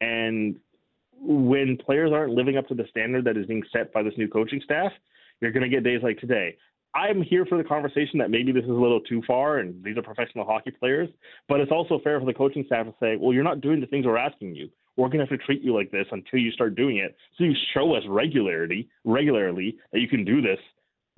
And 0.00 0.56
when 1.20 1.76
players 1.76 2.12
aren't 2.12 2.32
living 2.32 2.56
up 2.56 2.68
to 2.68 2.74
the 2.74 2.84
standard 2.90 3.24
that 3.24 3.36
is 3.36 3.46
being 3.46 3.62
set 3.72 3.92
by 3.92 4.02
this 4.02 4.14
new 4.16 4.28
coaching 4.28 4.60
staff, 4.64 4.92
you're 5.40 5.52
going 5.52 5.62
to 5.62 5.68
get 5.68 5.84
days 5.84 6.00
like 6.02 6.18
today. 6.18 6.56
I'm 6.94 7.22
here 7.22 7.44
for 7.44 7.58
the 7.58 7.64
conversation 7.64 8.20
that 8.20 8.30
maybe 8.30 8.52
this 8.52 8.62
is 8.62 8.70
a 8.70 8.72
little 8.72 9.00
too 9.00 9.20
far 9.26 9.58
and 9.58 9.82
these 9.82 9.96
are 9.96 10.02
professional 10.02 10.44
hockey 10.44 10.70
players, 10.70 11.08
but 11.48 11.60
it's 11.60 11.72
also 11.72 11.98
fair 12.04 12.20
for 12.20 12.26
the 12.26 12.32
coaching 12.32 12.62
staff 12.66 12.86
to 12.86 12.94
say, 13.00 13.16
well, 13.16 13.32
you're 13.32 13.42
not 13.42 13.60
doing 13.60 13.80
the 13.80 13.86
things 13.86 14.06
we're 14.06 14.16
asking 14.16 14.54
you. 14.54 14.68
We're 14.96 15.08
going 15.08 15.18
to 15.18 15.26
have 15.26 15.38
to 15.38 15.44
treat 15.44 15.62
you 15.62 15.74
like 15.74 15.90
this 15.90 16.06
until 16.12 16.38
you 16.38 16.52
start 16.52 16.76
doing 16.76 16.98
it. 16.98 17.16
So 17.36 17.44
you 17.44 17.54
show 17.74 17.94
us 17.94 18.04
regularly, 18.08 18.88
regularly 19.04 19.76
that 19.92 20.00
you 20.00 20.08
can 20.08 20.24
do 20.24 20.40
this 20.40 20.58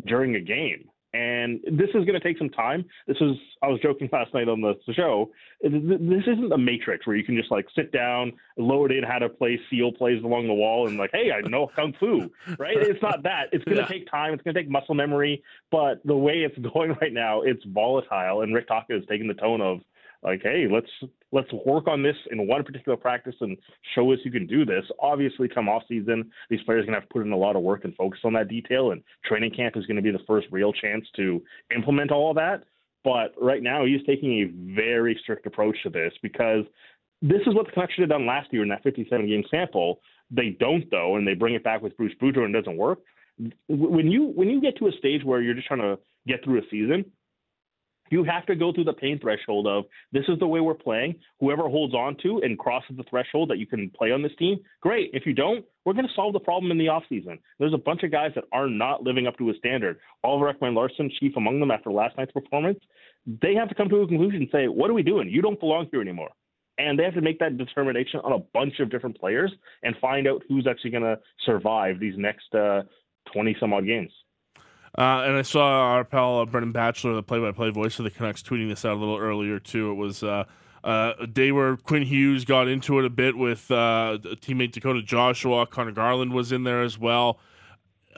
during 0.07 0.37
a 0.37 0.41
game. 0.41 0.89
And 1.17 1.61
this 1.65 1.89
is 1.89 2.05
going 2.05 2.13
to 2.13 2.21
take 2.21 2.37
some 2.37 2.51
time. 2.51 2.85
This 3.07 3.17
is, 3.21 3.37
I 3.63 3.69
was 3.69 3.81
joking 3.81 4.09
last 4.13 4.35
night 4.35 4.49
on 4.49 4.61
the 4.61 4.75
show. 4.93 5.31
This 5.63 6.23
isn't 6.27 6.53
a 6.53 6.59
matrix 6.59 7.07
where 7.07 7.17
you 7.17 7.25
can 7.25 7.37
just 7.37 7.51
like 7.51 7.67
sit 7.75 7.91
down, 7.91 8.33
load 8.59 8.93
in 8.93 9.03
how 9.03 9.19
to 9.19 9.29
play 9.31 9.59
seal 9.71 9.93
plays 9.93 10.23
along 10.23 10.47
the 10.47 10.55
wall 10.55 10.87
and 10.87 10.99
like, 10.99 11.11
hey, 11.13 11.33
I 11.33 11.41
know 11.49 11.69
Kung 11.75 11.95
Fu, 11.99 12.31
right? 12.59 12.77
It's 12.77 13.01
not 13.01 13.23
that. 13.23 13.45
It's 13.53 13.65
going 13.65 13.79
to 13.79 13.83
yeah. 13.85 13.89
take 13.89 14.11
time. 14.11 14.35
It's 14.35 14.43
going 14.43 14.55
to 14.55 14.61
take 14.61 14.71
muscle 14.71 14.95
memory. 14.95 15.43
But 15.71 16.01
the 16.05 16.17
way 16.17 16.45
it's 16.45 16.59
going 16.75 16.95
right 17.01 17.13
now, 17.13 17.41
it's 17.43 17.65
volatile. 17.65 18.43
And 18.43 18.55
Rick 18.55 18.69
Tocchet 18.69 18.97
is 18.97 19.05
taking 19.09 19.29
the 19.29 19.35
tone 19.35 19.63
of, 19.63 19.81
like, 20.23 20.41
hey, 20.43 20.67
let's 20.71 20.91
let's 21.33 21.53
work 21.65 21.89
on 21.89 22.03
this 22.03 22.17
in 22.31 22.47
one 22.47 22.65
particular 22.65 22.97
practice 22.97 23.35
and 23.41 23.57
show 23.95 24.13
us 24.13 24.19
you 24.25 24.31
can 24.31 24.47
do 24.47 24.65
this. 24.65 24.85
Obviously, 25.01 25.49
come 25.49 25.69
off 25.69 25.83
season, 25.89 26.31
these 26.51 26.63
players 26.63 26.83
are 26.83 26.87
gonna 26.87 26.99
have 26.99 27.09
to 27.09 27.13
put 27.13 27.25
in 27.25 27.33
a 27.33 27.37
lot 27.37 27.57
of 27.57 27.63
work 27.63 27.85
and 27.85 27.95
focus 27.97 28.21
on 28.25 28.33
that 28.35 28.49
detail. 28.49 28.93
And 28.93 29.03
training 29.25 29.53
camp 29.55 29.77
is 29.77 29.87
to 29.87 30.03
be 30.03 30.11
the 30.11 30.19
first 30.27 30.47
real 30.51 30.73
chance 30.73 31.07
to 31.17 31.43
implement 31.75 32.11
all 32.11 32.31
of 32.31 32.37
that. 32.37 32.65
But 33.05 33.35
right 33.41 33.63
now, 33.63 33.85
he's 33.85 34.05
taking 34.05 34.41
a 34.41 34.75
very 34.75 35.19
strict 35.23 35.47
approach 35.47 35.77
to 35.85 35.91
this 35.91 36.13
because 36.23 36.65
this 37.23 37.41
is 37.47 37.55
what 37.55 37.67
the 37.67 37.73
Canucks 37.73 37.95
should 37.95 38.03
have 38.03 38.11
done 38.11 38.27
last 38.27 38.53
year 38.53 38.63
in 38.63 38.69
that 38.69 38.83
57 38.83 39.27
game 39.27 39.45
sample. 39.51 40.01
They 40.31 40.57
don't 40.59 40.91
though, 40.91 41.17
and 41.17 41.27
they 41.27 41.35
bring 41.35 41.55
it 41.55 41.65
back 41.65 41.83
with 41.83 41.97
Bruce 41.97 42.15
Boudreau 42.21 42.45
and 42.45 42.55
it 42.55 42.59
doesn't 42.59 42.77
work. 42.77 42.99
When 43.69 44.11
you 44.11 44.25
when 44.35 44.49
you 44.49 44.61
get 44.61 44.77
to 44.79 44.89
a 44.89 44.93
stage 44.93 45.23
where 45.23 45.41
you're 45.41 45.55
just 45.55 45.69
trying 45.69 45.81
to 45.81 45.99
get 46.27 46.43
through 46.43 46.59
a 46.59 46.63
season, 46.71 47.05
you 48.11 48.25
have 48.25 48.47
to 48.47 48.55
go 48.55 48.73
through 48.73 48.85
the 48.85 48.93
pain 48.93 49.19
threshold 49.19 49.67
of 49.67 49.85
this 50.13 50.25
is 50.29 50.39
the 50.39 50.47
way 50.47 50.61
we're 50.61 50.75
playing. 50.75 51.17
Whoever 51.41 51.69
holds 51.69 51.95
on 51.95 52.17
to 52.23 52.41
and 52.43 52.59
crosses 52.59 52.97
the 52.97 53.05
threshold 53.09 53.51
that 53.51 53.59
you 53.59 53.67
can 53.67 53.91
play 53.91 54.13
on 54.13 54.23
this 54.23 54.33
team, 54.39 54.59
great. 54.81 55.11
If 55.13 55.27
you 55.27 55.35
don't, 55.35 55.65
we're 55.85 55.93
going 55.93 56.07
to 56.07 56.15
solve 56.15 56.33
the 56.33 56.41
problem 56.41 56.71
in 56.71 56.79
the 56.79 56.87
offseason. 56.87 57.39
There's 57.59 57.75
a 57.75 57.79
bunch 57.79 58.03
of 58.03 58.11
guys 58.11 58.33
that 58.35 58.45
are 58.53 58.69
not 58.69 59.03
living 59.03 59.27
up 59.27 59.39
to 59.39 59.51
a 59.51 59.55
standard. 59.55 59.99
Oliver 60.25 60.53
Ekman-Larsson, 60.53 61.11
chief 61.21 61.33
among 61.37 61.61
them 61.61 61.71
after 61.71 61.91
last 61.91 62.17
night's 62.17 62.33
performance, 62.33 62.79
they 63.27 63.55
have 63.55 63.69
to 63.69 63.75
come 63.75 63.89
to 63.89 63.97
a 64.03 64.09
conclusion 64.09 64.43
and 64.43 64.51
say, 64.53 64.69
what 64.69 64.91
are 64.91 64.95
we 64.95 65.03
doing? 65.03 65.29
You 65.29 65.43
don't 65.43 65.59
belong 65.59 65.89
here 65.91 66.01
anymore. 66.01 66.31
And 66.79 66.99
they 66.99 67.05
have 67.05 67.15
to 67.15 67.23
make 67.23 67.39
that 67.39 67.57
determination 67.57 68.21
on 68.21 68.33
a 68.33 68.39
bunch 68.53 68.81
of 68.81 68.91
different 68.91 69.19
players 69.19 69.53
and 69.83 69.97
find 70.01 70.29
out 70.29 70.43
who's 70.49 70.67
actually 70.69 70.91
going 70.91 71.03
to 71.05 71.19
survive 71.45 71.99
these 71.99 72.15
next 72.19 72.55
uh, 72.55 72.83
20 73.33 73.57
some 73.59 73.73
odd 73.73 73.87
games. 73.87 74.11
Uh, 74.99 75.25
and 75.27 75.37
I 75.37 75.43
saw 75.43 75.93
our 75.93 76.05
pal 76.05 76.41
uh, 76.41 76.47
Brendan 76.47 76.73
Batchelor, 76.73 77.15
the 77.15 77.23
play-by-play 77.23 77.71
voice 77.71 77.99
of 77.99 78.05
the 78.05 78.11
Canucks, 78.11 78.43
tweeting 78.43 78.69
this 78.69 78.85
out 78.85 78.97
a 78.97 79.01
little 79.01 79.19
earlier 79.19 79.59
too. 79.59 79.91
It 79.91 79.95
was 79.95 80.23
uh, 80.23 80.45
uh, 80.83 81.13
a 81.21 81.27
day 81.27 81.53
where 81.53 81.77
Quinn 81.77 82.03
Hughes 82.03 82.47
got 82.47 82.67
into 82.67 82.99
it 82.99 83.05
a 83.05 83.11
bit 83.11 83.37
with 83.37 83.71
uh, 83.71 84.19
teammate 84.41 84.73
Dakota 84.73 85.03
Joshua. 85.03 85.67
Conor 85.67 85.93
Garland 85.93 86.33
was 86.33 86.51
in 86.51 86.65
there 86.65 86.83
as 86.83 86.99
well. 86.99 87.39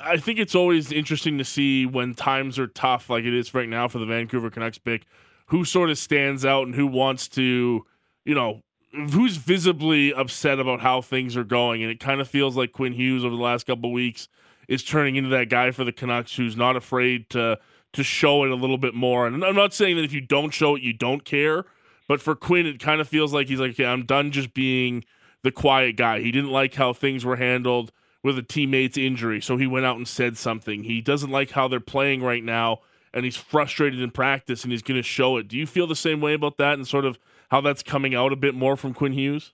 I 0.00 0.18
think 0.18 0.38
it's 0.38 0.54
always 0.54 0.92
interesting 0.92 1.38
to 1.38 1.44
see 1.44 1.84
when 1.84 2.14
times 2.14 2.58
are 2.60 2.68
tough, 2.68 3.10
like 3.10 3.24
it 3.24 3.34
is 3.34 3.52
right 3.54 3.68
now 3.68 3.88
for 3.88 3.98
the 3.98 4.06
Vancouver 4.06 4.48
Canucks, 4.48 4.78
Bik, 4.78 5.02
who 5.46 5.64
sort 5.64 5.90
of 5.90 5.98
stands 5.98 6.44
out 6.44 6.66
and 6.66 6.76
who 6.76 6.86
wants 6.86 7.26
to, 7.30 7.84
you 8.24 8.34
know, 8.34 8.62
who's 8.92 9.36
visibly 9.36 10.14
upset 10.14 10.60
about 10.60 10.80
how 10.80 11.00
things 11.00 11.36
are 11.36 11.42
going. 11.42 11.82
And 11.82 11.90
it 11.90 11.98
kind 11.98 12.20
of 12.20 12.28
feels 12.28 12.56
like 12.56 12.70
Quinn 12.70 12.92
Hughes 12.92 13.24
over 13.24 13.34
the 13.34 13.42
last 13.42 13.66
couple 13.66 13.90
weeks 13.90 14.28
is 14.68 14.84
turning 14.84 15.16
into 15.16 15.30
that 15.30 15.48
guy 15.48 15.70
for 15.70 15.84
the 15.84 15.92
Canucks 15.92 16.36
who's 16.36 16.56
not 16.56 16.76
afraid 16.76 17.28
to 17.30 17.58
to 17.94 18.02
show 18.04 18.44
it 18.44 18.50
a 18.50 18.54
little 18.54 18.78
bit 18.78 18.94
more. 18.94 19.26
And 19.26 19.42
I'm 19.42 19.56
not 19.56 19.72
saying 19.72 19.96
that 19.96 20.04
if 20.04 20.12
you 20.12 20.20
don't 20.20 20.52
show 20.52 20.76
it, 20.76 20.82
you 20.82 20.92
don't 20.92 21.24
care. 21.24 21.64
But 22.06 22.20
for 22.20 22.34
Quinn, 22.34 22.66
it 22.66 22.80
kind 22.80 23.00
of 23.00 23.08
feels 23.08 23.32
like 23.32 23.48
he's 23.48 23.60
like, 23.60 23.70
okay, 23.70 23.86
I'm 23.86 24.04
done 24.04 24.30
just 24.30 24.52
being 24.54 25.04
the 25.42 25.50
quiet 25.50 25.96
guy. 25.96 26.20
He 26.20 26.30
didn't 26.30 26.50
like 26.50 26.74
how 26.74 26.92
things 26.92 27.24
were 27.24 27.36
handled 27.36 27.92
with 28.22 28.38
a 28.38 28.42
teammate's 28.42 28.98
injury, 28.98 29.40
so 29.40 29.56
he 29.56 29.66
went 29.66 29.86
out 29.86 29.96
and 29.96 30.08
said 30.08 30.36
something. 30.36 30.82
He 30.82 31.00
doesn't 31.00 31.30
like 31.30 31.50
how 31.50 31.68
they're 31.68 31.80
playing 31.80 32.22
right 32.22 32.42
now, 32.42 32.80
and 33.14 33.24
he's 33.24 33.36
frustrated 33.36 34.00
in 34.00 34.10
practice, 34.10 34.64
and 34.64 34.72
he's 34.72 34.82
going 34.82 34.98
to 34.98 35.04
show 35.04 35.36
it. 35.36 35.48
Do 35.48 35.56
you 35.56 35.66
feel 35.66 35.86
the 35.86 35.94
same 35.94 36.20
way 36.20 36.34
about 36.34 36.58
that, 36.58 36.74
and 36.74 36.86
sort 36.86 37.04
of 37.04 37.18
how 37.50 37.60
that's 37.60 37.82
coming 37.82 38.14
out 38.14 38.32
a 38.32 38.36
bit 38.36 38.54
more 38.54 38.76
from 38.76 38.92
Quinn 38.92 39.12
Hughes? 39.12 39.52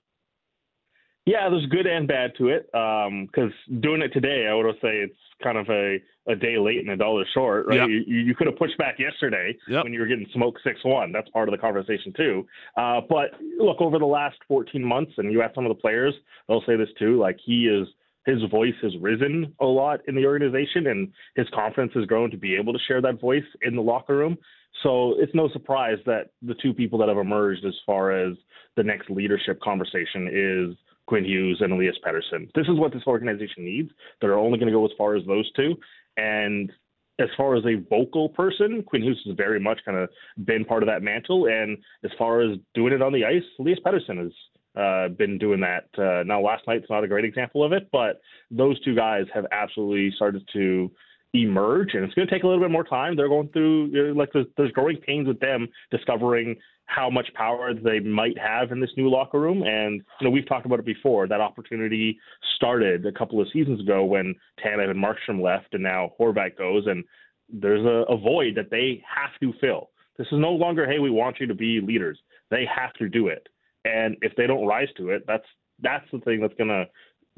Yeah, 1.27 1.49
there's 1.49 1.67
good 1.67 1.87
and 1.87 2.07
bad 2.07 2.33
to 2.39 2.49
it. 2.49 2.67
Because 2.67 3.53
um, 3.69 3.81
doing 3.81 4.03
it 4.03 4.13
today, 4.13 4.47
I 4.51 4.55
would 4.55 4.75
say 4.77 4.99
it's 4.99 5.17
kind 5.43 5.57
of 5.57 5.69
a, 5.71 5.99
a 6.29 6.37
day 6.37 6.59
late 6.59 6.81
and 6.81 6.91
a 6.91 6.97
dollar 6.97 7.25
short, 7.33 7.67
right? 7.67 7.81
Yep. 7.81 7.89
You, 7.89 8.19
you 8.19 8.35
could 8.35 8.47
have 8.47 8.57
pushed 8.57 8.77
back 8.77 8.99
yesterday 8.99 9.57
yep. 9.67 9.85
when 9.85 9.93
you 9.93 10.01
were 10.01 10.07
getting 10.07 10.27
smoked 10.35 10.61
6 10.63 10.81
1. 10.85 11.13
That's 11.13 11.29
part 11.31 11.49
of 11.49 11.53
the 11.53 11.59
conversation, 11.59 12.13
too. 12.15 12.47
Uh, 12.77 13.01
but 13.09 13.31
look, 13.59 13.81
over 13.81 13.99
the 13.99 14.05
last 14.07 14.37
14 14.49 14.85
months, 14.85 15.13
and 15.17 15.33
you 15.33 15.41
ask 15.41 15.55
some 15.55 15.65
of 15.65 15.75
the 15.75 15.81
players, 15.81 16.15
they'll 16.47 16.65
say 16.67 16.77
this 16.77 16.91
too, 16.99 17.19
like 17.19 17.39
he 17.45 17.67
is. 17.67 17.89
His 18.27 18.43
voice 18.51 18.73
has 18.81 18.93
risen 19.03 19.53
a 19.61 19.67
lot 19.67 20.01
in 20.09 20.15
the 20.15 20.25
organization, 20.25 20.87
and 20.87 21.13
his 21.37 21.47
confidence 21.53 21.93
has 21.95 22.07
grown 22.07 22.31
to 22.31 22.39
be 22.39 22.57
able 22.57 22.73
to 22.73 22.79
share 22.89 23.03
that 23.03 23.21
voice 23.21 23.45
in 23.61 23.77
the 23.77 23.83
locker 23.83 24.17
room. 24.17 24.39
So 24.83 25.15
it's 25.19 25.35
no 25.35 25.51
surprise 25.51 25.99
that 26.07 26.31
the 26.41 26.55
two 26.55 26.73
people 26.73 26.99
that 27.01 27.09
have 27.09 27.19
emerged 27.19 27.67
as 27.67 27.75
far 27.85 28.13
as 28.13 28.35
the 28.77 28.83
next 28.83 29.11
leadership 29.11 29.61
conversation 29.61 30.29
is 30.33 30.77
Quinn 31.07 31.25
Hughes 31.25 31.59
and 31.61 31.73
Elias 31.73 31.97
Pettersson. 32.05 32.51
This 32.55 32.67
is 32.69 32.79
what 32.79 32.93
this 32.93 33.03
organization 33.07 33.65
needs. 33.65 33.91
They're 34.21 34.39
only 34.39 34.59
going 34.59 34.73
to 34.73 34.79
go 34.79 34.85
as 34.85 34.93
far 34.97 35.17
as 35.17 35.25
those 35.27 35.51
two. 35.53 35.75
And 36.17 36.73
as 37.19 37.29
far 37.37 37.57
as 37.57 37.65
a 37.65 37.83
vocal 37.89 38.29
person, 38.29 38.83
Quinn 38.83 39.03
Hughes 39.03 39.21
has 39.27 39.37
very 39.37 39.61
much 39.61 39.81
kind 39.85 39.99
of 39.99 40.09
been 40.45 40.65
part 40.65 40.83
of 40.83 40.89
that 40.89 41.03
mantle. 41.03 41.47
And 41.47 41.79
as 42.05 42.11
far 42.19 42.41
as 42.41 42.59
doing 42.75 42.93
it 42.93 43.03
on 43.03 43.13
the 43.13 43.25
ice, 43.25 43.43
Elias 43.59 43.79
Pettersson 43.85 44.19
has 44.19 44.33
uh, 44.77 45.09
been 45.09 45.39
doing 45.39 45.61
that. 45.61 45.87
Uh, 45.97 46.25
now, 46.25 46.41
last 46.41 46.65
night's 46.67 46.91
not 46.91 47.05
a 47.05 47.09
great 47.09 47.25
example 47.25 47.63
of 47.63 47.73
it, 47.73 47.89
but 47.93 48.21
those 48.51 48.81
two 48.81 48.95
guys 48.95 49.27
have 49.33 49.47
absolutely 49.53 50.13
started 50.17 50.49
to 50.53 50.91
emerge, 51.35 51.95
and 51.95 52.05
it's 52.05 52.15
going 52.15 52.27
to 52.27 52.33
take 52.33 52.45
a 52.45 52.47
little 52.47 52.63
bit 52.63 52.71
more 52.71 52.85
time. 52.85 53.17
They're 53.17 53.29
going 53.29 53.49
through 53.49 54.15
like 54.17 54.31
there's, 54.33 54.47
there's 54.57 54.71
growing 54.71 54.97
pains 54.97 55.27
with 55.27 55.41
them 55.41 55.69
discovering 55.91 56.57
how 56.87 57.11
much 57.11 57.33
power 57.35 57.73
they 57.75 57.99
might 57.99 58.39
have 58.39 58.71
in 58.71 58.81
this 58.81 58.91
new 58.97 59.11
locker 59.11 59.41
room. 59.41 59.63
And 59.63 60.03
you 60.21 60.25
know 60.25 60.31
we've 60.31 60.47
talked 60.47 60.67
about 60.67 60.79
it 60.79 60.85
before. 60.85 61.27
That 61.27 61.41
opportunity 61.41 62.19
started 62.57 63.05
a 63.05 63.13
couple 63.13 63.41
of 63.41 63.49
seasons 63.53 63.81
ago 63.81 64.05
when 64.05 64.35
Tanev 64.65 64.91
and 64.91 65.03
Markstrom 65.03 65.43
left, 65.43 65.75
and 65.75 65.83
now 65.83 66.13
Horvat 66.21 66.57
goes, 66.57 66.87
and 66.87 67.05
there's 67.49 67.85
a, 67.85 68.13
a 68.13 68.17
void 68.17 68.55
that 68.57 68.71
they 68.71 69.03
have 69.05 69.39
to 69.41 69.53
fill. 69.61 69.91
This 70.17 70.29
is 70.29 70.39
no 70.39 70.53
longer 70.53 70.87
hey 70.87 71.01
we 71.01 71.11
want 71.11 71.41
you 71.41 71.47
to 71.47 71.55
be 71.55 71.81
leaders. 71.81 72.19
They 72.51 72.65
have 72.73 72.93
to 72.95 73.09
do 73.09 73.29
it, 73.29 73.49
and 73.85 74.17
if 74.23 74.37
they 74.37 74.47
don't 74.47 74.67
rise 74.67 74.89
to 74.99 75.11
it, 75.11 75.25
that's 75.27 75.47
that's 75.83 76.07
the 76.13 76.21
thing 76.21 76.41
that's 76.41 76.55
going 76.55 76.69
to 76.69 76.87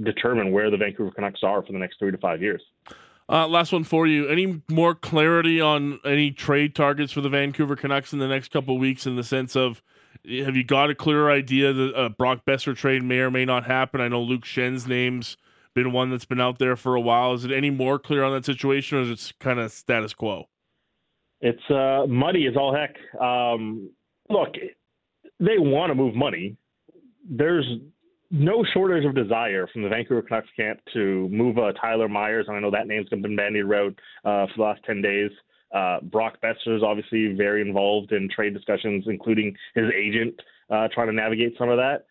determine 0.04 0.52
where 0.52 0.70
the 0.70 0.76
Vancouver 0.76 1.10
Canucks 1.10 1.40
are 1.42 1.64
for 1.64 1.72
the 1.72 1.78
next 1.78 1.98
three 1.98 2.10
to 2.10 2.18
five 2.18 2.42
years. 2.42 2.62
Uh, 3.28 3.48
last 3.48 3.72
one 3.72 3.84
for 3.84 4.06
you. 4.06 4.28
Any 4.28 4.62
more 4.70 4.94
clarity 4.94 5.60
on 5.60 5.98
any 6.04 6.30
trade 6.30 6.74
targets 6.74 7.12
for 7.12 7.20
the 7.20 7.28
Vancouver 7.28 7.74
Canucks 7.74 8.12
in 8.12 8.20
the 8.20 8.28
next 8.28 8.52
couple 8.52 8.78
weeks? 8.78 9.06
In 9.06 9.16
the 9.16 9.24
sense 9.24 9.56
of, 9.56 9.82
have 10.24 10.54
you 10.54 10.62
got 10.62 10.90
a 10.90 10.94
clear 10.94 11.28
idea 11.30 11.72
that 11.72 11.92
a 11.96 12.08
Brock 12.08 12.44
Boeser 12.46 12.76
trade 12.76 13.02
may 13.02 13.18
or 13.18 13.30
may 13.30 13.44
not 13.44 13.64
happen? 13.64 14.00
I 14.00 14.08
know 14.08 14.22
Luke 14.22 14.44
Schenn's 14.44 14.86
name's 14.86 15.36
been 15.74 15.92
one 15.92 16.10
that's 16.10 16.24
been 16.24 16.40
out 16.40 16.58
there 16.58 16.76
for 16.76 16.94
a 16.94 17.00
while. 17.00 17.34
Is 17.34 17.44
it 17.44 17.50
any 17.50 17.70
more 17.70 17.98
clear 17.98 18.22
on 18.22 18.32
that 18.32 18.44
situation, 18.44 18.98
or 18.98 19.02
is 19.02 19.10
it 19.10 19.32
kind 19.40 19.58
of 19.58 19.72
status 19.72 20.14
quo? 20.14 20.48
It's 21.40 21.70
uh, 21.70 22.06
muddy 22.08 22.46
as 22.46 22.56
all 22.56 22.74
heck. 22.74 22.96
Um, 23.20 23.90
look, 24.30 24.54
they 25.38 25.58
want 25.58 25.90
to 25.90 25.94
move 25.94 26.14
money. 26.14 26.56
There's 27.28 27.66
no 28.30 28.64
shortage 28.72 29.04
of 29.04 29.14
desire 29.14 29.66
from 29.72 29.82
the 29.82 29.88
Vancouver 29.88 30.22
Canucks 30.22 30.48
camp 30.56 30.80
to 30.92 31.28
move 31.30 31.58
uh, 31.58 31.72
Tyler 31.80 32.08
Myers, 32.08 32.46
and 32.48 32.56
I 32.56 32.60
know 32.60 32.70
that 32.70 32.86
name's 32.86 33.08
been 33.08 33.36
bandied 33.36 33.64
around 33.64 33.98
uh, 34.24 34.46
for 34.46 34.52
the 34.56 34.62
last 34.62 34.80
10 34.84 35.02
days. 35.02 35.30
Uh, 35.74 36.00
Brock 36.00 36.38
Boeser 36.42 36.76
is 36.76 36.82
obviously 36.82 37.34
very 37.34 37.60
involved 37.60 38.12
in 38.12 38.28
trade 38.34 38.54
discussions, 38.54 39.04
including 39.06 39.54
his 39.74 39.86
agent 39.96 40.34
uh, 40.70 40.88
trying 40.92 41.08
to 41.08 41.12
navigate 41.12 41.54
some 41.58 41.68
of 41.68 41.76
that. 41.76 42.06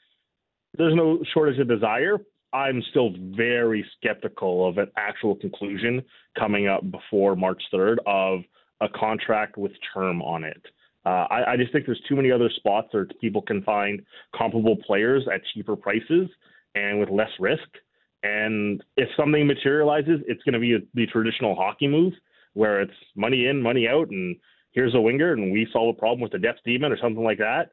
There's 0.77 0.95
no 0.95 1.19
shortage 1.33 1.59
of 1.59 1.67
desire. 1.67 2.17
I'm 2.53 2.81
still 2.89 3.11
very 3.35 3.85
skeptical 3.97 4.67
of 4.67 4.77
an 4.77 4.91
actual 4.97 5.35
conclusion 5.35 6.03
coming 6.37 6.67
up 6.67 6.89
before 6.89 7.35
March 7.35 7.61
3rd 7.73 7.97
of 8.05 8.41
a 8.81 8.87
contract 8.89 9.57
with 9.57 9.71
term 9.93 10.21
on 10.21 10.43
it. 10.43 10.61
Uh, 11.05 11.27
I, 11.29 11.53
I 11.53 11.57
just 11.57 11.71
think 11.71 11.85
there's 11.85 12.01
too 12.09 12.15
many 12.15 12.31
other 12.31 12.49
spots 12.55 12.87
where 12.91 13.05
people 13.21 13.41
can 13.41 13.61
find 13.61 14.01
comparable 14.35 14.77
players 14.77 15.23
at 15.31 15.41
cheaper 15.53 15.75
prices 15.75 16.29
and 16.73 16.99
with 16.99 17.09
less 17.09 17.29
risk. 17.39 17.67
And 18.23 18.83
if 18.97 19.07
something 19.15 19.45
materializes, 19.45 20.21
it's 20.27 20.41
going 20.43 20.53
to 20.53 20.59
be 20.59 20.73
a, 20.73 20.79
the 20.95 21.05
traditional 21.05 21.55
hockey 21.55 21.87
move 21.87 22.13
where 22.53 22.81
it's 22.81 22.93
money 23.15 23.45
in, 23.47 23.61
money 23.61 23.87
out, 23.87 24.09
and 24.09 24.35
here's 24.71 24.95
a 24.95 24.99
winger, 24.99 25.33
and 25.33 25.51
we 25.51 25.67
solve 25.71 25.95
a 25.95 25.99
problem 25.99 26.21
with 26.21 26.31
the 26.31 26.39
depth 26.39 26.59
demon 26.65 26.91
or 26.91 26.97
something 26.97 27.23
like 27.23 27.37
that. 27.37 27.69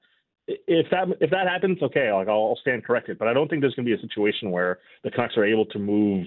If 0.46 0.90
that 0.90 1.06
if 1.20 1.30
that 1.30 1.48
happens, 1.48 1.80
okay, 1.82 2.12
like 2.12 2.28
I'll, 2.28 2.48
I'll 2.48 2.58
stand 2.60 2.84
corrected. 2.84 3.16
But 3.18 3.28
I 3.28 3.32
don't 3.32 3.48
think 3.48 3.62
there's 3.62 3.74
going 3.74 3.86
to 3.86 3.96
be 3.96 3.98
a 3.98 4.06
situation 4.06 4.50
where 4.50 4.80
the 5.04 5.10
Canucks 5.10 5.36
are 5.36 5.44
able 5.44 5.66
to 5.66 5.78
move 5.78 6.26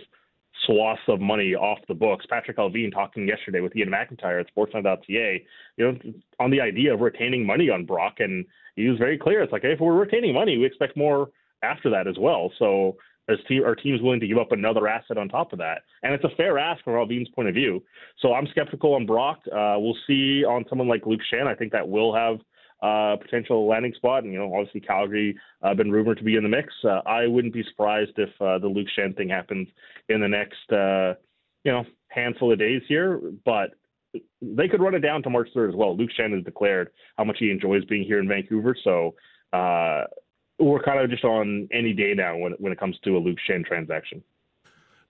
swaths 0.65 1.01
of 1.07 1.19
money 1.19 1.53
off 1.55 1.79
the 1.87 1.93
books. 1.93 2.25
Patrik 2.31 2.55
Allvin 2.55 2.91
talking 2.91 3.27
yesterday 3.27 3.59
with 3.59 3.73
Iain 3.75 3.89
MacIntyre 3.89 4.39
at 4.39 4.47
Sportsnet.ca, 4.55 5.45
you 5.77 5.85
know, 5.85 5.97
on 6.39 6.51
the 6.51 6.61
idea 6.61 6.93
of 6.93 7.01
retaining 7.01 7.45
money 7.45 7.69
on 7.69 7.85
Brock, 7.85 8.15
and 8.19 8.45
he 8.75 8.87
was 8.87 8.97
very 8.97 9.17
clear. 9.17 9.41
It's 9.41 9.51
like, 9.51 9.63
hey, 9.63 9.73
if 9.73 9.79
we're 9.79 9.93
retaining 9.93 10.33
money, 10.33 10.57
we 10.57 10.65
expect 10.65 10.97
more 10.97 11.29
after 11.63 11.89
that 11.89 12.07
as 12.07 12.17
well. 12.19 12.51
So 12.59 12.97
as 13.27 13.37
team, 13.47 13.63
our 13.63 13.75
team's 13.75 14.01
willing 14.01 14.19
to 14.19 14.27
give 14.27 14.37
up 14.37 14.51
another 14.51 14.87
asset 14.87 15.17
on 15.17 15.29
top 15.29 15.51
of 15.53 15.59
that, 15.59 15.81
and 16.03 16.13
it's 16.13 16.23
a 16.23 16.35
fair 16.37 16.57
ask 16.57 16.83
from 16.83 16.93
Allvin's 16.93 17.29
point 17.29 17.47
of 17.47 17.55
view. 17.55 17.81
So 18.21 18.33
I'm 18.33 18.47
skeptical 18.47 18.93
on 18.93 19.05
Brock. 19.05 19.39
Uh, 19.47 19.75
we'll 19.77 19.97
see 20.07 20.43
on 20.43 20.65
someone 20.69 20.87
like 20.87 21.05
Luke 21.05 21.21
Schenn. 21.31 21.47
I 21.47 21.55
think 21.55 21.71
that 21.71 21.87
will 21.87 22.13
have 22.13 22.37
uh, 22.81 23.15
potential 23.21 23.67
landing 23.67 23.93
spot. 23.95 24.23
And, 24.23 24.33
you 24.33 24.39
know, 24.39 24.53
obviously 24.53 24.81
Calgary 24.81 25.37
uh, 25.61 25.73
been 25.73 25.91
rumored 25.91 26.17
to 26.17 26.23
be 26.23 26.35
in 26.35 26.43
the 26.43 26.49
mix. 26.49 26.73
Uh, 26.83 27.01
I 27.05 27.27
wouldn't 27.27 27.53
be 27.53 27.63
surprised 27.69 28.13
if 28.17 28.29
uh, 28.41 28.59
the 28.59 28.67
Luke 28.67 28.87
Schenn 28.97 29.15
thing 29.15 29.29
happens 29.29 29.67
in 30.09 30.21
the 30.21 30.27
next, 30.27 30.71
uh, 30.71 31.15
you 31.63 31.71
know, 31.71 31.85
handful 32.09 32.51
of 32.51 32.59
days 32.59 32.81
here. 32.87 33.19
But 33.45 33.71
they 34.41 34.67
could 34.67 34.81
run 34.81 34.95
it 34.95 34.99
down 34.99 35.23
to 35.23 35.29
March 35.29 35.49
3rd 35.55 35.69
as 35.69 35.75
well. 35.75 35.95
Luke 35.95 36.11
Schenn 36.17 36.33
has 36.33 36.43
declared 36.43 36.91
how 37.17 37.23
much 37.23 37.37
he 37.39 37.51
enjoys 37.51 37.83
being 37.85 38.03
here 38.03 38.19
in 38.19 38.27
Vancouver. 38.27 38.75
So 38.83 39.15
uh, 39.53 40.05
we're 40.59 40.83
kind 40.83 40.99
of 40.99 41.09
just 41.09 41.23
on 41.23 41.67
any 41.71 41.93
day 41.93 42.13
now 42.15 42.37
when, 42.37 42.53
when 42.53 42.71
it 42.71 42.79
comes 42.79 42.97
to 43.03 43.17
a 43.17 43.19
Luke 43.19 43.37
Schenn 43.49 43.65
transaction. 43.65 44.23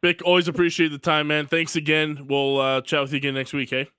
Bik, 0.02 0.22
always 0.24 0.48
appreciate 0.48 0.90
the 0.90 0.98
time, 0.98 1.28
man. 1.28 1.48
Thanks 1.48 1.76
again. 1.76 2.28
We'll 2.28 2.60
uh, 2.60 2.82
chat 2.82 3.02
with 3.02 3.12
you 3.12 3.18
again 3.18 3.34
next 3.34 3.54
week, 3.54 3.70
hey? 3.70 3.90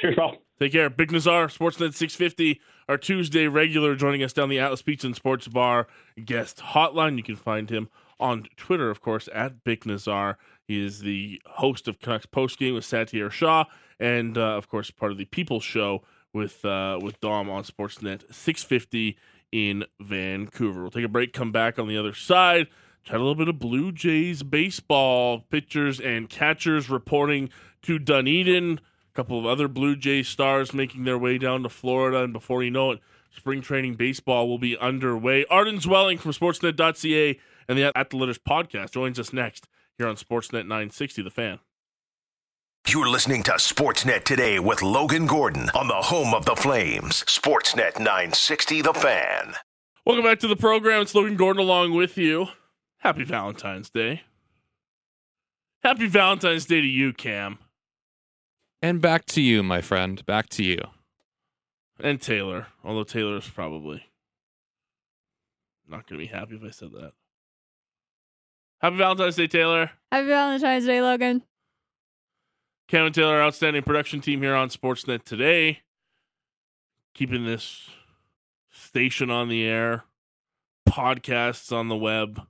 Cheers, 0.00 0.16
pal. 0.16 0.36
Take 0.62 0.70
care. 0.70 0.88
Bik 0.88 1.08
Nizzar, 1.08 1.48
Sportsnet 1.48 1.92
650, 1.92 2.60
our 2.88 2.96
Tuesday 2.96 3.48
regular, 3.48 3.96
joining 3.96 4.22
us 4.22 4.32
down 4.32 4.48
the 4.48 4.60
Atlas 4.60 4.80
Pizza 4.80 5.08
and 5.08 5.16
Sports 5.16 5.48
Bar 5.48 5.88
guest 6.24 6.58
hotline. 6.58 7.16
You 7.16 7.24
can 7.24 7.34
find 7.34 7.68
him 7.68 7.88
on 8.20 8.46
Twitter, 8.56 8.88
of 8.88 9.00
course, 9.00 9.28
at 9.34 9.64
Bik 9.64 9.86
Nizzar. 9.86 10.36
He 10.68 10.80
is 10.80 11.00
the 11.00 11.42
host 11.46 11.88
of 11.88 11.98
Canucks 11.98 12.26
Post 12.26 12.60
Game 12.60 12.74
with 12.74 12.84
Satiar 12.84 13.28
Shah, 13.28 13.64
and 13.98 14.38
uh, 14.38 14.56
of 14.56 14.68
course, 14.68 14.92
part 14.92 15.10
of 15.10 15.18
the 15.18 15.24
People 15.24 15.58
Show 15.58 16.04
with 16.32 16.64
uh, 16.64 16.96
with 17.02 17.20
Dom 17.20 17.50
on 17.50 17.64
Sportsnet 17.64 18.32
650 18.32 19.18
in 19.50 19.84
Vancouver. 19.98 20.82
We'll 20.82 20.92
take 20.92 21.04
a 21.04 21.08
break, 21.08 21.32
come 21.32 21.50
back 21.50 21.80
on 21.80 21.88
the 21.88 21.98
other 21.98 22.14
side. 22.14 22.68
Chat 23.02 23.16
a 23.16 23.18
little 23.18 23.34
bit 23.34 23.48
of 23.48 23.58
Blue 23.58 23.90
Jays 23.90 24.44
baseball 24.44 25.40
pitchers 25.50 25.98
and 25.98 26.30
catchers 26.30 26.88
reporting 26.88 27.50
to 27.82 27.98
Dunedin 27.98 28.78
couple 29.14 29.38
of 29.38 29.46
other 29.46 29.68
Blue 29.68 29.96
Jay 29.96 30.22
stars 30.22 30.72
making 30.72 31.04
their 31.04 31.18
way 31.18 31.38
down 31.38 31.62
to 31.62 31.68
Florida, 31.68 32.22
and 32.22 32.32
before 32.32 32.62
you 32.62 32.70
know 32.70 32.92
it, 32.92 33.00
spring 33.34 33.60
training 33.60 33.94
baseball 33.94 34.48
will 34.48 34.58
be 34.58 34.76
underway. 34.78 35.44
Arden 35.50 35.78
Zwelling 35.78 36.18
from 36.18 36.32
Sportsnet.ca 36.32 37.38
and 37.68 37.78
the 37.78 37.92
At 37.96 38.10
the 38.10 38.16
Letters 38.16 38.38
podcast 38.38 38.92
joins 38.92 39.18
us 39.18 39.32
next 39.32 39.68
here 39.98 40.06
on 40.06 40.16
Sportsnet 40.16 40.62
960, 40.62 41.22
The 41.22 41.30
Fan. 41.30 41.58
You're 42.88 43.08
listening 43.08 43.44
to 43.44 43.52
Sportsnet 43.52 44.24
today 44.24 44.58
with 44.58 44.82
Logan 44.82 45.26
Gordon 45.26 45.70
on 45.74 45.86
the 45.86 45.94
home 45.94 46.34
of 46.34 46.44
the 46.44 46.56
Flames, 46.56 47.22
Sportsnet 47.24 47.98
960, 47.98 48.82
The 48.82 48.92
Fan. 48.92 49.54
Welcome 50.04 50.24
back 50.24 50.40
to 50.40 50.48
the 50.48 50.56
program. 50.56 51.02
It's 51.02 51.14
Logan 51.14 51.36
Gordon 51.36 51.62
along 51.62 51.94
with 51.94 52.18
you. 52.18 52.48
Happy 52.98 53.22
Valentine's 53.22 53.88
Day. 53.88 54.22
Happy 55.84 56.08
Valentine's 56.08 56.64
Day 56.64 56.80
to 56.80 56.86
you, 56.86 57.12
Cam. 57.12 57.58
And 58.82 59.00
back 59.00 59.24
to 59.26 59.40
you, 59.40 59.62
my 59.62 59.80
friend. 59.80 60.24
Back 60.26 60.48
to 60.50 60.64
you. 60.64 60.78
And 62.00 62.20
Taylor, 62.20 62.66
although 62.82 63.04
Taylor's 63.04 63.48
probably 63.48 64.04
not 65.88 66.08
going 66.08 66.20
to 66.20 66.26
be 66.26 66.36
happy 66.36 66.56
if 66.56 66.64
I 66.64 66.70
said 66.70 66.90
that. 66.92 67.12
Happy 68.80 68.96
Valentine's 68.96 69.36
Day, 69.36 69.46
Taylor. 69.46 69.92
Happy 70.10 70.26
Valentine's 70.26 70.84
Day, 70.84 71.00
Logan. 71.00 71.42
Kevin 72.88 73.06
and 73.06 73.14
Taylor, 73.14 73.40
outstanding 73.40 73.82
production 73.84 74.20
team 74.20 74.42
here 74.42 74.56
on 74.56 74.68
Sportsnet 74.68 75.22
today. 75.22 75.82
Keeping 77.14 77.44
this 77.44 77.88
station 78.72 79.30
on 79.30 79.48
the 79.48 79.64
air, 79.64 80.04
podcasts 80.88 81.70
on 81.72 81.88
the 81.88 81.96
web, 81.96 82.40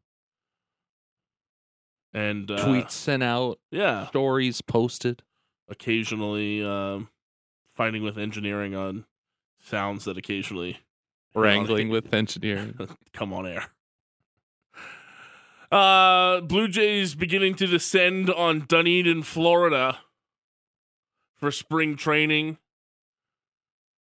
and 2.14 2.51
uh, 2.51 2.64
Tweets 2.64 2.92
sent 2.92 3.23
out, 3.23 3.59
Yeah, 3.71 4.07
stories 4.07 4.62
posted. 4.62 5.23
Occasionally 5.68 6.64
um, 6.64 7.09
fighting 7.75 8.03
with 8.03 8.18
engineering 8.18 8.75
on 8.75 9.05
sounds 9.61 10.05
that 10.05 10.18
occasionally 10.18 10.79
wrangling 11.35 11.88
with 11.88 12.12
engineering. 12.12 12.75
come 13.12 13.33
on 13.33 13.46
air. 13.46 13.66
Uh, 15.70 16.42
Blue 16.42 16.68
Jays 16.68 17.14
beginning 17.14 17.55
to 17.55 17.66
descend 17.66 18.29
on 18.29 18.66
Dunedin, 18.68 19.22
Florida 19.22 20.01
for 21.35 21.51
spring 21.51 21.96
training. 21.96 22.59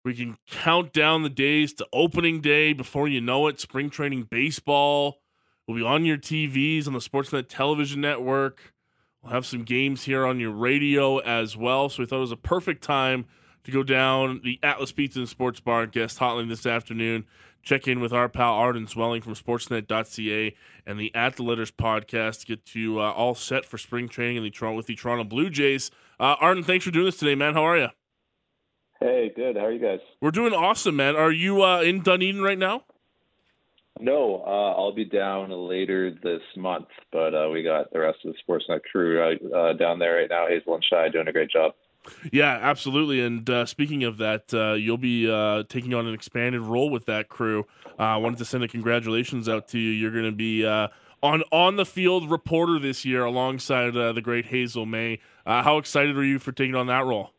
We 0.03 0.15
can 0.15 0.37
count 0.49 0.93
down 0.93 1.21
the 1.21 1.29
days 1.29 1.73
to 1.73 1.87
opening 1.93 2.41
day 2.41 2.73
before 2.73 3.07
you 3.07 3.21
know 3.21 3.47
it. 3.47 3.59
Spring 3.59 3.91
training 3.91 4.23
baseball 4.31 5.21
will 5.67 5.75
be 5.75 5.83
on 5.83 6.05
your 6.05 6.17
TVs 6.17 6.87
on 6.87 6.93
the 6.93 6.99
Sportsnet 6.99 7.47
television 7.47 8.01
network. 8.01 8.73
We'll 9.21 9.33
have 9.33 9.45
some 9.45 9.63
games 9.63 10.03
here 10.03 10.25
on 10.25 10.39
your 10.39 10.51
radio 10.51 11.17
as 11.19 11.57
well. 11.57 11.89
So 11.89 12.03
we 12.03 12.07
thought 12.07 12.17
it 12.17 12.21
was 12.21 12.31
a 12.31 12.37
perfect 12.37 12.83
time 12.83 13.25
to 13.65 13.71
go 13.71 13.83
down 13.83 14.41
the 14.43 14.59
Atlas 14.63 14.91
Pizza 14.91 15.19
and 15.19 15.29
Sports 15.29 15.59
Bar 15.59 15.87
guest 15.87 16.19
hotline 16.19 16.47
this 16.47 16.65
afternoon. 16.65 17.25
Check 17.61 17.87
in 17.87 17.99
with 17.99 18.13
our 18.13 18.29
pal 18.29 18.53
Arden 18.53 18.87
Zwelling 18.87 19.21
from 19.21 19.35
Sportsnet.ca 19.35 20.55
and 20.85 20.99
the 20.99 21.13
At 21.13 21.35
the 21.35 21.43
Letters 21.43 21.71
podcast 21.71 22.41
to 22.41 22.45
get 22.45 22.73
you 22.73 22.99
uh, 23.01 23.11
all 23.11 23.35
set 23.35 23.65
for 23.65 23.77
spring 23.77 24.07
training 24.07 24.37
in 24.37 24.43
the 24.43 24.49
Toronto 24.49 24.77
with 24.77 24.87
the 24.87 24.95
Toronto 24.95 25.25
Blue 25.25 25.49
Jays. 25.49 25.91
Uh, 26.19 26.35
Arden, 26.39 26.63
thanks 26.63 26.85
for 26.85 26.91
doing 26.91 27.05
this 27.05 27.17
today, 27.17 27.35
man. 27.35 27.53
How 27.53 27.63
are 27.63 27.77
you? 27.77 27.89
Hey, 29.01 29.31
good. 29.35 29.57
How 29.57 29.65
are 29.65 29.71
you 29.71 29.79
guys? 29.79 29.99
We're 30.21 30.31
doing 30.31 30.53
awesome, 30.53 30.95
man. 30.95 31.15
Are 31.15 31.31
you 31.31 31.63
uh, 31.63 31.81
in 31.81 32.01
Dunedin 32.01 32.41
right 32.41 32.57
now? 32.57 32.83
No, 33.99 34.43
uh, 34.47 34.79
I'll 34.79 34.93
be 34.93 35.03
down 35.03 35.51
later 35.51 36.11
this 36.23 36.41
month, 36.55 36.87
but 37.11 37.35
uh, 37.35 37.49
we 37.51 37.63
got 37.63 37.91
the 37.91 37.99
rest 37.99 38.19
of 38.23 38.33
the 38.33 38.39
Sportsnet 38.53 38.81
crew 38.89 39.21
uh, 39.21 39.73
down 39.73 39.99
there 39.99 40.15
right 40.15 40.29
now. 40.29 40.47
Hazel 40.47 40.75
and 40.75 40.83
Shi 40.83 41.11
doing 41.11 41.27
a 41.27 41.33
great 41.33 41.51
job. 41.51 41.73
Yeah, 42.31 42.57
absolutely. 42.61 43.21
And 43.21 43.49
uh, 43.49 43.65
speaking 43.65 44.03
of 44.03 44.17
that, 44.17 44.53
uh, 44.53 44.73
you'll 44.73 44.97
be 44.97 45.29
uh, 45.29 45.63
taking 45.67 45.93
on 45.93 46.07
an 46.07 46.13
expanded 46.13 46.61
role 46.61 46.89
with 46.89 47.05
that 47.05 47.27
crew. 47.29 47.65
Uh, 47.99 48.03
I 48.03 48.17
wanted 48.17 48.37
to 48.39 48.45
send 48.45 48.63
a 48.63 48.67
congratulations 48.67 49.49
out 49.49 49.67
to 49.69 49.79
you. 49.79 49.91
You're 49.91 50.11
going 50.11 50.23
to 50.23 50.31
be 50.31 50.65
uh, 50.65 50.87
on 51.21 51.43
on 51.51 51.75
the 51.75 51.85
field 51.85 52.31
reporter 52.31 52.79
this 52.79 53.03
year 53.03 53.25
alongside 53.25 53.97
uh, 53.97 54.13
the 54.13 54.21
great 54.21 54.45
Hazel 54.45 54.85
May. 54.85 55.19
how 55.45 55.77
excited 55.77 56.17
are 56.17 56.23
you 56.23 56.39
for 56.39 56.51
taking 56.51 56.75
on 56.75 56.87
that 56.87 57.05
role? 57.05 57.33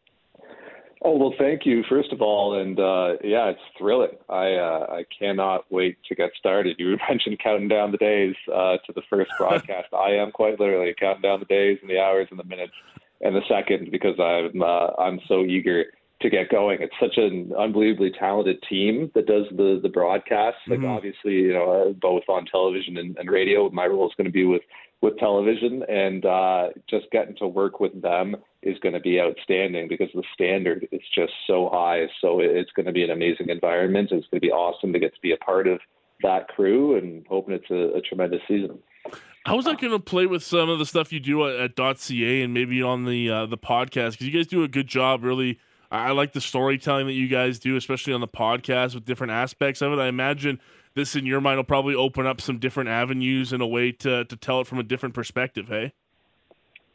Oh 1.02 1.16
well, 1.16 1.34
thank 1.38 1.64
you 1.64 1.82
first 1.88 2.12
of 2.12 2.20
all, 2.20 2.60
and 2.60 2.78
uh, 2.78 3.16
yeah, 3.24 3.48
it's 3.48 3.60
thrilling. 3.78 4.18
I 4.28 4.52
uh, 4.52 4.86
I 4.90 5.04
cannot 5.18 5.64
wait 5.70 5.96
to 6.08 6.14
get 6.14 6.30
started. 6.38 6.76
You 6.78 6.98
mentioned 7.08 7.38
counting 7.42 7.68
down 7.68 7.90
the 7.90 7.96
days 7.96 8.34
uh, 8.54 8.76
to 8.86 8.92
the 8.94 9.02
first 9.08 9.30
broadcast. 9.38 9.88
I 9.94 10.10
am 10.10 10.30
quite 10.30 10.60
literally 10.60 10.94
counting 10.98 11.22
down 11.22 11.40
the 11.40 11.46
days 11.46 11.78
and 11.80 11.88
the 11.90 11.98
hours 11.98 12.28
and 12.30 12.38
the 12.38 12.44
minutes 12.44 12.74
and 13.22 13.34
the 13.34 13.40
second 13.48 13.90
because 13.90 14.18
I'm 14.20 14.62
uh, 14.62 14.88
I'm 14.98 15.20
so 15.26 15.42
eager 15.44 15.86
to 16.20 16.28
get 16.30 16.50
going. 16.50 16.78
It's 16.82 16.94
such 17.00 17.16
an 17.16 17.52
unbelievably 17.58 18.12
talented 18.18 18.62
team 18.68 19.10
that 19.14 19.26
does 19.26 19.46
the 19.56 19.80
the 19.82 19.88
broadcasts. 19.88 20.60
Like 20.68 20.80
Mhm. 20.80 20.96
obviously, 20.96 21.32
you 21.34 21.52
know, 21.54 21.70
uh, 21.70 21.92
both 21.92 22.24
on 22.28 22.44
television 22.46 22.96
and, 22.98 23.16
and 23.18 23.30
radio. 23.30 23.70
My 23.70 23.86
role 23.86 24.06
is 24.06 24.14
going 24.16 24.26
to 24.26 24.32
be 24.32 24.44
with 24.44 24.62
with 25.02 25.16
television, 25.16 25.82
and 25.88 26.26
uh, 26.26 26.68
just 26.86 27.10
getting 27.10 27.34
to 27.36 27.46
work 27.46 27.80
with 27.80 28.02
them 28.02 28.36
is 28.62 28.78
going 28.80 28.92
to 28.92 29.00
be 29.00 29.18
outstanding 29.18 29.88
because 29.88 30.10
the 30.12 30.22
standard 30.34 30.86
is 30.92 31.00
just 31.14 31.32
so 31.46 31.70
high. 31.72 32.06
So 32.20 32.40
it's 32.40 32.70
going 32.72 32.84
to 32.84 32.92
be 32.92 33.02
an 33.02 33.08
amazing 33.10 33.48
environment. 33.48 34.10
It's 34.12 34.26
going 34.26 34.40
to 34.42 34.46
be 34.46 34.52
awesome 34.52 34.92
to 34.92 34.98
get 34.98 35.14
to 35.14 35.20
be 35.22 35.32
a 35.32 35.38
part 35.38 35.66
of 35.66 35.80
that 36.22 36.48
crew, 36.48 36.96
and 36.98 37.24
hoping 37.30 37.54
it's 37.54 37.70
a, 37.70 37.96
a 37.96 38.02
tremendous 38.02 38.42
season. 38.46 38.78
How 39.46 39.58
is 39.58 39.64
that 39.64 39.80
going 39.80 39.94
to 39.94 39.98
play 39.98 40.26
with 40.26 40.42
some 40.42 40.68
of 40.68 40.78
the 40.78 40.84
stuff 40.84 41.14
you 41.14 41.18
do 41.20 41.48
at, 41.48 41.78
at 41.78 41.98
.ca 41.98 42.42
and 42.42 42.52
maybe 42.52 42.82
on 42.82 43.06
the 43.06 43.30
uh, 43.30 43.46
the 43.46 43.56
podcast? 43.56 44.12
Because 44.12 44.26
you 44.26 44.32
guys 44.32 44.46
do 44.48 44.62
a 44.64 44.68
good 44.68 44.86
job. 44.86 45.24
Really, 45.24 45.58
I 45.90 46.12
like 46.12 46.32
the 46.32 46.40
storytelling 46.40 47.06
that 47.06 47.14
you 47.14 47.26
guys 47.26 47.58
do, 47.58 47.76
especially 47.76 48.12
on 48.12 48.20
the 48.20 48.28
podcast 48.28 48.94
with 48.94 49.04
different 49.04 49.32
aspects 49.32 49.82
of 49.82 49.92
it. 49.92 49.98
I 49.98 50.06
imagine 50.06 50.60
this, 50.94 51.16
in 51.16 51.26
your 51.26 51.40
mind, 51.40 51.58
will 51.58 51.64
probably 51.64 51.94
open 51.94 52.26
up 52.26 52.40
some 52.40 52.58
different 52.58 52.88
avenues 52.88 53.52
and 53.52 53.60
a 53.60 53.66
way 53.66 53.92
to 53.92 54.24
to 54.24 54.36
tell 54.36 54.60
it 54.60 54.66
from 54.66 54.78
a 54.78 54.84
different 54.84 55.14
perspective. 55.14 55.68
Hey, 55.68 55.92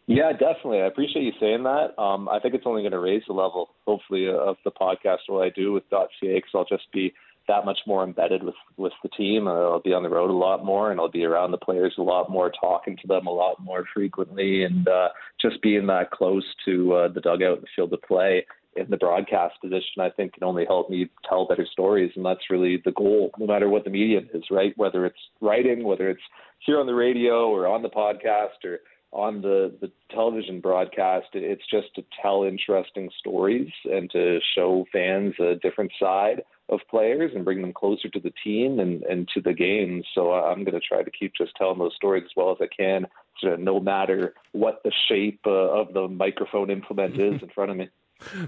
Yeah, 0.08 0.31
definitely. 0.31 0.81
I 0.81 0.86
appreciate 0.86 1.23
you 1.23 1.34
saying 1.39 1.63
that. 1.63 1.99
Um, 2.01 2.29
I 2.29 2.39
think 2.39 2.53
it's 2.53 2.65
only 2.65 2.84
going 2.84 2.93
to 2.93 2.99
raise 2.99 3.23
the 3.27 3.34
level, 3.34 3.71
hopefully, 3.86 4.29
of 4.29 4.55
the 4.63 4.71
podcast. 4.71 5.19
What 5.27 5.45
I 5.45 5.49
do 5.49 5.73
with 5.73 5.84
.ca, 5.89 6.08
because 6.21 6.51
I'll 6.53 6.65
just 6.65 6.89
be 6.93 7.13
that 7.47 7.65
much 7.65 7.79
more 7.86 8.03
embedded 8.03 8.43
with 8.43 8.55
with 8.77 8.93
the 9.03 9.10
team. 9.10 9.47
I'll 9.47 9.81
be 9.81 9.93
on 9.93 10.03
the 10.03 10.10
road 10.10 10.29
a 10.29 10.34
lot 10.34 10.63
more, 10.63 10.91
and 10.91 11.01
I'll 11.01 11.12
be 11.12 11.25
around 11.25 11.51
the 11.51 11.58
players 11.58 11.95
a 11.97 12.01
lot 12.01 12.29
more, 12.31 12.49
talking 12.49 12.95
to 12.97 13.08
them 13.08 13.27
a 13.27 13.31
lot 13.31 13.62
more 13.62 13.84
frequently, 13.93 14.63
and 14.63 14.88
uh, 14.88 15.10
just 15.41 15.62
being 15.62 15.86
that 15.88 16.12
close 16.12 16.45
to 16.65 16.93
uh, 16.93 17.08
the 17.10 17.21
dugout 17.21 17.58
and 17.58 17.63
the 17.63 17.67
field 17.75 17.91
of 17.91 18.01
play 18.03 18.45
in 18.75 18.89
the 18.89 18.97
broadcast 18.97 19.55
position, 19.61 20.01
I 20.01 20.09
think 20.09 20.33
can 20.33 20.43
only 20.43 20.65
help 20.65 20.89
me 20.89 21.09
tell 21.27 21.47
better 21.47 21.65
stories, 21.71 22.11
and 22.15 22.25
that's 22.25 22.49
really 22.49 22.81
the 22.83 22.91
goal, 22.91 23.31
no 23.39 23.45
matter 23.45 23.69
what 23.69 23.83
the 23.83 23.89
medium 23.89 24.27
is, 24.33 24.43
right? 24.51 24.73
Whether 24.77 25.05
it's 25.05 25.19
writing, 25.41 25.83
whether 25.83 26.09
it's 26.09 26.21
here 26.59 26.79
on 26.79 26.85
the 26.85 26.95
radio 26.95 27.49
or 27.49 27.67
on 27.67 27.81
the 27.81 27.89
podcast 27.89 28.63
or 28.63 28.79
on 29.11 29.41
the, 29.41 29.73
the 29.79 29.89
television 30.11 30.59
broadcast, 30.59 31.27
it's 31.33 31.63
just 31.71 31.88
to 31.95 32.03
tell 32.21 32.43
interesting 32.43 33.09
stories 33.19 33.69
and 33.85 34.11
to 34.11 34.39
show 34.55 34.85
fans 34.91 35.33
a 35.39 35.55
different 35.55 35.91
side 35.97 36.41
of 36.67 36.79
players 36.89 37.31
and 37.33 37.45
bring 37.45 37.61
them 37.61 37.71
closer 37.71 38.09
to 38.09 38.19
the 38.19 38.33
team 38.43 38.79
and, 38.79 39.03
and 39.03 39.29
to 39.33 39.39
the 39.39 39.53
game. 39.53 40.03
So 40.13 40.33
I'm 40.33 40.65
going 40.65 40.79
to 40.79 40.85
try 40.85 41.01
to 41.01 41.11
keep 41.11 41.31
just 41.38 41.55
telling 41.55 41.79
those 41.79 41.95
stories 41.95 42.23
as 42.25 42.31
well 42.35 42.51
as 42.51 42.57
I 42.59 42.67
can, 42.75 43.07
so 43.39 43.55
no 43.55 43.79
matter 43.79 44.33
what 44.51 44.81
the 44.83 44.91
shape 45.07 45.39
uh, 45.45 45.49
of 45.49 45.93
the 45.93 46.07
microphone 46.09 46.69
implement 46.69 47.13
is 47.19 47.41
in 47.41 47.49
front 47.53 47.71
of 47.71 47.77
me. 47.77 47.88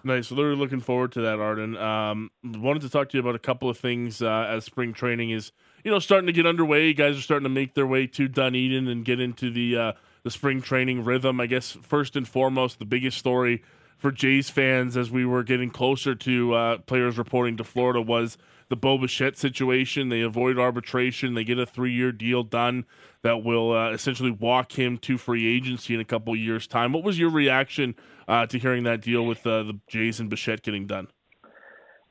Nice. 0.03 0.32
Literally 0.32 0.58
looking 0.58 0.80
forward 0.80 1.12
to 1.13 1.21
that, 1.21 1.39
Arden. 1.39 1.77
Um, 1.77 2.32
wanted 2.43 2.82
to 2.84 2.89
talk 2.89 3.10
to 3.10 3.17
you 3.17 3.21
about 3.21 3.36
a 3.36 3.39
couple 3.39 3.69
of 3.69 3.77
things 3.77 4.21
uh, 4.21 4.47
as 4.49 4.65
spring 4.65 4.93
training 4.93 5.32
is, 5.32 5.51
you 5.84 5.91
know, 5.91 5.99
starting 5.99 6.27
to 6.27 6.34
get 6.34 6.45
underway. 6.45 6.88
You 6.88 6.93
guys 6.93 7.17
are 7.17 7.21
starting 7.21 7.43
to 7.43 7.49
make 7.49 7.73
their 7.73 7.88
way 7.88 8.08
to 8.08 8.27
Dunedin 8.27 8.88
and 8.88 9.03
get 9.03 9.19
into 9.19 9.51
the 9.51 9.77
uh, 9.77 9.91
the 10.23 10.32
spring 10.32 10.62
training 10.62 11.03
rhythm. 11.03 11.39
I 11.39 11.47
guess 11.47 11.77
first 11.82 12.15
and 12.15 12.27
foremost, 12.27 12.80
the 12.80 12.86
biggest 12.86 13.17
story 13.17 13.63
for 13.97 14.12
Jays 14.12 14.49
fans 14.49 14.95
as 14.95 15.12
we 15.12 15.25
were 15.25 15.43
getting 15.43 15.69
closer 15.69 16.15
to 16.15 16.53
uh, 16.53 16.77
players 16.80 17.17
reporting 17.17 17.58
to 17.58 17.63
Florida 17.63 18.01
was 18.01 18.38
the 18.69 18.75
Bo 18.75 18.97
Bichette 18.97 19.38
situation. 19.38 20.10
They 20.10 20.21
avoid 20.21 20.60
arbitration. 20.60 21.34
They 21.34 21.43
get 21.43 21.60
a 21.60 21.65
three 21.65 21.93
year 21.93 22.12
deal 22.12 22.43
done 22.43 22.86
that 23.21 23.43
will 23.43 23.71
uh, 23.73 23.91
essentially 23.91 24.32
walk 24.32 24.77
him 24.77 24.97
to 24.99 25.17
free 25.17 25.56
agency 25.56 25.93
in 25.93 25.99
a 25.99 26.06
couple 26.06 26.36
years' 26.36 26.67
time. 26.67 26.93
What 26.93 27.03
was 27.03 27.17
your 27.19 27.30
reaction 27.30 27.95
uh, 28.27 28.45
to 28.47 28.59
hearing 28.59 28.83
that 28.83 29.01
deal 29.01 29.25
with 29.25 29.45
uh, 29.45 29.63
the 29.63 29.79
Jays 29.87 30.19
and 30.19 30.29
Bichette 30.29 30.63
getting 30.63 30.87
done? 30.87 31.07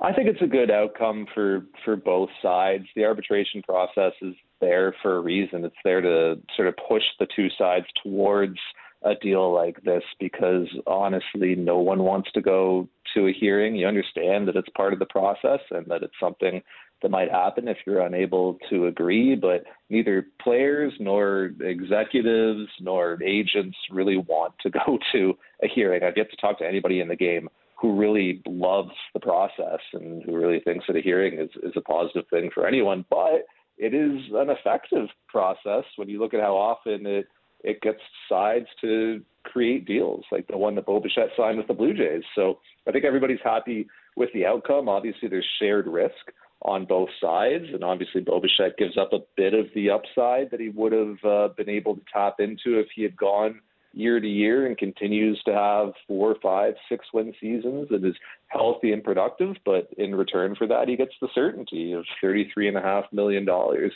I 0.00 0.12
think 0.12 0.28
it's 0.28 0.42
a 0.42 0.46
good 0.46 0.70
outcome 0.70 1.26
for 1.34 1.64
for 1.84 1.96
both 1.96 2.28
sides. 2.42 2.84
The 2.94 3.04
arbitration 3.04 3.62
process 3.62 4.12
is 4.20 4.34
there 4.60 4.94
for 5.02 5.16
a 5.16 5.20
reason. 5.20 5.64
It's 5.64 5.74
there 5.84 6.00
to 6.00 6.40
sort 6.54 6.68
of 6.68 6.74
push 6.88 7.02
the 7.18 7.26
two 7.34 7.48
sides 7.56 7.86
towards 8.02 8.58
a 9.02 9.14
deal 9.14 9.52
like 9.52 9.82
this 9.84 10.02
because 10.20 10.66
honestly, 10.86 11.54
no 11.54 11.78
one 11.78 12.02
wants 12.02 12.30
to 12.32 12.42
go 12.42 12.88
to 13.14 13.28
a 13.28 13.32
hearing. 13.32 13.76
You 13.76 13.86
understand 13.86 14.48
that 14.48 14.56
it's 14.56 14.68
part 14.76 14.92
of 14.92 14.98
the 14.98 15.06
process 15.06 15.60
and 15.70 15.86
that 15.86 16.02
it's 16.02 16.14
something 16.20 16.60
that 17.06 17.10
might 17.12 17.30
happen 17.30 17.68
if 17.68 17.76
you're 17.86 18.00
unable 18.00 18.58
to 18.68 18.86
agree, 18.86 19.36
but 19.36 19.62
neither 19.90 20.26
players 20.42 20.92
nor 20.98 21.52
executives 21.60 22.68
nor 22.80 23.22
agents 23.22 23.76
really 23.92 24.16
want 24.16 24.54
to 24.60 24.70
go 24.86 24.98
to 25.12 25.38
a 25.62 25.68
hearing. 25.72 26.02
I've 26.02 26.16
yet 26.16 26.30
to 26.32 26.36
talk 26.36 26.58
to 26.58 26.66
anybody 26.66 26.98
in 26.98 27.06
the 27.06 27.14
game 27.14 27.48
who 27.80 27.96
really 27.96 28.42
loves 28.44 28.90
the 29.14 29.20
process 29.20 29.78
and 29.92 30.24
who 30.24 30.34
really 30.34 30.58
thinks 30.58 30.84
that 30.88 30.96
a 30.96 31.00
hearing 31.00 31.38
is, 31.38 31.50
is 31.62 31.74
a 31.76 31.80
positive 31.80 32.24
thing 32.28 32.50
for 32.52 32.66
anyone. 32.66 33.04
But 33.08 33.46
it 33.78 33.94
is 33.94 34.20
an 34.34 34.50
effective 34.50 35.06
process 35.28 35.84
when 35.94 36.08
you 36.08 36.18
look 36.18 36.34
at 36.34 36.40
how 36.40 36.56
often 36.56 37.06
it 37.06 37.28
it 37.62 37.80
gets 37.82 38.00
sides 38.28 38.66
to 38.80 39.22
create 39.44 39.86
deals 39.86 40.24
like 40.30 40.46
the 40.46 40.56
one 40.56 40.74
that 40.74 40.86
Bo 40.86 41.00
Bichette 41.00 41.30
signed 41.36 41.56
with 41.56 41.66
the 41.66 41.74
Blue 41.74 41.94
Jays. 41.94 42.22
So 42.34 42.58
I 42.86 42.92
think 42.92 43.04
everybody's 43.04 43.38
happy 43.42 43.88
with 44.14 44.28
the 44.34 44.44
outcome. 44.44 44.88
Obviously, 44.88 45.28
there's 45.28 45.46
shared 45.58 45.86
risk 45.86 46.14
on 46.62 46.84
both 46.84 47.10
sides, 47.20 47.66
and 47.72 47.84
obviously 47.84 48.20
Bo 48.20 48.40
Bichette 48.40 48.78
gives 48.78 48.96
up 48.96 49.12
a 49.12 49.20
bit 49.36 49.54
of 49.54 49.66
the 49.74 49.90
upside 49.90 50.50
that 50.50 50.60
he 50.60 50.70
would 50.70 50.92
have 50.92 51.24
uh, 51.24 51.48
been 51.56 51.68
able 51.68 51.94
to 51.94 52.02
tap 52.12 52.36
into 52.38 52.78
if 52.78 52.88
he 52.94 53.02
had 53.02 53.16
gone 53.16 53.60
year 53.96 54.20
to 54.20 54.28
year 54.28 54.66
and 54.66 54.76
continues 54.76 55.40
to 55.44 55.54
have 55.54 55.92
four, 56.06 56.36
five, 56.42 56.74
six 56.88 57.06
win 57.14 57.32
seasons 57.40 57.88
and 57.90 58.04
is 58.04 58.14
healthy 58.48 58.92
and 58.92 59.02
productive. 59.02 59.56
But 59.64 59.88
in 59.96 60.14
return 60.14 60.54
for 60.54 60.66
that, 60.66 60.88
he 60.88 60.96
gets 60.96 61.14
the 61.20 61.28
certainty 61.34 61.92
of 61.92 62.04
$33.5 62.22 63.04
million, 63.12 63.46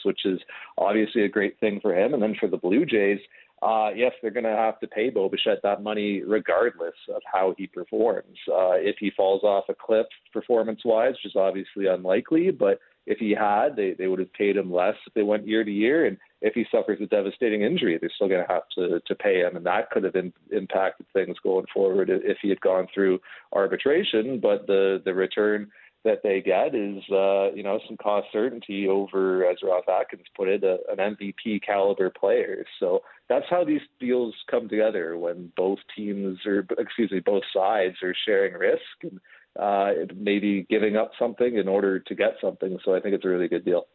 which 0.05 0.25
is 0.25 0.40
obviously 0.79 1.23
a 1.23 1.29
great 1.29 1.61
thing 1.61 1.81
for 1.81 1.94
him. 1.94 2.14
And 2.14 2.23
then 2.23 2.35
for 2.40 2.49
the 2.49 2.57
Blue 2.57 2.87
Jays, 2.87 3.20
uh, 3.62 3.90
yes, 3.94 4.12
they're 4.23 4.31
going 4.31 4.44
to 4.44 4.51
have 4.51 4.81
to 4.81 4.87
pay 4.87 5.11
Bo 5.11 5.29
Bichette 5.29 5.62
that 5.62 5.83
money 5.83 6.23
regardless 6.23 6.94
of 7.14 7.20
how 7.31 7.55
he 7.59 7.66
performs. 7.66 8.38
Uh, 8.49 8.73
if 8.73 8.96
he 8.99 9.11
falls 9.16 9.42
off 9.42 9.64
a 9.68 9.75
cliff 9.75 10.07
performance 10.33 10.81
wise, 10.85 11.12
which 11.12 11.33
is 11.33 11.37
obviously 11.37 11.87
unlikely, 11.87 12.51
but 12.51 12.79
if 13.07 13.18
he 13.18 13.33
had, 13.33 13.77
they, 13.77 13.94
they 13.99 14.07
would 14.07 14.18
have 14.18 14.33
paid 14.33 14.57
him 14.57 14.73
less 14.73 14.94
if 15.07 15.12
they 15.14 15.23
went 15.23 15.46
year 15.46 15.64
to 15.64 15.70
year. 15.70 16.07
And 16.07 16.16
if 16.42 16.55
he 16.55 16.64
suffers 16.70 17.01
a 17.03 17.07
devastating 17.07 17.62
injury, 17.62 17.99
they're 17.99 18.11
still 18.14 18.29
going 18.29 18.46
to 18.46 18.53
have 18.53 18.62
to, 18.77 19.01
to 19.01 19.14
pay 19.14 19.40
him. 19.40 19.57
And 19.57 19.66
that 19.66 19.90
could 19.90 20.05
have 20.05 20.14
in, 20.14 20.33
impacted 20.53 21.07
things 21.12 21.37
going 21.42 21.66
forward 21.73 22.09
if 22.11 22.38
he 22.40 22.49
had 22.49 22.61
gone 22.61 22.87
through 22.92 23.18
arbitration. 23.53 24.38
But 24.40 24.66
the, 24.66 25.03
the 25.05 25.14
return 25.14 25.70
that 26.04 26.22
they 26.22 26.40
get 26.40 26.74
is, 26.74 27.02
uh, 27.10 27.52
you 27.52 27.62
know, 27.62 27.78
some 27.86 27.96
cost 27.98 28.28
certainty 28.32 28.88
over, 28.88 29.44
as 29.44 29.58
Ralph 29.62 29.88
Atkins 29.88 30.26
put 30.34 30.48
it, 30.48 30.64
a, 30.64 30.78
an 30.90 31.16
MVP 31.16 31.62
caliber 31.64 32.10
player. 32.10 32.64
So 32.78 33.02
that's 33.28 33.44
how 33.50 33.64
these 33.64 33.82
deals 33.98 34.34
come 34.50 34.68
together 34.68 35.18
when 35.18 35.52
both 35.56 35.78
teams 35.94 36.38
or, 36.46 36.66
excuse 36.78 37.10
me, 37.10 37.20
both 37.20 37.42
sides 37.54 37.96
are 38.02 38.14
sharing 38.24 38.54
risk 38.54 38.80
and 39.02 39.20
uh, 39.58 40.12
maybe 40.16 40.66
giving 40.70 40.96
up 40.96 41.12
something 41.18 41.56
in 41.56 41.68
order 41.68 41.98
to 41.98 42.14
get 42.14 42.36
something. 42.40 42.78
So 42.84 42.94
I 42.94 43.00
think 43.00 43.14
it's 43.14 43.24
a 43.24 43.28
really 43.28 43.48
good 43.48 43.64
deal. 43.64 43.86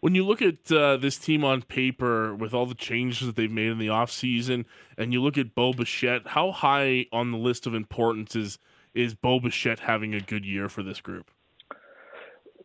When 0.00 0.14
you 0.14 0.24
look 0.24 0.42
at 0.42 0.70
uh, 0.70 0.96
this 0.96 1.16
team 1.16 1.44
on 1.44 1.62
paper 1.62 2.34
with 2.34 2.54
all 2.54 2.66
the 2.66 2.74
changes 2.74 3.26
that 3.26 3.36
they've 3.36 3.50
made 3.50 3.68
in 3.68 3.78
the 3.78 3.86
offseason 3.86 4.64
and 4.96 5.12
you 5.12 5.22
look 5.22 5.38
at 5.38 5.54
Bo 5.54 5.72
Bichette, 5.72 6.28
how 6.28 6.52
high 6.52 7.06
on 7.12 7.32
the 7.32 7.38
list 7.38 7.66
of 7.66 7.74
importance 7.74 8.36
is– 8.36 8.60
is 8.94 9.14
Bo 9.14 9.40
Bichette 9.40 9.80
having 9.80 10.14
a 10.14 10.20
good 10.20 10.44
year 10.44 10.68
for 10.68 10.82
this 10.82 11.00
group? 11.00 11.30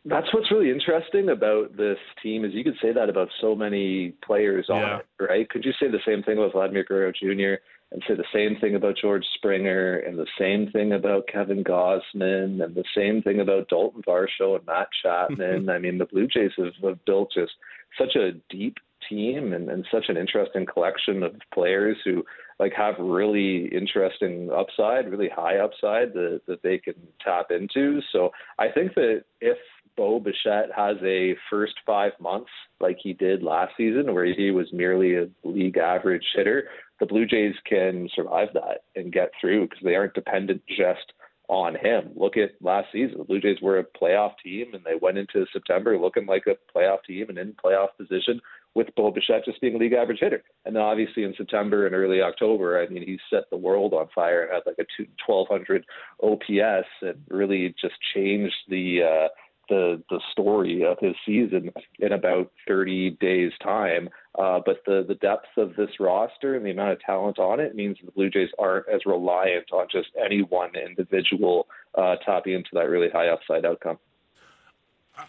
That's 0.06 0.34
what's 0.34 0.52
really 0.52 0.72
interesting 0.72 1.30
about 1.30 1.76
this 1.76 1.98
team 2.24 2.46
is 2.46 2.54
you 2.54 2.64
could 2.64 2.78
say 2.82 2.94
that 2.94 3.10
about 3.10 3.28
so 3.42 3.56
many 3.56 4.14
players 4.26 4.68
on 4.70 4.80
yeah. 4.80 4.98
it, 4.98 5.24
right? 5.24 5.50
Could 5.50 5.66
you 5.66 5.74
say 5.80 5.90
the 5.90 6.00
same 6.06 6.24
thing 6.24 6.38
about 6.38 6.54
Vladimir 6.54 6.86
Guerrero 6.86 7.12
Jr. 7.12 7.62
and 7.92 8.02
say 8.08 8.16
the 8.16 8.24
same 8.34 8.58
thing 8.62 8.76
about 8.76 8.96
George 9.02 9.26
Springer 9.36 9.98
and 9.98 10.18
the 10.18 10.28
same 10.40 10.72
thing 10.72 10.94
about 10.94 11.28
Kevin 11.28 11.62
Gausman 11.62 12.64
and 12.64 12.74
the 12.74 12.86
same 12.96 13.22
thing 13.22 13.42
about 13.42 13.68
Dalton 13.68 14.02
Varsho 14.04 14.56
and 14.56 14.66
Matt 14.66 14.88
Chapman? 15.04 15.70
I 15.76 15.78
mean, 15.78 15.98
the 15.98 16.06
Blue 16.06 16.28
Jays 16.28 16.52
have, 16.58 16.74
have 16.84 17.04
built 17.04 17.32
just 17.34 17.54
such 17.98 18.16
a 18.16 18.32
deep 18.50 18.78
team 19.10 19.52
and, 19.52 19.70
and 19.70 19.86
such 19.92 20.06
an 20.08 20.16
interesting 20.16 20.66
collection 20.66 21.24
of 21.24 21.36
players 21.54 21.98
who 22.06 22.24
like 22.60 22.74
have 22.74 22.96
really 23.00 23.68
interesting 23.68 24.50
upside, 24.52 25.10
really 25.10 25.30
high 25.30 25.58
upside 25.58 26.14
that, 26.14 26.42
that 26.48 26.64
they 26.64 26.78
can 26.78 26.96
tap 27.24 27.48
into. 27.52 28.02
So 28.12 28.32
I 28.58 28.70
think 28.70 28.96
that 28.96 29.24
if 29.42 29.58
Bo 29.96 30.20
Bichette 30.20 30.70
has 30.76 30.98
a 31.04 31.36
first 31.50 31.74
five 31.86 32.14
months 32.20 32.50
like 32.80 32.98
he 33.02 33.14
did 33.14 33.44
last 33.44 33.74
season, 33.78 34.14
where 34.14 34.26
he 34.26 34.52
was 34.52 34.68
merely 34.72 35.16
a 35.16 35.28
league 35.44 35.78
average 35.78 36.26
hitter, 36.36 36.70
the 37.00 37.06
Blue 37.06 37.26
Jays 37.26 37.56
can 37.68 38.10
survive 38.16 38.50
that 38.54 38.86
and 38.96 39.12
get 39.12 39.32
through 39.40 39.68
because 39.68 39.84
they 39.84 39.96
aren't 39.96 40.14
dependent 40.14 40.62
just 40.68 41.14
on 41.50 41.76
him. 41.76 42.12
Look 42.16 42.38
at 42.38 42.52
last 42.62 42.88
season. 42.92 43.18
The 43.18 43.24
Blue 43.24 43.40
Jays 43.40 43.62
were 43.62 43.80
a 43.80 43.84
playoff 43.84 44.34
team 44.44 44.74
and 44.74 44.84
they 44.84 44.96
went 45.02 45.18
into 45.18 45.46
September 45.54 45.98
looking 45.98 46.26
like 46.26 46.46
a 46.48 46.58
playoff 46.78 47.04
team 47.08 47.30
and 47.30 47.38
in 47.38 47.54
playoff 47.54 47.90
position 47.98 48.42
with 48.76 48.88
Bo 48.96 49.12
Bichette 49.12 49.46
just 49.46 49.62
being 49.62 49.76
a 49.76 49.78
league 49.78 49.94
average 49.94 50.20
hitter. 50.20 50.44
And 50.66 50.76
then 50.76 50.84
obviously 50.84 51.24
in 51.24 51.34
September 51.36 51.86
and 51.86 51.96
early 51.96 52.22
October, 52.22 52.82
I 52.82 52.88
mean, 52.88 53.04
he 53.04 53.20
set 53.30 53.50
the 53.50 53.58
world 53.58 53.94
on 53.94 54.08
fire 54.14 54.44
and 54.44 54.54
had 54.54 54.64
like 54.66 54.78
a 54.80 54.86
two, 54.96 55.10
1200 55.26 55.86
OPS 56.22 56.88
and 57.02 57.24
really 57.30 57.74
just 57.82 57.96
changed 58.14 58.56
the, 58.70 59.02
uh, 59.04 59.28
the 59.70 60.02
the 60.10 60.20
story 60.32 60.84
of 60.86 60.98
his 61.00 61.16
season 61.26 61.72
in 62.00 62.14
about 62.14 62.52
30 62.68 63.12
days 63.20 63.52
time. 63.62 64.10
Uh, 64.38 64.60
but 64.66 64.78
the 64.86 65.04
the 65.08 65.16
depth 65.16 65.48
of 65.58 65.76
this 65.76 65.90
roster 66.00 66.56
and 66.56 66.66
the 66.66 66.72
amount 66.72 66.92
of 66.92 67.00
talent 67.02 67.40
on 67.40 67.60
it 67.60 67.76
means 67.76 67.98
the 68.04 68.12
Blue 68.12 68.30
Jays 68.30 68.50
aren't 68.60 68.88
as 68.88 69.02
reliant 69.06 69.66
on 69.72 69.88
just 69.92 70.10
any 70.24 70.42
one 70.42 70.72
individual 70.76 71.68
uh, 71.96 72.16
tapping 72.26 72.54
into 72.54 72.70
that 72.74 72.90
really 72.90 73.10
high 73.10 73.30
upside 73.30 73.66
outcome. 73.66 73.98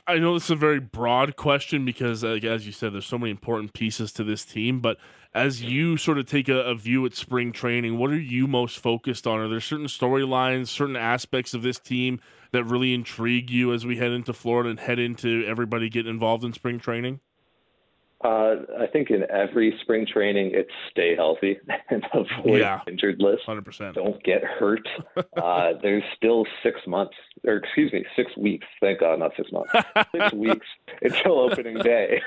I 0.07 0.19
know 0.19 0.35
this 0.35 0.45
is 0.45 0.51
a 0.51 0.57
very 0.57 0.81
broad 0.81 1.37
question 1.37 1.85
because, 1.85 2.23
uh, 2.23 2.39
as 2.43 2.67
you 2.67 2.73
said, 2.73 2.93
there's 2.93 3.07
so 3.07 3.19
many 3.19 3.31
important 3.31 3.73
pieces 3.73 4.13
to 4.13 4.25
this 4.25 4.45
team. 4.45 4.81
But 4.81 4.99
as 5.35 5.63
you 5.63 5.97
sort 5.97 6.19
of 6.19 6.27
take 6.27 6.49
a, 6.49 6.61
a, 6.63 6.75
view 6.75 7.07
at 7.07 7.15
spring 7.15 7.53
training, 7.53 7.99
what 7.99 8.11
are 8.11 8.21
you 8.21 8.47
most 8.47 8.79
focused 8.79 9.27
on? 9.27 9.39
Are 9.39 9.49
there 9.49 9.61
certain 9.61 9.87
storylines, 9.87 10.69
certain 10.69 10.97
aspects 10.97 11.55
of 11.55 11.63
this 11.63 11.79
team 11.79 12.21
that 12.53 12.65
really 12.65 12.93
intrigue 12.93 13.51
you 13.51 13.73
as 13.73 13.87
we 13.87 13.97
head 13.97 14.13
into 14.13 14.33
Florida 14.33 14.71
and 14.71 14.81
head 14.81 14.99
into 14.99 15.45
everybody 15.47 15.89
getting 15.89 16.11
involved 16.11 16.45
in 16.45 16.53
spring 16.53 16.79
training? 16.79 17.21
Uh, 18.25 18.57
I 18.81 18.87
think 18.93 19.11
in 19.11 19.23
every 19.31 19.79
spring 19.83 20.05
training, 20.05 20.51
it's 20.53 20.71
stay 20.91 21.15
healthy 21.15 21.57
and 21.91 22.05
avoid 22.13 22.59
Yeah. 22.61 22.81
injured 22.89 23.21
list. 23.21 23.45
Hundred 23.47 23.65
percent. 23.65 23.95
Don't 23.95 24.23
get 24.25 24.43
hurt. 24.45 24.87
Uh, 25.37 25.73
there's 25.83 26.03
still 26.17 26.45
six 26.65 26.81
months, 26.87 27.15
or 27.47 27.57
excuse 27.57 27.93
me, 27.93 28.05
six 28.17 28.37
weeks. 28.37 28.67
Thank 28.81 29.01
God, 29.01 29.19
not 29.21 29.31
six 29.37 29.51
months. 29.53 29.73
six 30.13 30.33
weeks 30.35 30.67
until 31.01 31.39
opening 31.39 31.79
day. 31.79 32.21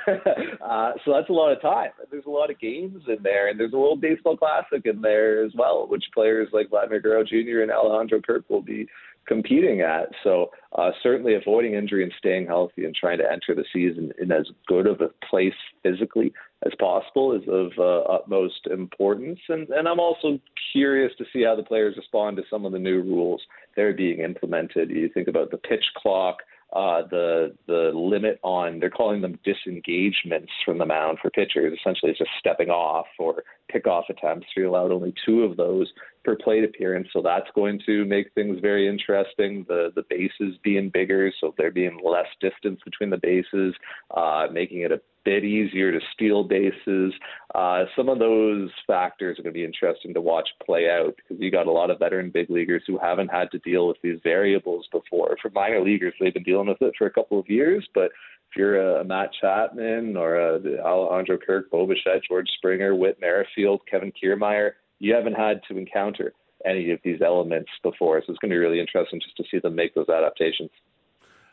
uh, 0.61 0.93
so 1.03 1.11
that's 1.13 1.29
a 1.29 1.33
lot 1.33 1.51
of 1.51 1.61
time. 1.61 1.91
There's 2.09 2.25
a 2.25 2.29
lot 2.29 2.49
of 2.49 2.59
games 2.59 3.03
in 3.07 3.17
there, 3.21 3.49
and 3.49 3.59
there's 3.59 3.73
a 3.73 3.77
World 3.77 3.99
Baseball 4.01 4.37
Classic 4.37 4.85
in 4.85 5.01
there 5.01 5.43
as 5.43 5.51
well, 5.55 5.87
which 5.87 6.05
players 6.13 6.49
like 6.53 6.69
Vladimir 6.69 6.99
Guerrero 7.01 7.23
Jr. 7.23 7.61
and 7.61 7.71
Alejandro 7.71 8.21
Kirk 8.21 8.49
will 8.49 8.61
be 8.61 8.87
competing 9.27 9.81
at. 9.81 10.09
So 10.23 10.51
uh, 10.77 10.91
certainly 11.01 11.35
avoiding 11.35 11.73
injury 11.73 12.03
and 12.03 12.13
staying 12.17 12.47
healthy 12.47 12.85
and 12.85 12.95
trying 12.95 13.17
to 13.19 13.31
enter 13.31 13.55
the 13.55 13.65
season 13.71 14.11
in 14.19 14.31
as 14.31 14.47
good 14.67 14.87
of 14.87 15.01
a 15.01 15.09
place 15.25 15.53
physically 15.83 16.33
as 16.65 16.73
possible 16.79 17.33
is 17.33 17.43
of 17.47 17.71
uh, 17.77 18.01
utmost 18.11 18.67
importance. 18.67 19.39
And, 19.49 19.69
and 19.69 19.87
I'm 19.87 19.99
also 19.99 20.39
curious 20.71 21.11
to 21.17 21.25
see 21.33 21.43
how 21.43 21.55
the 21.55 21.63
players 21.63 21.97
respond 21.97 22.37
to 22.37 22.43
some 22.49 22.65
of 22.65 22.71
the 22.71 22.79
new 22.79 23.01
rules 23.01 23.41
that 23.75 23.83
are 23.83 23.93
being 23.93 24.19
implemented. 24.19 24.89
You 24.89 25.09
think 25.09 25.27
about 25.27 25.51
the 25.51 25.57
pitch 25.57 25.85
clock. 25.97 26.37
Uh, 26.73 27.01
the 27.09 27.53
the 27.67 27.91
limit 27.93 28.39
on 28.43 28.79
they're 28.79 28.89
calling 28.89 29.19
them 29.19 29.37
disengagements 29.43 30.49
from 30.63 30.77
the 30.77 30.85
mound 30.85 31.17
for 31.21 31.29
pitchers. 31.29 31.77
Essentially, 31.77 32.11
it's 32.11 32.19
just 32.19 32.31
stepping 32.39 32.69
off 32.69 33.07
or 33.19 33.43
pickoff 33.69 34.03
attempts. 34.09 34.47
You're 34.55 34.67
allowed 34.67 34.93
only 34.93 35.13
two 35.25 35.43
of 35.43 35.57
those 35.57 35.91
per 36.23 36.35
plate 36.35 36.63
appearance, 36.63 37.07
so 37.11 37.21
that's 37.21 37.49
going 37.55 37.79
to 37.85 38.05
make 38.05 38.33
things 38.33 38.59
very 38.61 38.87
interesting. 38.87 39.65
The 39.67 39.91
the 39.95 40.03
bases 40.09 40.57
being 40.63 40.89
bigger, 40.89 41.31
so 41.39 41.53
there 41.57 41.71
being 41.71 41.99
less 42.03 42.27
distance 42.39 42.79
between 42.85 43.09
the 43.09 43.17
bases, 43.17 43.73
uh, 44.15 44.47
making 44.51 44.81
it 44.81 44.91
a 44.91 45.01
bit 45.23 45.43
easier 45.43 45.91
to 45.91 45.99
steal 46.13 46.43
bases. 46.43 47.13
Uh, 47.53 47.85
some 47.95 48.09
of 48.09 48.19
those 48.19 48.69
factors 48.87 49.37
are 49.37 49.43
going 49.43 49.53
to 49.53 49.57
be 49.57 49.65
interesting 49.65 50.13
to 50.13 50.21
watch 50.21 50.49
play 50.65 50.89
out 50.89 51.15
because 51.15 51.41
you 51.41 51.51
got 51.51 51.67
a 51.67 51.71
lot 51.71 51.89
of 51.91 51.99
veteran 51.99 52.31
big 52.31 52.49
leaguers 52.49 52.83
who 52.87 52.97
haven't 52.97 53.29
had 53.29 53.51
to 53.51 53.59
deal 53.59 53.87
with 53.87 53.97
these 54.01 54.19
variables 54.23 54.87
before. 54.91 55.37
For 55.41 55.51
minor 55.51 55.83
leaguers, 55.83 56.13
they've 56.19 56.33
been 56.33 56.43
dealing 56.43 56.67
with 56.67 56.81
it 56.81 56.93
for 56.97 57.07
a 57.07 57.11
couple 57.11 57.39
of 57.39 57.49
years, 57.49 57.87
but 57.93 58.11
if 58.51 58.57
you're 58.57 58.99
a 58.99 59.03
Matt 59.03 59.29
Chapman 59.39 60.17
or 60.17 60.35
a 60.35 60.59
Alejandro 60.83 61.37
Kirk, 61.37 61.71
Bo 61.71 61.87
Bichette, 61.87 62.23
George 62.27 62.49
Springer, 62.57 62.95
Whit 62.95 63.17
Merrifield, 63.21 63.81
Kevin 63.89 64.11
Kiermaier, 64.11 64.71
you 65.01 65.15
haven't 65.15 65.33
had 65.33 65.61
to 65.67 65.77
encounter 65.77 66.31
any 66.63 66.91
of 66.91 66.99
these 67.03 67.21
elements 67.21 67.71
before. 67.81 68.21
So 68.21 68.31
it's 68.31 68.39
going 68.39 68.51
to 68.51 68.53
be 68.53 68.59
really 68.59 68.79
interesting 68.79 69.19
just 69.19 69.35
to 69.37 69.43
see 69.49 69.59
them 69.59 69.75
make 69.75 69.95
those 69.95 70.07
adaptations. 70.07 70.69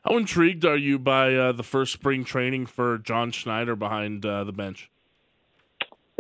How 0.05 0.17
intrigued 0.19 0.65
are 0.65 0.77
you 0.77 0.99
by 0.99 1.35
uh, 1.35 1.53
the 1.53 1.63
first 1.63 1.93
spring 1.93 2.25
training 2.25 2.67
for 2.67 2.99
John 2.99 3.33
Schneider 3.33 3.75
behind 3.75 4.25
uh, 4.25 4.45
the 4.45 4.53
bench? 4.53 4.91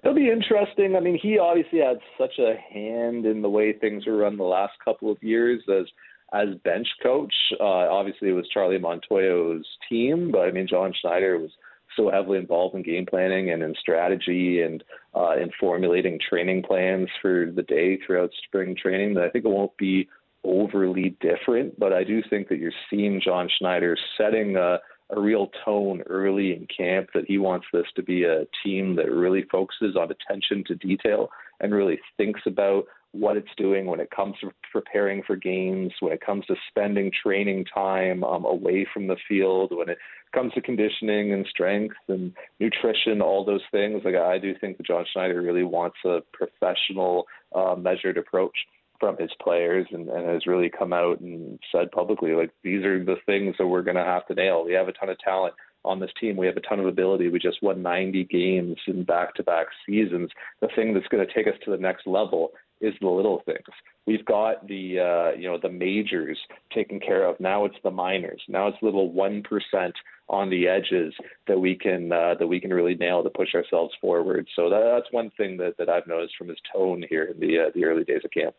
It'll 0.02 0.16
be 0.16 0.30
interesting. 0.30 0.96
I 0.96 1.00
mean, 1.00 1.18
he 1.20 1.38
obviously 1.38 1.80
had 1.80 1.98
such 2.16 2.38
a 2.38 2.54
hand 2.72 3.26
in 3.26 3.42
the 3.42 3.48
way 3.48 3.72
things 3.72 4.06
were 4.06 4.16
run 4.16 4.36
the 4.36 4.44
last 4.44 4.72
couple 4.84 5.12
of 5.12 5.22
years 5.22 5.62
as 5.68 5.86
as 6.32 6.48
bench 6.62 6.86
coach. 7.02 7.32
Uh, 7.58 7.64
obviously, 7.64 8.28
it 8.28 8.32
was 8.32 8.46
Charlie 8.52 8.78
Montoyo's 8.78 9.66
team, 9.88 10.30
but 10.30 10.40
I 10.40 10.50
mean, 10.50 10.68
John 10.68 10.92
Schneider 11.00 11.38
was 11.38 11.50
so 11.98 12.10
heavily 12.10 12.38
involved 12.38 12.74
in 12.74 12.82
game 12.82 13.04
planning 13.04 13.50
and 13.50 13.62
in 13.62 13.74
strategy 13.78 14.62
and 14.62 14.82
uh, 15.14 15.36
in 15.36 15.50
formulating 15.60 16.18
training 16.18 16.62
plans 16.62 17.08
for 17.20 17.50
the 17.54 17.62
day 17.62 17.98
throughout 17.98 18.30
spring 18.46 18.74
training 18.80 19.14
that 19.14 19.24
I 19.24 19.30
think 19.30 19.44
it 19.44 19.50
won't 19.50 19.76
be 19.76 20.08
overly 20.44 21.16
different. 21.20 21.78
But 21.78 21.92
I 21.92 22.04
do 22.04 22.22
think 22.30 22.48
that 22.48 22.58
you're 22.58 22.72
seeing 22.88 23.20
John 23.22 23.50
Schneider 23.58 23.96
setting 24.16 24.56
a, 24.56 24.78
a 25.10 25.20
real 25.20 25.50
tone 25.64 26.02
early 26.02 26.52
in 26.52 26.66
camp 26.74 27.08
that 27.14 27.24
he 27.26 27.38
wants 27.38 27.66
this 27.72 27.86
to 27.96 28.02
be 28.02 28.24
a 28.24 28.44
team 28.64 28.96
that 28.96 29.10
really 29.10 29.44
focuses 29.50 29.96
on 29.96 30.10
attention 30.10 30.64
to 30.68 30.74
detail 30.76 31.28
and 31.60 31.74
really 31.74 31.98
thinks 32.16 32.40
about 32.46 32.84
what 33.12 33.36
it's 33.36 33.48
doing 33.56 33.86
when 33.86 34.00
it 34.00 34.10
comes 34.10 34.34
to 34.40 34.50
preparing 34.70 35.22
for 35.26 35.34
games, 35.34 35.92
when 36.00 36.12
it 36.12 36.20
comes 36.20 36.44
to 36.46 36.54
spending 36.68 37.10
training 37.22 37.64
time 37.72 38.22
um, 38.22 38.44
away 38.44 38.86
from 38.92 39.06
the 39.06 39.16
field, 39.26 39.72
when 39.72 39.88
it 39.88 39.98
comes 40.34 40.52
to 40.52 40.60
conditioning 40.60 41.32
and 41.32 41.46
strength 41.48 41.96
and 42.08 42.32
nutrition, 42.60 43.22
all 43.22 43.44
those 43.44 43.62
things. 43.70 44.02
Like 44.04 44.14
I 44.14 44.38
do 44.38 44.54
think 44.60 44.76
that 44.76 44.86
John 44.86 45.04
Schneider 45.12 45.40
really 45.40 45.64
wants 45.64 45.96
a 46.04 46.20
professional, 46.32 47.26
uh, 47.54 47.74
measured 47.76 48.18
approach 48.18 48.54
from 49.00 49.16
his 49.16 49.30
players 49.40 49.86
and, 49.92 50.08
and 50.08 50.28
has 50.28 50.46
really 50.46 50.68
come 50.68 50.92
out 50.92 51.20
and 51.20 51.58
said 51.72 51.90
publicly 51.92 52.32
like 52.32 52.50
these 52.64 52.84
are 52.84 53.04
the 53.04 53.16
things 53.26 53.54
that 53.58 53.66
we're 53.66 53.82
going 53.82 53.96
to 53.96 54.04
have 54.04 54.26
to 54.26 54.34
nail. 54.34 54.64
We 54.64 54.72
have 54.72 54.88
a 54.88 54.92
ton 54.92 55.08
of 55.08 55.18
talent 55.20 55.54
on 55.84 56.00
this 56.00 56.10
team. 56.20 56.36
We 56.36 56.46
have 56.46 56.56
a 56.56 56.60
ton 56.60 56.80
of 56.80 56.86
ability. 56.86 57.28
We 57.28 57.38
just 57.38 57.62
won 57.62 57.82
90 57.82 58.24
games 58.24 58.76
in 58.86 59.04
back-to-back 59.04 59.66
seasons. 59.86 60.30
The 60.60 60.68
thing 60.74 60.94
that's 60.94 61.06
going 61.08 61.26
to 61.26 61.32
take 61.32 61.46
us 61.46 61.58
to 61.64 61.70
the 61.70 61.76
next 61.76 62.06
level 62.06 62.50
is 62.80 62.94
the 63.00 63.08
little 63.08 63.42
things. 63.44 63.66
We've 64.06 64.24
got 64.24 64.66
the 64.66 64.98
uh, 65.00 65.36
you 65.38 65.48
know 65.48 65.58
the 65.60 65.68
majors 65.68 66.38
taken 66.74 67.00
care 67.00 67.24
of. 67.24 67.38
Now 67.40 67.64
it's 67.64 67.76
the 67.82 67.90
minors. 67.90 68.42
Now 68.48 68.68
it's 68.68 68.78
little 68.82 69.12
one 69.12 69.42
percent 69.42 69.94
on 70.28 70.50
the 70.50 70.68
edges 70.68 71.14
that 71.46 71.58
we 71.58 71.74
can 71.74 72.12
uh, 72.12 72.34
that 72.38 72.46
we 72.46 72.60
can 72.60 72.72
really 72.72 72.94
nail 72.94 73.22
to 73.22 73.30
push 73.30 73.54
ourselves 73.54 73.94
forward. 74.00 74.46
So 74.54 74.68
that, 74.70 74.82
that's 74.94 75.12
one 75.12 75.30
thing 75.36 75.56
that, 75.58 75.76
that 75.78 75.88
I've 75.88 76.06
noticed 76.06 76.36
from 76.36 76.48
his 76.48 76.58
tone 76.72 77.04
here 77.08 77.24
in 77.24 77.40
the 77.40 77.58
uh, 77.58 77.70
the 77.74 77.84
early 77.84 78.04
days 78.04 78.22
of 78.24 78.30
camp. 78.30 78.54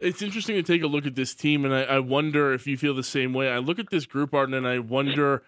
It's 0.00 0.22
interesting 0.22 0.56
to 0.56 0.62
take 0.62 0.82
a 0.82 0.86
look 0.86 1.04
at 1.06 1.14
this 1.14 1.34
team, 1.34 1.66
and 1.66 1.74
I, 1.74 1.82
I 1.82 1.98
wonder 1.98 2.54
if 2.54 2.66
you 2.66 2.78
feel 2.78 2.94
the 2.94 3.02
same 3.02 3.34
way. 3.34 3.50
I 3.50 3.58
look 3.58 3.78
at 3.78 3.90
this 3.90 4.06
group, 4.06 4.32
Arden, 4.32 4.54
and 4.54 4.66
I 4.66 4.78
wonder, 4.78 5.42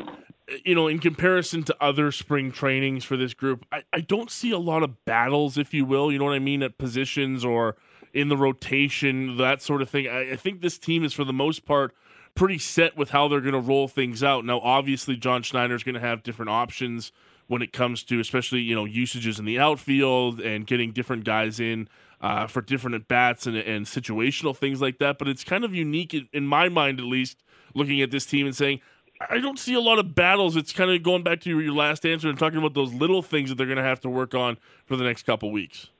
you 0.62 0.74
know, 0.74 0.88
in 0.88 0.98
comparison 0.98 1.62
to 1.64 1.76
other 1.80 2.12
spring 2.12 2.52
trainings 2.52 3.02
for 3.02 3.16
this 3.16 3.32
group, 3.32 3.64
I, 3.72 3.82
I 3.94 4.00
don't 4.00 4.30
see 4.30 4.50
a 4.50 4.58
lot 4.58 4.82
of 4.82 5.06
battles, 5.06 5.56
if 5.56 5.72
you 5.72 5.86
will. 5.86 6.12
You 6.12 6.18
know 6.18 6.26
what 6.26 6.34
I 6.34 6.38
mean, 6.38 6.62
at 6.62 6.76
positions 6.76 7.46
or 7.46 7.76
in 8.12 8.28
the 8.28 8.36
rotation, 8.36 9.38
that 9.38 9.62
sort 9.62 9.80
of 9.80 9.88
thing. 9.88 10.06
I, 10.06 10.32
I 10.32 10.36
think 10.36 10.60
this 10.60 10.76
team 10.76 11.02
is, 11.02 11.14
for 11.14 11.24
the 11.24 11.32
most 11.32 11.64
part, 11.64 11.94
pretty 12.34 12.58
set 12.58 12.94
with 12.94 13.08
how 13.08 13.28
they're 13.28 13.40
going 13.40 13.54
to 13.54 13.60
roll 13.60 13.88
things 13.88 14.22
out. 14.22 14.44
Now, 14.44 14.60
obviously, 14.60 15.16
John 15.16 15.42
Schneider 15.42 15.74
is 15.74 15.82
going 15.82 15.94
to 15.94 16.00
have 16.00 16.22
different 16.22 16.50
options 16.50 17.10
when 17.46 17.62
it 17.62 17.72
comes 17.72 18.02
to, 18.04 18.20
especially 18.20 18.60
you 18.60 18.74
know, 18.74 18.84
usages 18.84 19.38
in 19.38 19.46
the 19.46 19.58
outfield 19.58 20.40
and 20.40 20.66
getting 20.66 20.92
different 20.92 21.24
guys 21.24 21.58
in 21.58 21.88
uh, 22.22 22.46
for 22.46 22.62
different 22.62 22.94
at 22.94 23.08
bats 23.08 23.46
and, 23.46 23.56
and 23.56 23.86
situational 23.86 24.56
things 24.56 24.80
like 24.80 24.98
that. 24.98 25.18
But 25.18 25.28
it's 25.28 25.44
kind 25.44 25.64
of 25.64 25.74
unique 25.74 26.14
in, 26.14 26.28
in 26.32 26.46
my 26.46 26.68
mind, 26.68 27.00
at 27.00 27.06
least, 27.06 27.42
looking 27.74 28.00
at 28.00 28.10
this 28.10 28.24
team 28.24 28.46
and 28.46 28.56
saying. 28.56 28.80
I 29.30 29.38
don't 29.38 29.58
see 29.58 29.74
a 29.74 29.80
lot 29.80 30.00
of 30.00 30.16
battles. 30.16 30.56
It's 30.56 30.72
kind 30.72 30.90
of 30.90 31.00
going 31.04 31.22
back 31.22 31.42
to 31.42 31.60
your, 31.60 31.72
last 31.72 32.04
answer 32.04 32.28
and 32.28 32.36
talking 32.36 32.58
about 32.58 32.74
those 32.74 32.92
little 32.92 33.22
things 33.22 33.50
that 33.50 33.54
they're 33.54 33.68
going 33.68 33.76
to 33.76 33.84
have 33.84 34.00
to 34.00 34.08
work 34.08 34.34
on 34.34 34.58
for 34.84 34.96
the 34.96 35.04
next 35.04 35.22
couple 35.22 35.52
weeks. 35.52 35.90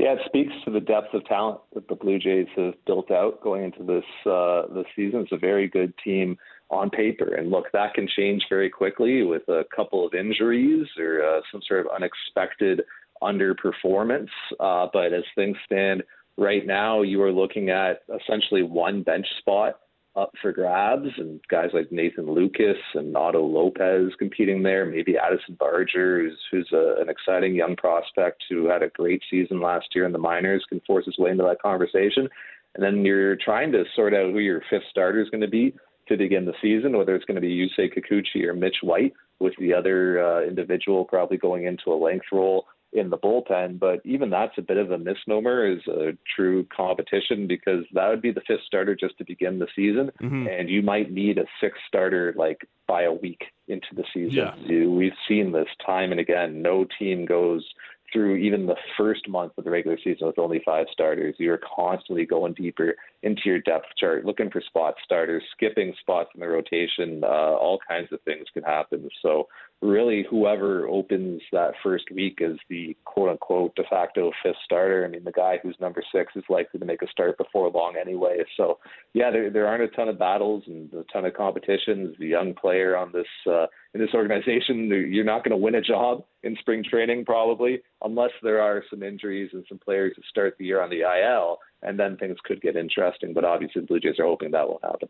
Yeah, 0.00 0.14
it 0.14 0.20
speaks 0.26 0.52
to 0.64 0.72
the 0.72 0.80
depth 0.80 1.14
of 1.14 1.24
talent 1.26 1.60
that 1.74 1.86
the 1.86 1.94
Blue 1.94 2.18
Jays 2.18 2.48
have 2.56 2.74
built 2.84 3.12
out 3.12 3.40
going 3.40 3.62
into 3.62 3.84
this 3.84 4.04
uh, 4.26 4.62
this 4.74 4.86
season. 4.96 5.20
It's 5.20 5.30
a 5.30 5.36
very 5.36 5.68
good 5.68 5.94
team 6.02 6.36
on 6.70 6.90
paper, 6.90 7.34
and 7.34 7.50
look, 7.50 7.66
that 7.72 7.94
can 7.94 8.08
change 8.08 8.42
very 8.48 8.68
quickly 8.68 9.22
with 9.22 9.46
a 9.48 9.64
couple 9.76 10.04
of 10.04 10.14
injuries 10.14 10.88
or 10.98 11.22
uh, 11.22 11.40
some 11.52 11.60
sort 11.68 11.86
of 11.86 11.92
unexpected 11.94 12.82
underperformance. 13.22 14.28
Uh, 14.60 14.88
but 14.92 15.12
as 15.12 15.24
things 15.34 15.56
stand 15.64 16.02
right 16.36 16.66
now, 16.66 17.02
you 17.02 17.22
are 17.22 17.32
looking 17.32 17.70
at 17.70 18.00
essentially 18.22 18.62
one 18.62 19.02
bench 19.02 19.26
spot 19.38 19.78
up 20.14 20.30
for 20.42 20.52
grabs, 20.52 21.08
and 21.16 21.40
guys 21.48 21.70
like 21.72 21.90
Nathan 21.90 22.26
Lukes 22.26 22.74
and 22.94 23.16
Otto 23.16 23.42
Lopez 23.42 24.12
competing 24.18 24.62
there. 24.62 24.84
Maybe 24.84 25.16
Addison 25.16 25.56
Barger, 25.58 26.20
who's, 26.20 26.38
who's 26.50 26.68
a, 26.72 27.00
an 27.00 27.08
exciting 27.08 27.54
young 27.54 27.76
prospect 27.76 28.44
who 28.48 28.68
had 28.68 28.82
a 28.82 28.90
great 28.90 29.22
season 29.30 29.60
last 29.60 29.86
year 29.94 30.04
in 30.04 30.12
the 30.12 30.18
minors, 30.18 30.64
can 30.68 30.80
force 30.86 31.06
his 31.06 31.16
way 31.16 31.30
into 31.30 31.44
that 31.44 31.62
conversation. 31.62 32.28
And 32.74 32.84
then 32.84 33.04
you're 33.04 33.36
trying 33.36 33.72
to 33.72 33.84
sort 33.96 34.12
out 34.12 34.32
who 34.32 34.38
your 34.38 34.62
fifth 34.68 34.84
starter 34.90 35.22
is 35.22 35.30
going 35.30 35.42
to 35.42 35.48
be 35.48 35.74
to 36.08 36.16
begin 36.16 36.44
the 36.44 36.54
season, 36.60 36.96
whether 36.96 37.14
it's 37.14 37.24
going 37.24 37.36
to 37.36 37.40
be 37.40 37.56
Yusei 37.56 37.88
Kikuchi 37.92 38.44
or 38.44 38.54
Mitch 38.54 38.76
White, 38.82 39.14
with 39.40 39.54
the 39.58 39.72
other 39.72 40.22
uh, 40.22 40.42
individual 40.42 41.04
probably 41.04 41.36
going 41.36 41.64
into 41.64 41.90
a 41.92 42.00
length 42.00 42.26
role 42.32 42.66
in 42.92 43.10
the 43.10 43.18
bullpen. 43.18 43.78
But 43.78 44.00
even 44.04 44.30
that's 44.30 44.56
a 44.58 44.62
bit 44.62 44.76
of 44.76 44.90
a 44.90 44.98
misnomer 44.98 45.64
as 45.64 45.86
a 45.86 46.16
true 46.36 46.64
competition 46.64 47.46
because 47.46 47.84
that 47.92 48.08
would 48.08 48.22
be 48.22 48.32
the 48.32 48.42
fifth 48.46 48.62
starter 48.66 48.94
just 48.94 49.16
to 49.18 49.24
begin 49.24 49.58
the 49.58 49.68
season, 49.74 50.10
Mhm. 50.20 50.48
and 50.60 50.68
you 50.68 50.82
might 50.82 51.10
need 51.10 51.38
a 51.38 51.46
sixth 51.60 51.80
starter 51.88 52.34
like 52.36 52.66
by 52.86 53.02
a 53.02 53.12
week 53.12 53.44
into 53.68 53.94
the 53.94 54.04
season. 54.12 54.52
Yeah. 54.68 54.86
We've 54.86 55.16
seen 55.26 55.52
this 55.52 55.68
time 55.84 56.10
and 56.10 56.20
again. 56.20 56.60
No 56.60 56.84
team 56.98 57.24
goes 57.24 57.66
through 58.12 58.36
even 58.36 58.66
the 58.66 58.76
first 58.96 59.28
month 59.28 59.52
of 59.56 59.64
the 59.64 59.70
regular 59.70 59.98
season 60.02 60.26
with 60.26 60.38
only 60.38 60.60
five 60.64 60.86
starters. 60.92 61.34
You're 61.38 61.60
constantly 61.76 62.26
going 62.26 62.54
deeper 62.54 62.94
into 63.22 63.42
your 63.44 63.60
depth 63.60 63.86
chart, 63.98 64.24
looking 64.24 64.50
for 64.50 64.60
spot 64.60 64.94
starters, 65.04 65.42
skipping 65.52 65.94
spots 66.00 66.30
in 66.34 66.40
the 66.40 66.48
rotation. 66.48 67.22
Uh, 67.24 67.26
all 67.26 67.78
kinds 67.88 68.12
of 68.12 68.20
things 68.22 68.46
can 68.52 68.62
happen. 68.62 69.08
So 69.22 69.48
really, 69.80 70.24
whoever 70.28 70.86
opens 70.88 71.42
that 71.52 71.72
first 71.82 72.04
week 72.14 72.40
as 72.40 72.56
the 72.68 72.96
quote 73.04 73.30
unquote 73.30 73.74
de 73.76 73.82
facto 73.90 74.30
fifth 74.42 74.56
starter, 74.64 75.04
I 75.04 75.08
mean, 75.08 75.24
the 75.24 75.32
guy 75.32 75.58
who's 75.62 75.76
number 75.80 76.02
six 76.14 76.32
is 76.36 76.44
likely 76.48 76.80
to 76.80 76.86
make 76.86 77.02
a 77.02 77.08
start 77.08 77.38
before 77.38 77.70
long 77.70 77.94
anyway. 78.00 78.38
So 78.56 78.78
yeah, 79.12 79.30
there 79.30 79.50
there 79.50 79.66
aren't 79.66 79.84
a 79.84 79.88
ton 79.88 80.08
of 80.08 80.18
battles 80.18 80.64
and 80.66 80.92
a 80.94 81.04
ton 81.12 81.24
of 81.24 81.34
competitions. 81.34 82.16
The 82.18 82.26
young 82.26 82.54
player 82.54 82.96
on 82.96 83.12
this 83.12 83.26
uh, 83.50 83.66
in 83.94 84.00
this 84.00 84.10
organization. 84.14 84.86
You're 84.88 85.24
not 85.24 85.44
going 85.44 85.50
to 85.50 85.56
win 85.56 85.74
a 85.74 85.80
job 85.80 86.24
in 86.42 86.56
spring 86.56 86.82
training 86.88 87.24
probably 87.24 87.82
unless 88.02 88.30
there 88.42 88.60
are 88.60 88.82
some 88.90 89.02
injuries 89.02 89.50
and 89.52 89.64
some 89.68 89.78
players 89.78 90.14
that 90.16 90.24
start 90.26 90.56
the 90.58 90.64
year 90.64 90.82
on 90.82 90.90
the 90.90 91.00
IL, 91.00 91.58
and 91.82 91.98
then 91.98 92.16
things 92.16 92.38
could 92.44 92.60
get 92.60 92.76
interesting. 92.76 93.32
But 93.34 93.44
obviously, 93.44 93.82
the 93.82 93.86
Blue 93.86 94.00
Jays 94.00 94.18
are 94.18 94.24
hoping 94.24 94.50
that 94.52 94.68
won't 94.68 94.84
happen. 94.84 95.08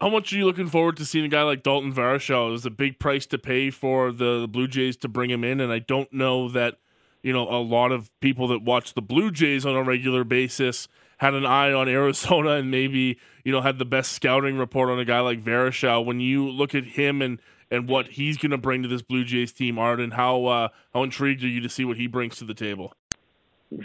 How 0.00 0.10
much 0.10 0.32
are 0.32 0.36
you 0.36 0.44
looking 0.44 0.68
forward 0.68 0.96
to 0.98 1.06
seeing 1.06 1.24
a 1.24 1.28
guy 1.28 1.42
like 1.42 1.62
Dalton 1.62 1.92
Varsho? 1.92 2.50
Was 2.50 2.66
a 2.66 2.70
big 2.70 2.98
price 2.98 3.26
to 3.26 3.38
pay 3.38 3.70
for 3.70 4.12
the 4.12 4.46
Blue 4.50 4.68
Jays 4.68 4.96
to 4.98 5.08
bring 5.08 5.30
him 5.30 5.44
in, 5.44 5.60
and 5.60 5.72
I 5.72 5.78
don't 5.78 6.12
know 6.12 6.48
that 6.48 6.78
you 7.22 7.32
know 7.32 7.48
a 7.48 7.62
lot 7.62 7.92
of 7.92 8.10
people 8.20 8.48
that 8.48 8.62
watch 8.62 8.94
the 8.94 9.02
Blue 9.02 9.30
Jays 9.30 9.64
on 9.64 9.76
a 9.76 9.82
regular 9.82 10.24
basis 10.24 10.88
had 11.18 11.34
an 11.34 11.46
eye 11.46 11.72
on 11.72 11.88
Arizona 12.00 12.52
and 12.52 12.70
maybe 12.70 13.18
you 13.44 13.52
know 13.52 13.60
had 13.60 13.78
the 13.78 13.84
best 13.84 14.12
scouting 14.12 14.56
report 14.56 14.90
on 14.90 14.98
a 14.98 15.04
guy 15.04 15.20
like 15.20 15.42
Varsho. 15.42 16.04
When 16.04 16.20
you 16.20 16.48
look 16.48 16.74
at 16.74 16.84
him 16.84 17.22
and 17.22 17.38
and 17.70 17.88
what 17.88 18.06
he's 18.06 18.36
going 18.36 18.50
to 18.50 18.58
bring 18.58 18.82
to 18.82 18.88
this 18.88 19.02
Blue 19.02 19.24
Jays 19.24 19.52
team, 19.52 19.78
Arden, 19.78 20.12
how 20.12 20.44
uh, 20.46 20.68
how 20.92 21.02
intrigued 21.02 21.42
are 21.42 21.48
you 21.48 21.60
to 21.60 21.68
see 21.68 21.84
what 21.84 21.96
he 21.96 22.06
brings 22.06 22.36
to 22.38 22.44
the 22.44 22.54
table? 22.54 22.94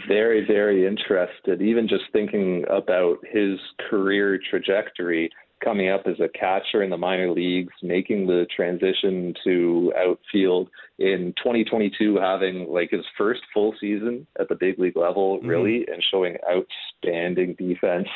Very, 0.06 0.46
very 0.46 0.86
interested. 0.86 1.60
Even 1.60 1.88
just 1.88 2.04
thinking 2.12 2.64
about 2.70 3.18
his 3.26 3.58
career 3.88 4.38
trajectory 4.50 5.30
coming 5.62 5.90
up 5.90 6.02
as 6.06 6.18
a 6.20 6.28
catcher 6.28 6.82
in 6.82 6.90
the 6.90 6.96
minor 6.96 7.30
leagues, 7.30 7.72
making 7.82 8.26
the 8.26 8.46
transition 8.54 9.34
to 9.44 9.92
outfield 9.96 10.68
in 10.98 11.34
2022, 11.38 12.16
having 12.16 12.66
like 12.68 12.90
his 12.90 13.04
first 13.16 13.40
full 13.52 13.74
season 13.80 14.26
at 14.38 14.48
the 14.48 14.54
big 14.54 14.78
league 14.78 14.96
level, 14.96 15.38
mm-hmm. 15.38 15.48
really, 15.48 15.86
and 15.92 16.02
showing 16.10 16.36
outstanding 16.50 17.54
defense 17.58 18.08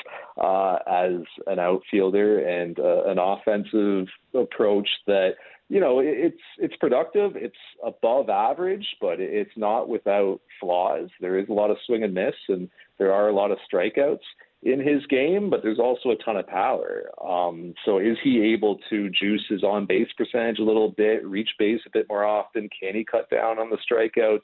uh, 0.43 0.79
as 0.87 1.21
an 1.47 1.59
outfielder 1.59 2.41
and 2.41 2.79
uh, 2.79 3.05
an 3.07 3.19
offensive 3.19 4.07
approach 4.35 4.89
that 5.07 5.35
you 5.69 5.81
know 5.81 6.01
it's 6.01 6.37
it's 6.59 6.77
productive 6.77 7.33
it's 7.37 7.57
above 7.85 8.29
average 8.29 8.87
but 9.01 9.19
it's 9.19 9.51
not 9.57 9.89
without 9.89 10.41
flaws 10.61 11.09
there 11.21 11.39
is 11.39 11.49
a 11.49 11.53
lot 11.53 11.71
of 11.71 11.79
swing 11.87 12.03
and 12.03 12.13
miss 12.13 12.35
and 12.49 12.69
there 12.99 13.13
are 13.13 13.29
a 13.29 13.35
lot 13.35 13.51
of 13.51 13.59
strikeouts 13.73 14.19
in 14.65 14.81
his 14.81 15.05
game, 15.07 15.51
but 15.51 15.63
there's 15.63 15.79
also 15.79 16.11
a 16.11 16.17
ton 16.17 16.37
of 16.37 16.47
power. 16.47 17.11
Um, 17.23 17.75
so 17.85 17.99
is 17.99 18.17
he 18.25 18.53
able 18.55 18.79
to 18.89 19.11
juice 19.11 19.45
his 19.49 19.63
on 19.63 19.87
base 19.87 20.09
percentage 20.17 20.59
a 20.59 20.65
little 20.65 20.91
bit, 20.91 21.25
reach 21.27 21.51
base 21.59 21.81
a 21.87 21.91
bit 21.91 22.07
more 22.09 22.25
often? 22.25 22.69
Can 22.81 22.95
he 22.95 23.05
cut 23.05 23.29
down 23.29 23.59
on 23.59 23.69
the 23.69 23.77
strikeouts 23.77 24.41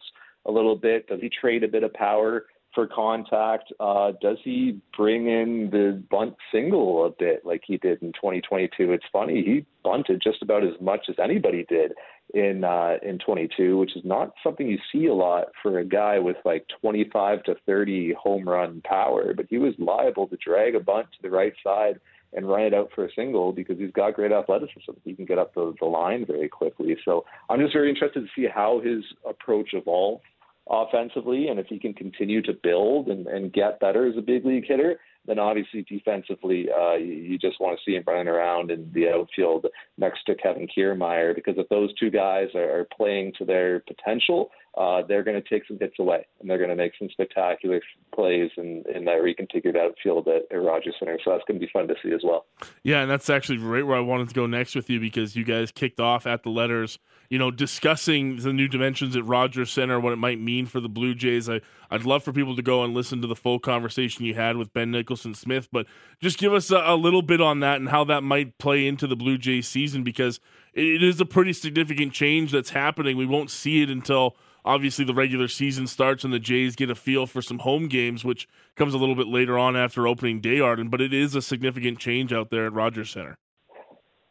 a 0.46 0.50
little 0.50 0.76
bit? 0.76 1.08
Does 1.08 1.20
he 1.20 1.30
trade 1.30 1.64
a 1.64 1.68
bit 1.68 1.84
of 1.84 1.92
power 1.94 2.44
for 2.74 2.86
contact? 2.86 3.72
Uh, 3.80 4.12
does 4.20 4.36
he 4.44 4.80
bring 4.94 5.26
in 5.26 5.70
the 5.72 6.02
bunt 6.10 6.34
single 6.52 7.06
a 7.06 7.10
bit 7.10 7.46
like 7.46 7.62
he 7.66 7.78
did 7.78 8.02
in 8.02 8.12
2022? 8.12 8.92
It's 8.92 9.04
funny, 9.10 9.42
he 9.42 9.64
bunted 9.82 10.20
just 10.22 10.42
about 10.42 10.64
as 10.64 10.78
much 10.82 11.06
as 11.08 11.16
anybody 11.18 11.64
did 11.66 11.92
in 12.34 12.64
uh, 12.64 12.96
in 13.02 13.18
22, 13.18 13.78
which 13.78 13.96
is 13.96 14.04
not 14.04 14.32
something 14.42 14.66
you 14.66 14.78
see 14.92 15.06
a 15.06 15.14
lot 15.14 15.46
for 15.62 15.78
a 15.78 15.84
guy 15.84 16.18
with 16.18 16.36
like 16.44 16.66
25 16.80 17.42
to 17.44 17.56
30 17.66 18.14
home 18.14 18.48
run 18.48 18.82
power. 18.84 19.34
But 19.34 19.46
he 19.48 19.58
was 19.58 19.74
liable 19.78 20.26
to 20.28 20.36
drag 20.36 20.74
a 20.74 20.80
bunt 20.80 21.06
to 21.12 21.22
the 21.22 21.30
right 21.30 21.52
side 21.64 22.00
and 22.32 22.48
run 22.48 22.62
it 22.62 22.74
out 22.74 22.90
for 22.94 23.04
a 23.04 23.12
single 23.14 23.52
because 23.52 23.78
he's 23.78 23.92
got 23.92 24.14
great 24.14 24.32
athleticism. 24.32 24.92
He 25.04 25.14
can 25.14 25.24
get 25.24 25.38
up 25.38 25.54
the, 25.54 25.74
the 25.80 25.86
line 25.86 26.24
very 26.26 26.48
quickly. 26.48 26.96
So 27.04 27.24
I'm 27.48 27.60
just 27.60 27.72
very 27.72 27.90
interested 27.90 28.20
to 28.20 28.28
see 28.36 28.46
how 28.52 28.80
his 28.80 29.02
approach 29.28 29.70
evolves 29.72 30.22
offensively 30.68 31.48
and 31.48 31.58
if 31.58 31.66
he 31.66 31.78
can 31.78 31.92
continue 31.92 32.40
to 32.42 32.52
build 32.52 33.08
and, 33.08 33.26
and 33.26 33.52
get 33.52 33.80
better 33.80 34.08
as 34.08 34.16
a 34.16 34.20
big 34.20 34.46
league 34.46 34.66
hitter 34.66 35.00
then 35.26 35.38
obviously 35.38 35.82
defensively, 35.82 36.68
uh, 36.70 36.94
you, 36.94 37.38
just 37.38 37.60
want 37.60 37.78
to 37.78 37.84
see 37.84 37.96
him 37.96 38.04
running 38.06 38.28
around 38.28 38.70
in 38.70 38.90
the 38.92 39.08
outfield 39.08 39.66
next 39.98 40.24
to 40.26 40.34
Kevin 40.34 40.66
Kiermaier 40.66 41.34
because 41.34 41.54
if 41.58 41.68
those 41.68 41.92
two 41.94 42.10
guys 42.10 42.48
are, 42.54 42.80
are 42.80 42.88
playing 42.96 43.32
to 43.38 43.44
their 43.44 43.80
potential, 43.80 44.50
uh, 44.76 45.02
they're 45.08 45.24
going 45.24 45.40
to 45.40 45.48
take 45.48 45.66
some 45.66 45.78
hits 45.78 45.96
away 45.98 46.26
and 46.40 46.48
they're 46.48 46.58
going 46.58 46.70
to 46.70 46.76
make 46.76 46.92
some 46.98 47.08
spectacular 47.10 47.80
plays 48.14 48.50
in, 48.56 48.84
in 48.94 49.04
that 49.04 49.20
reconfigured 49.20 49.76
outfield 49.76 50.28
at, 50.28 50.42
at 50.50 50.62
Rogers 50.62 50.94
Center. 50.98 51.18
So 51.24 51.32
that's 51.32 51.44
going 51.46 51.60
to 51.60 51.66
be 51.66 51.70
fun 51.72 51.88
to 51.88 51.94
see 52.02 52.12
as 52.12 52.20
well. 52.22 52.46
Yeah, 52.82 53.02
and 53.02 53.10
that's 53.10 53.28
actually 53.28 53.58
right 53.58 53.86
where 53.86 53.96
I 53.96 54.00
wanted 54.00 54.28
to 54.28 54.34
go 54.34 54.46
next 54.46 54.74
with 54.74 54.88
you 54.88 55.00
because 55.00 55.34
you 55.36 55.44
guys 55.44 55.72
kicked 55.72 56.00
off 56.00 56.26
at 56.26 56.42
the 56.42 56.50
letters 56.50 56.98
you 57.30 57.38
know, 57.38 57.52
discussing 57.52 58.36
the 58.38 58.52
new 58.52 58.66
dimensions 58.66 59.14
at 59.14 59.24
Rogers 59.24 59.70
Center, 59.70 60.00
what 60.00 60.12
it 60.12 60.16
might 60.16 60.40
mean 60.40 60.66
for 60.66 60.80
the 60.80 60.88
Blue 60.88 61.14
Jays. 61.14 61.48
I, 61.48 61.60
I'd 61.88 62.02
love 62.02 62.24
for 62.24 62.32
people 62.32 62.56
to 62.56 62.62
go 62.62 62.82
and 62.82 62.92
listen 62.92 63.22
to 63.22 63.28
the 63.28 63.36
full 63.36 63.60
conversation 63.60 64.24
you 64.24 64.34
had 64.34 64.56
with 64.56 64.72
Ben 64.72 64.90
Nicholson 64.90 65.36
Smith, 65.36 65.68
but 65.70 65.86
just 66.20 66.38
give 66.38 66.52
us 66.52 66.72
a, 66.72 66.82
a 66.84 66.96
little 66.96 67.22
bit 67.22 67.40
on 67.40 67.60
that 67.60 67.76
and 67.76 67.88
how 67.88 68.02
that 68.04 68.22
might 68.22 68.58
play 68.58 68.84
into 68.84 69.06
the 69.06 69.14
Blue 69.14 69.38
Jays 69.38 69.68
season 69.68 70.02
because 70.02 70.40
it 70.74 71.04
is 71.04 71.20
a 71.20 71.24
pretty 71.24 71.52
significant 71.52 72.12
change 72.12 72.50
that's 72.50 72.70
happening. 72.70 73.16
We 73.16 73.26
won't 73.26 73.50
see 73.50 73.80
it 73.80 73.90
until 73.90 74.34
obviously 74.64 75.04
the 75.04 75.14
regular 75.14 75.48
season 75.48 75.86
starts 75.86 76.24
and 76.24 76.32
the 76.32 76.38
Jays 76.38 76.76
get 76.76 76.90
a 76.90 76.94
feel 76.94 77.26
for 77.26 77.42
some 77.42 77.60
home 77.60 77.88
games, 77.88 78.24
which 78.24 78.48
comes 78.76 78.94
a 78.94 78.98
little 78.98 79.14
bit 79.14 79.26
later 79.26 79.58
on 79.58 79.76
after 79.76 80.06
opening 80.06 80.40
day, 80.40 80.60
Arden. 80.60 80.88
But 80.88 81.00
it 81.00 81.12
is 81.12 81.34
a 81.34 81.42
significant 81.42 81.98
change 81.98 82.32
out 82.32 82.50
there 82.50 82.66
at 82.66 82.72
Rogers 82.72 83.10
Center. 83.10 83.36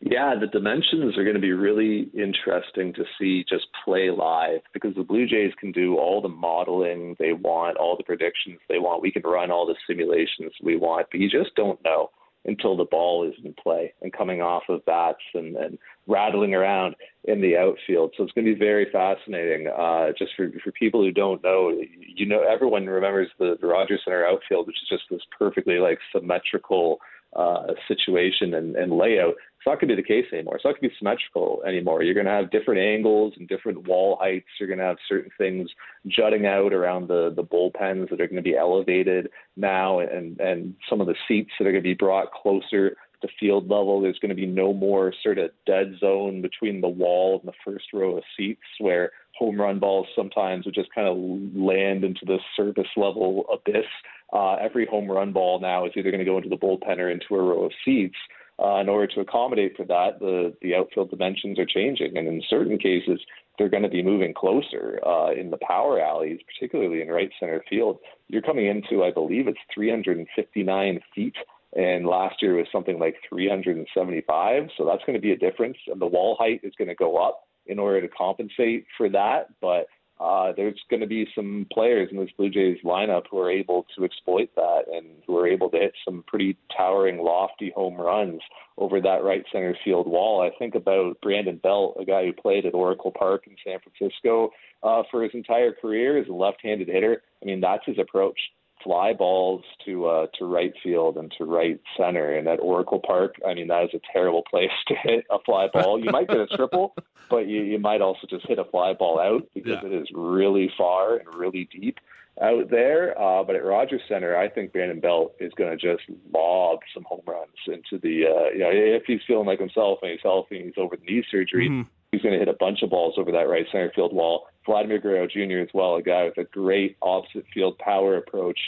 Yeah, 0.01 0.33
the 0.39 0.47
dimensions 0.47 1.17
are 1.17 1.23
going 1.23 1.35
to 1.35 1.41
be 1.41 1.51
really 1.51 2.09
interesting 2.13 2.93
to 2.93 3.03
see 3.19 3.43
just 3.49 3.67
play 3.83 4.09
live 4.09 4.61
because 4.73 4.95
the 4.95 5.03
Blue 5.03 5.27
Jays 5.27 5.51
can 5.59 5.73
do 5.73 5.97
all 5.97 6.21
the 6.21 6.29
modeling 6.29 7.17
they 7.19 7.33
want, 7.33 7.77
all 7.77 7.97
the 7.97 8.03
predictions 8.03 8.59
they 8.69 8.79
want. 8.79 9.01
We 9.01 9.11
can 9.11 9.23
run 9.23 9.51
all 9.51 9.65
the 9.65 9.75
simulations 9.85 10.53
we 10.63 10.77
want, 10.77 11.07
but 11.11 11.19
you 11.19 11.29
just 11.29 11.53
don't 11.55 11.83
know 11.83 12.11
until 12.45 12.77
the 12.77 12.85
ball 12.85 13.27
is 13.27 13.35
in 13.43 13.53
play 13.61 13.93
and 14.01 14.13
coming 14.13 14.41
off 14.41 14.63
of 14.69 14.85
bats 14.85 15.19
and, 15.33 15.57
and 15.57 15.77
rattling 16.09 16.55
around 16.55 16.95
in 17.25 17.39
the 17.39 17.55
outfield. 17.55 18.13
So 18.17 18.23
it's 18.23 18.33
going 18.33 18.45
to 18.45 18.53
be 18.53 18.59
very 18.59 18.87
fascinating. 18.91 19.67
Uh, 19.67 20.07
just 20.17 20.31
for, 20.35 20.49
for 20.63 20.71
people 20.71 21.01
who 21.01 21.11
don't 21.11 21.43
know, 21.43 21.71
you 21.99 22.25
know, 22.25 22.41
everyone 22.41 22.87
remembers 22.87 23.29
the, 23.37 23.55
the 23.61 23.67
Rogers 23.67 24.01
Center 24.03 24.25
outfield, 24.25 24.67
which 24.67 24.81
is 24.81 24.89
just 24.89 25.03
this 25.11 25.21
perfectly 25.37 25.77
like 25.77 25.99
symmetrical 26.13 26.97
uh, 27.35 27.67
situation 27.87 28.55
and, 28.55 28.75
and 28.75 28.91
layout. 28.91 29.35
It's 29.57 29.67
not 29.67 29.79
going 29.79 29.89
to 29.89 29.95
be 29.95 30.01
the 30.01 30.07
case 30.07 30.25
anymore. 30.33 30.55
It's 30.55 30.65
not 30.65 30.71
going 30.71 30.83
to 30.83 30.89
be 30.89 30.95
symmetrical 30.97 31.61
anymore. 31.67 32.01
You're 32.01 32.15
going 32.15 32.25
to 32.25 32.31
have 32.31 32.49
different 32.49 32.79
angles 32.79 33.33
and 33.37 33.47
different 33.47 33.87
wall 33.87 34.17
heights. 34.19 34.47
You're 34.59 34.69
going 34.69 34.79
to 34.79 34.85
have 34.85 34.97
certain 35.07 35.29
things 35.37 35.69
jutting 36.07 36.47
out 36.47 36.73
around 36.73 37.07
the 37.07 37.33
the 37.35 37.43
bullpens 37.43 38.09
that 38.09 38.21
are 38.21 38.27
going 38.27 38.37
to 38.37 38.41
be 38.41 38.57
elevated 38.57 39.29
now, 39.57 39.99
and 39.99 40.39
and 40.39 40.73
some 40.89 41.01
of 41.01 41.07
the 41.07 41.15
seats 41.27 41.51
that 41.59 41.67
are 41.67 41.71
going 41.71 41.83
to 41.83 41.89
be 41.89 41.93
brought 41.93 42.31
closer 42.31 42.95
to 43.21 43.27
field 43.39 43.69
level. 43.69 44.01
There's 44.01 44.19
going 44.19 44.29
to 44.29 44.35
be 44.35 44.45
no 44.45 44.73
more 44.73 45.13
sort 45.23 45.37
of 45.37 45.51
dead 45.65 45.95
zone 45.99 46.41
between 46.41 46.81
the 46.81 46.87
wall 46.87 47.39
and 47.39 47.47
the 47.47 47.57
first 47.65 47.85
row 47.93 48.17
of 48.17 48.23
seats 48.37 48.61
where 48.79 49.11
home 49.37 49.59
run 49.59 49.79
balls 49.79 50.07
sometimes 50.15 50.65
would 50.65 50.75
just 50.75 50.93
kind 50.93 51.07
of 51.07 51.17
land 51.55 52.03
into 52.03 52.25
the 52.25 52.39
surface 52.55 52.89
level 52.97 53.45
abyss. 53.51 53.85
Uh, 54.33 54.55
every 54.55 54.85
home 54.85 55.09
run 55.09 55.31
ball 55.31 55.59
now 55.59 55.85
is 55.85 55.91
either 55.95 56.11
going 56.11 56.19
to 56.19 56.25
go 56.25 56.37
into 56.37 56.49
the 56.49 56.57
bullpen 56.57 56.97
or 56.97 57.09
into 57.09 57.35
a 57.35 57.41
row 57.41 57.65
of 57.65 57.71
seats. 57.85 58.17
Uh, 58.61 58.81
in 58.81 58.89
order 58.89 59.07
to 59.07 59.21
accommodate 59.21 59.75
for 59.77 59.85
that, 59.85 60.19
the, 60.19 60.53
the 60.61 60.75
outfield 60.75 61.09
dimensions 61.09 61.57
are 61.57 61.65
changing, 61.65 62.17
and 62.17 62.27
in 62.27 62.43
certain 62.49 62.77
cases, 62.77 63.21
they're 63.57 63.69
going 63.69 63.83
to 63.83 63.89
be 63.89 64.03
moving 64.03 64.33
closer 64.33 64.99
uh, 65.05 65.31
in 65.31 65.49
the 65.49 65.57
power 65.65 66.01
alleys, 66.01 66.39
particularly 66.45 67.01
in 67.01 67.07
right 67.07 67.29
center 67.39 67.63
field. 67.69 67.99
You're 68.27 68.41
coming 68.41 68.67
into, 68.67 69.03
I 69.03 69.11
believe, 69.11 69.47
it's 69.47 69.59
359 69.73 70.99
feet, 71.15 71.35
and 71.75 72.05
last 72.05 72.41
year 72.41 72.55
was 72.55 72.67
something 72.71 72.99
like 72.99 73.15
375. 73.29 74.69
So 74.77 74.85
that's 74.85 75.03
going 75.05 75.17
to 75.17 75.21
be 75.21 75.31
a 75.31 75.37
difference, 75.37 75.77
and 75.87 76.01
the 76.01 76.07
wall 76.07 76.35
height 76.39 76.61
is 76.63 76.73
going 76.77 76.87
to 76.87 76.95
go 76.95 77.17
up 77.17 77.41
in 77.67 77.79
order 77.79 78.01
to 78.01 78.07
compensate 78.07 78.85
for 78.97 79.09
that. 79.09 79.47
But 79.61 79.87
uh, 80.19 80.51
there's 80.57 80.79
going 80.89 80.99
to 80.99 81.07
be 81.07 81.27
some 81.33 81.65
players 81.71 82.09
in 82.11 82.17
this 82.17 82.29
Blue 82.35 82.49
Jays 82.49 82.77
lineup 82.83 83.23
who 83.31 83.39
are 83.39 83.49
able 83.49 83.85
to 83.95 84.03
exploit 84.03 84.49
that 84.55 84.81
and 84.91 85.05
who 85.25 85.37
are 85.37 85.47
able 85.47 85.69
to 85.69 85.77
hit 85.77 85.93
some 86.03 86.25
pretty 86.27 86.57
towering, 86.75 87.19
lofty 87.19 87.71
home 87.73 87.95
runs 87.95 88.41
over 88.77 88.99
that 88.99 89.23
right 89.23 89.45
center 89.51 89.77
field 89.85 90.07
wall. 90.07 90.41
I 90.41 90.57
think 90.59 90.75
about 90.75 91.21
Brandon 91.21 91.57
Belt, 91.57 91.97
a 92.01 92.05
guy 92.05 92.25
who 92.25 92.33
played 92.33 92.65
at 92.65 92.73
Oracle 92.73 93.13
Park 93.17 93.43
in 93.47 93.55
San 93.65 93.79
Francisco 93.79 94.49
uh, 94.83 95.03
for 95.09 95.23
his 95.23 95.31
entire 95.33 95.71
career 95.71 96.17
as 96.17 96.27
a 96.27 96.33
left-handed 96.33 96.89
hitter. 96.89 97.21
I 97.41 97.45
mean, 97.45 97.61
that's 97.61 97.85
his 97.85 97.97
approach 97.97 98.39
fly 98.83 99.13
balls 99.13 99.63
to 99.85 100.07
uh, 100.07 100.27
to 100.37 100.45
right 100.45 100.73
field 100.83 101.17
and 101.17 101.31
to 101.37 101.45
right 101.45 101.79
center. 101.97 102.35
And 102.35 102.47
at 102.47 102.59
Oracle 102.59 103.01
Park, 103.05 103.35
I 103.47 103.53
mean, 103.53 103.67
that 103.67 103.83
is 103.83 103.89
a 103.93 104.01
terrible 104.13 104.43
place 104.49 104.69
to 104.87 104.95
hit 105.03 105.25
a 105.29 105.39
fly 105.45 105.67
ball. 105.71 105.99
You 105.99 106.11
might 106.11 106.27
get 106.27 106.39
a 106.39 106.47
triple, 106.47 106.95
but 107.29 107.47
you, 107.47 107.61
you 107.61 107.79
might 107.79 108.01
also 108.01 108.27
just 108.29 108.47
hit 108.47 108.59
a 108.59 108.65
fly 108.65 108.93
ball 108.93 109.19
out 109.19 109.47
because 109.53 109.77
yeah. 109.81 109.89
it 109.89 109.93
is 109.93 110.07
really 110.13 110.71
far 110.77 111.17
and 111.17 111.27
really 111.35 111.67
deep 111.71 111.97
out 112.41 112.69
there. 112.69 113.19
Uh, 113.19 113.43
but 113.43 113.55
at 113.55 113.65
Rogers 113.65 114.01
Center, 114.07 114.37
I 114.37 114.49
think 114.49 114.71
Brandon 114.71 114.99
Belt 114.99 115.35
is 115.39 115.51
going 115.57 115.77
to 115.77 115.77
just 115.77 116.03
lob 116.33 116.79
some 116.93 117.03
home 117.03 117.21
runs 117.27 117.49
into 117.67 117.99
the, 118.01 118.25
uh, 118.25 118.49
you 118.53 118.59
know, 118.59 118.71
if 118.71 119.03
he's 119.05 119.19
feeling 119.27 119.45
like 119.45 119.59
himself 119.59 119.99
and 120.01 120.11
he's 120.11 120.21
healthy 120.23 120.57
and 120.57 120.65
he's 120.65 120.77
over 120.77 120.95
the 120.95 121.05
knee 121.05 121.23
surgery, 121.29 121.69
mm-hmm. 121.69 121.89
He's 122.11 122.21
going 122.21 122.33
to 122.33 122.39
hit 122.39 122.47
a 122.47 122.57
bunch 122.59 122.81
of 122.81 122.89
balls 122.89 123.15
over 123.17 123.31
that 123.31 123.49
right 123.49 123.65
center 123.71 123.91
field 123.95 124.13
wall. 124.13 124.47
Vladimir 124.65 124.99
Guerrero 124.99 125.27
Jr. 125.27 125.59
as 125.59 125.69
well, 125.73 125.95
a 125.95 126.01
guy 126.01 126.25
with 126.25 126.37
a 126.37 126.43
great 126.43 126.97
opposite 127.01 127.45
field 127.53 127.77
power 127.79 128.17
approach 128.17 128.59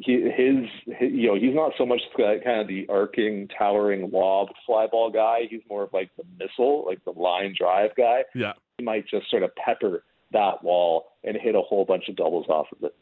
he, 0.00 0.22
his, 0.22 0.94
his, 0.96 1.12
you 1.12 1.28
know, 1.28 1.34
he's 1.34 1.54
not 1.54 1.72
so 1.76 1.84
much 1.84 2.00
kind 2.16 2.60
of 2.60 2.68
the 2.68 2.86
arcing, 2.88 3.48
towering 3.56 4.10
lob 4.12 4.48
fly 4.64 4.86
ball 4.86 5.10
guy. 5.10 5.42
He's 5.50 5.60
more 5.68 5.84
of 5.84 5.92
like 5.92 6.10
the 6.16 6.24
missile, 6.38 6.84
like 6.86 7.04
the 7.04 7.10
line 7.10 7.54
drive 7.58 7.90
guy. 7.96 8.22
Yeah. 8.34 8.52
He 8.78 8.84
might 8.84 9.08
just 9.08 9.28
sort 9.30 9.42
of 9.42 9.54
pepper 9.56 10.04
that 10.32 10.62
wall 10.62 11.06
and 11.24 11.36
hit 11.36 11.54
a 11.54 11.60
whole 11.60 11.84
bunch 11.84 12.08
of 12.08 12.16
doubles 12.16 12.46
off 12.48 12.66
of 12.76 12.84
it. 12.84 12.94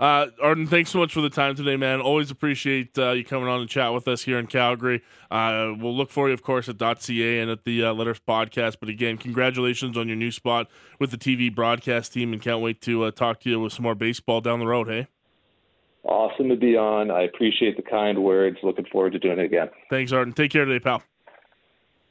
Uh, 0.00 0.28
Arden, 0.40 0.66
thanks 0.66 0.88
so 0.88 0.98
much 0.98 1.12
for 1.12 1.20
the 1.20 1.28
time 1.28 1.54
today, 1.54 1.76
man. 1.76 2.00
Always 2.00 2.30
appreciate 2.30 2.98
uh, 2.98 3.10
you 3.10 3.22
coming 3.22 3.50
on 3.50 3.60
and 3.60 3.68
chat 3.68 3.92
with 3.92 4.08
us 4.08 4.22
here 4.22 4.38
in 4.38 4.46
Calgary. 4.46 5.02
Uh, 5.30 5.74
we'll 5.78 5.94
look 5.94 6.10
for 6.10 6.28
you, 6.28 6.32
of 6.32 6.42
course, 6.42 6.70
at 6.70 6.78
.ca 6.78 7.38
and 7.38 7.50
at 7.50 7.64
the 7.64 7.84
uh, 7.84 7.92
Letters 7.92 8.18
podcast. 8.26 8.76
But 8.80 8.88
again, 8.88 9.18
congratulations 9.18 9.98
on 9.98 10.08
your 10.08 10.16
new 10.16 10.32
spot 10.32 10.68
with 10.98 11.10
the 11.10 11.18
TV 11.18 11.54
broadcast 11.54 12.14
team, 12.14 12.32
and 12.32 12.40
can't 12.40 12.62
wait 12.62 12.80
to 12.80 13.04
uh, 13.04 13.10
talk 13.10 13.40
to 13.40 13.50
you 13.50 13.60
with 13.60 13.74
some 13.74 13.82
more 13.82 13.94
baseball 13.94 14.40
down 14.40 14.58
the 14.58 14.66
road. 14.66 14.88
Hey, 14.88 15.06
awesome 16.04 16.48
to 16.48 16.56
be 16.56 16.78
on. 16.78 17.10
I 17.10 17.24
appreciate 17.24 17.76
the 17.76 17.82
kind 17.82 18.24
words. 18.24 18.56
Looking 18.62 18.86
forward 18.86 19.12
to 19.12 19.18
doing 19.18 19.38
it 19.38 19.44
again. 19.44 19.68
Thanks, 19.90 20.12
Arden. 20.12 20.32
Take 20.32 20.50
care 20.50 20.64
today, 20.64 20.82
pal. 20.82 21.02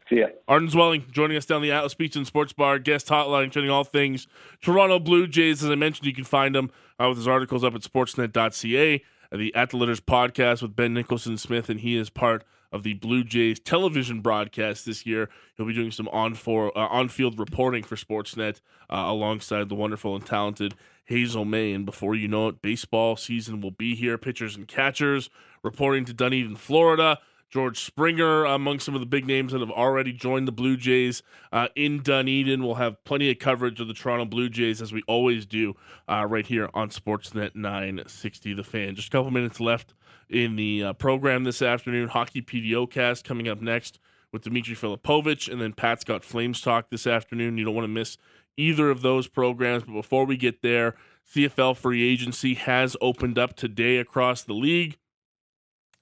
See 0.10 0.20
ya. 0.20 0.28
Arden 0.47 0.70
Zwelling 0.70 1.10
joining 1.12 1.38
us 1.38 1.45
down 1.45 1.62
the 1.62 1.72
Atlas 1.72 1.93
Beach 1.93 2.16
and 2.16 2.26
Sports 2.26 2.51
Bar 2.51 2.80
guest 2.80 3.07
hotline, 3.07 3.51
chatting 3.51 3.70
all 3.70 3.84
things 3.84 4.28
Toronto 4.62 4.99
Blue 4.99 5.28
Jays. 5.28 5.64
As 5.64 5.70
I 5.70 5.76
mentioned, 5.76 6.07
you 6.07 6.14
can 6.14 6.24
find 6.24 6.55
him 6.55 6.72
uh, 6.99 7.07
with 7.10 7.18
his 7.18 7.28
articles 7.28 7.64
up 7.64 7.76
at 7.76 7.82
sportsnet.ca. 7.82 9.03
The 9.32 9.53
At 9.53 9.70
the 9.70 9.78
Letters 9.78 9.99
podcast 9.99 10.64
with 10.64 10.76
Ben 10.76 10.95
Nicholson 10.95 11.38
Smith, 11.38 11.70
and 11.70 11.82
he 11.82 11.95
is 11.95 12.10
part 12.10 12.43
of 12.72 12.82
the 12.82 12.95
Blue 12.95 13.24
Jays 13.24 13.60
television 13.60 14.22
broadcast 14.22 14.86
this 14.86 15.05
year. 15.05 15.30
He'll 15.55 15.68
be 15.68 15.74
doing 15.74 15.91
some 15.91 16.07
on 16.10 16.34
for 16.34 16.76
uh, 16.76 16.88
on 16.88 17.10
field 17.10 17.38
reporting 17.38 17.84
for 17.84 17.95
Sportsnet 17.95 18.62
uh, 18.89 19.03
alongside 19.05 19.70
the 19.70 19.76
wonderful 19.76 20.16
and 20.16 20.26
talented 20.26 20.74
Hazel 21.05 21.45
Mae. 21.45 21.74
And 21.74 21.86
before 21.86 22.16
you 22.16 22.28
know 22.28 22.47
it, 22.47 22.62
baseball 22.64 23.16
season 23.16 23.62
will 23.62 23.72
be 23.72 23.95
here. 23.95 24.18
Pitchers 24.18 24.55
and 24.55 24.68
catchers 24.68 25.30
reporting 25.64 26.05
to 26.05 26.14
Dunedin, 26.14 26.55
Florida. 26.55 27.20
George 27.50 27.80
Springer, 27.80 28.45
among 28.45 28.80
some 28.80 28.93
of 28.93 29.00
the 29.00 29.08
big 29.08 29.26
names 29.26 29.54
that 29.54 29.60
have 29.60 29.72
already 29.72 30.14
joined 30.14 30.47
the 30.47 30.52
Blue 30.52 30.78
Jays 30.78 31.24
uh, 31.52 31.68
in 31.76 32.04
Dunedin. 32.04 32.64
We'll 32.64 32.76
have 32.76 33.04
plenty 33.06 33.32
of 33.32 33.39
coverage 33.39 33.80
of 33.80 33.88
the 33.88 33.93
Toronto 33.93 34.26
Blue 34.26 34.50
Jays 34.50 34.82
as 34.82 34.93
we 34.93 35.02
always 35.08 35.47
do 35.47 35.76
uh, 36.08 36.28
right 36.30 36.45
here 36.45 36.70
on 36.76 36.89
Sportsnet 36.89 37.56
960 37.56 38.54
The 38.54 38.64
Fan. 38.64 38.95
Just 38.95 39.08
a 39.08 39.12
couple 39.12 39.32
minutes 39.32 39.60
left 39.60 39.95
in 40.30 40.58
the 40.58 40.84
uh, 40.84 40.93
program 40.93 41.43
this 41.43 41.64
afternoon. 41.64 42.10
Hockey 42.10 42.43
PDO 42.43 42.89
cast 42.89 43.26
coming 43.26 43.47
up 43.47 43.62
next 43.62 44.00
with 44.32 44.43
Dimitri 44.43 44.76
Filipovic, 44.76 45.52
and 45.52 45.60
then 45.60 45.74
Pat's 45.74 46.04
got 46.04 46.24
Flames 46.24 46.62
Talk 46.62 46.91
this 46.91 47.08
afternoon. 47.08 47.58
You 47.58 47.66
don't 47.66 47.74
want 47.74 47.86
to 47.86 47.89
miss 47.89 48.18
either 48.58 48.91
of 48.91 49.02
those 49.02 49.28
programs. 49.28 49.86
But 49.86 49.93
before 49.93 50.26
we 50.26 50.38
get 50.38 50.62
there, 50.62 50.95
CFL 51.34 51.78
free 51.78 52.08
agency 52.08 52.54
has 52.54 52.95
opened 53.02 53.39
up 53.39 53.56
today 53.56 53.97
across 53.97 54.43
the 54.43 54.54
league 54.54 54.97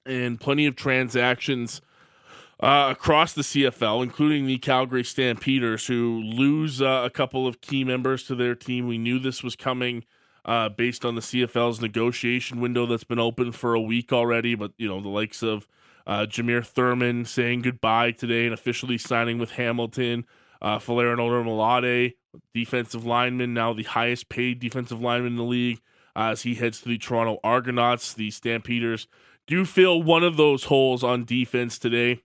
and 0.08 0.40
plenty 0.40 0.66
of 0.66 0.74
transactions 0.74 1.80
uh, 2.60 2.88
across 2.90 3.32
the 3.34 3.42
CFL, 3.42 4.02
including 4.02 4.46
the 4.46 4.58
Calgary 4.58 5.04
Stampeders, 5.04 5.86
who 5.86 6.20
lose 6.20 6.82
uh, 6.82 7.02
a 7.04 7.10
couple 7.10 7.46
of 7.46 7.60
key 7.60 7.84
members 7.84 8.24
to 8.24 8.34
their 8.34 8.54
team. 8.54 8.88
We 8.88 8.98
knew 8.98 9.18
this 9.18 9.42
was 9.42 9.54
coming 9.54 10.04
uh, 10.44 10.68
based 10.70 11.04
on 11.04 11.14
the 11.14 11.20
CFL's 11.20 11.80
negotiation 11.80 12.60
window 12.60 12.86
that's 12.86 13.04
been 13.04 13.20
open 13.20 13.52
for 13.52 13.74
a 13.74 13.80
week 13.80 14.12
already. 14.12 14.54
But, 14.54 14.72
you 14.76 14.88
know, 14.88 15.00
the 15.00 15.08
likes 15.08 15.42
of 15.42 15.68
uh, 16.06 16.26
Jameer 16.28 16.66
Thurman 16.66 17.26
saying 17.26 17.62
goodbye 17.62 18.12
today 18.12 18.46
and 18.46 18.54
officially 18.54 18.98
signing 18.98 19.38
with 19.38 19.52
Hamilton. 19.52 20.24
Uh, 20.60 20.78
Folarin 20.78 21.18
Orimolade, 21.18 22.14
defensive 22.52 23.04
lineman, 23.04 23.54
now 23.54 23.72
the 23.72 23.84
highest 23.84 24.28
paid 24.28 24.58
defensive 24.58 25.00
lineman 25.00 25.32
in 25.32 25.36
the 25.36 25.44
league, 25.44 25.80
as 26.16 26.42
he 26.42 26.56
heads 26.56 26.80
to 26.80 26.88
the 26.88 26.98
Toronto 26.98 27.38
Argonauts. 27.44 28.14
The 28.14 28.32
Stampeders 28.32 29.06
do 29.48 29.64
fill 29.64 30.00
one 30.00 30.22
of 30.22 30.36
those 30.36 30.64
holes 30.64 31.02
on 31.02 31.24
defense 31.24 31.78
today. 31.78 32.22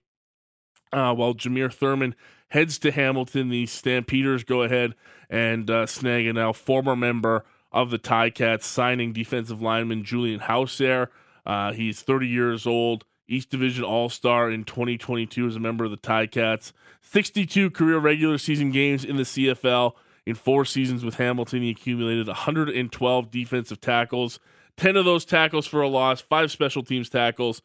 Uh, 0.92 1.12
while 1.12 1.34
Jameer 1.34 1.72
Thurman 1.72 2.14
heads 2.48 2.78
to 2.78 2.92
Hamilton, 2.92 3.48
the 3.48 3.66
Stampeders 3.66 4.44
go 4.44 4.62
ahead 4.62 4.94
and 5.28 5.68
uh, 5.68 5.86
snag 5.86 6.26
a 6.26 6.32
now 6.32 6.52
former 6.52 6.94
member 6.94 7.44
of 7.72 7.90
the 7.90 7.98
Ticats, 7.98 8.62
signing 8.62 9.12
defensive 9.12 9.60
lineman 9.60 10.04
Julian 10.04 10.38
Howsare. 10.38 11.08
Uh, 11.44 11.72
he's 11.72 12.02
30 12.02 12.28
years 12.28 12.66
old, 12.66 13.04
East 13.26 13.50
Division 13.50 13.82
All 13.82 14.08
Star 14.08 14.50
in 14.50 14.62
2022 14.62 15.48
as 15.48 15.56
a 15.56 15.60
member 15.60 15.84
of 15.84 15.90
the 15.90 15.96
Ticats. 15.96 16.72
62 17.00 17.70
career 17.70 17.98
regular 17.98 18.38
season 18.38 18.70
games 18.70 19.04
in 19.04 19.16
the 19.16 19.24
CFL. 19.24 19.92
In 20.26 20.34
four 20.34 20.64
seasons 20.64 21.04
with 21.04 21.16
Hamilton, 21.16 21.62
he 21.62 21.70
accumulated 21.70 22.28
112 22.28 23.30
defensive 23.30 23.80
tackles, 23.80 24.38
10 24.76 24.96
of 24.96 25.04
those 25.04 25.24
tackles 25.24 25.66
for 25.66 25.82
a 25.82 25.88
loss, 25.88 26.20
five 26.20 26.50
special 26.50 26.82
teams 26.82 27.08
tackles, 27.08 27.62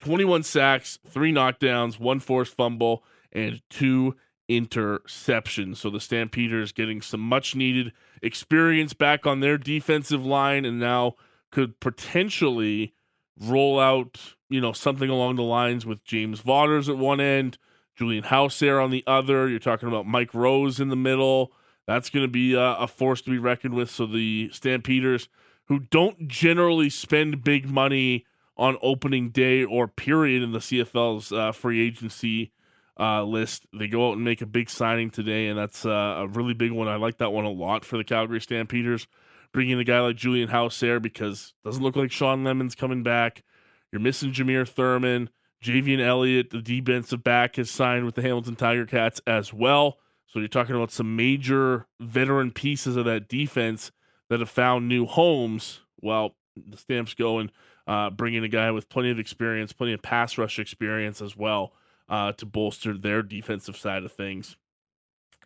21 0.00 0.42
sacks, 0.42 0.98
three 1.06 1.32
knockdowns, 1.32 1.98
one 1.98 2.20
forced 2.20 2.56
fumble, 2.56 3.04
and 3.32 3.60
two 3.70 4.16
interceptions. 4.48 5.76
So 5.76 5.90
the 5.90 6.00
Stampeders 6.00 6.72
getting 6.72 7.02
some 7.02 7.20
much 7.20 7.54
needed 7.54 7.92
experience 8.22 8.92
back 8.94 9.26
on 9.26 9.40
their 9.40 9.58
defensive 9.58 10.24
line 10.24 10.64
and 10.64 10.78
now 10.78 11.16
could 11.50 11.80
potentially 11.80 12.94
roll 13.40 13.78
out, 13.78 14.34
you 14.48 14.60
know, 14.60 14.72
something 14.72 15.10
along 15.10 15.36
the 15.36 15.42
lines 15.42 15.84
with 15.84 16.04
James 16.04 16.40
Vaughters 16.40 16.88
at 16.88 16.96
one 16.96 17.20
end, 17.20 17.58
Julian 17.96 18.24
Howsare 18.24 18.82
on 18.82 18.90
the 18.90 19.04
other. 19.06 19.48
You're 19.48 19.58
talking 19.58 19.88
about 19.88 20.06
Mike 20.06 20.34
Rose 20.34 20.80
in 20.80 20.88
the 20.88 20.96
middle. 20.96 21.52
That's 21.86 22.10
going 22.10 22.24
to 22.24 22.30
be 22.30 22.54
a, 22.54 22.74
a 22.76 22.86
force 22.86 23.22
to 23.22 23.30
be 23.30 23.38
reckoned 23.38 23.74
with. 23.74 23.90
So 23.90 24.06
the 24.06 24.50
Stampeders 24.52 25.28
who 25.68 25.80
don't 25.80 26.28
generally 26.28 26.90
spend 26.90 27.42
big 27.44 27.68
money 27.68 28.24
on 28.56 28.78
opening 28.82 29.30
day 29.30 29.64
or 29.64 29.86
period 29.86 30.42
in 30.42 30.52
the 30.52 30.58
CFL's 30.58 31.32
uh, 31.32 31.52
free 31.52 31.86
agency 31.86 32.52
uh, 32.98 33.22
list. 33.22 33.66
They 33.72 33.88
go 33.88 34.08
out 34.08 34.14
and 34.14 34.24
make 34.24 34.40
a 34.40 34.46
big 34.46 34.70
signing 34.70 35.10
today, 35.10 35.48
and 35.48 35.58
that's 35.58 35.84
uh, 35.84 36.14
a 36.18 36.28
really 36.28 36.54
big 36.54 36.72
one. 36.72 36.88
I 36.88 36.96
like 36.96 37.18
that 37.18 37.32
one 37.32 37.44
a 37.44 37.50
lot 37.50 37.84
for 37.84 37.96
the 37.96 38.04
Calgary 38.04 38.40
Stampeders. 38.40 39.06
Bringing 39.52 39.78
a 39.78 39.84
guy 39.84 40.00
like 40.00 40.16
Julian 40.16 40.48
Howsare 40.48 41.00
because 41.00 41.54
doesn't 41.64 41.82
look 41.82 41.96
like 41.96 42.12
Shawn 42.12 42.44
Lemon's 42.44 42.74
coming 42.74 43.02
back. 43.02 43.42
You're 43.90 44.00
missing 44.00 44.32
Jameer 44.32 44.68
Thurman. 44.68 45.30
Javien 45.64 46.00
Elliott, 46.00 46.50
the 46.50 46.60
defensive 46.60 47.24
back, 47.24 47.56
has 47.56 47.70
signed 47.70 48.04
with 48.04 48.14
the 48.14 48.22
Hamilton 48.22 48.56
Tiger 48.56 48.84
Cats 48.84 49.20
as 49.26 49.52
well. 49.54 49.98
So 50.26 50.38
you're 50.38 50.48
talking 50.48 50.76
about 50.76 50.92
some 50.92 51.16
major 51.16 51.86
veteran 51.98 52.50
pieces 52.50 52.96
of 52.96 53.06
that 53.06 53.28
defense 53.28 53.90
that 54.28 54.40
have 54.40 54.50
found 54.50 54.88
new 54.88 55.06
homes, 55.06 55.80
well, 56.00 56.34
the 56.56 56.76
Stamps 56.76 57.14
go 57.14 57.38
and 57.38 57.52
uh, 57.86 58.10
bring 58.10 58.34
in 58.34 58.44
a 58.44 58.48
guy 58.48 58.70
with 58.70 58.88
plenty 58.88 59.10
of 59.10 59.18
experience, 59.18 59.72
plenty 59.72 59.92
of 59.92 60.02
pass 60.02 60.38
rush 60.38 60.58
experience 60.58 61.20
as 61.20 61.36
well 61.36 61.72
uh, 62.08 62.32
to 62.32 62.46
bolster 62.46 62.96
their 62.96 63.22
defensive 63.22 63.76
side 63.76 64.04
of 64.04 64.12
things. 64.12 64.56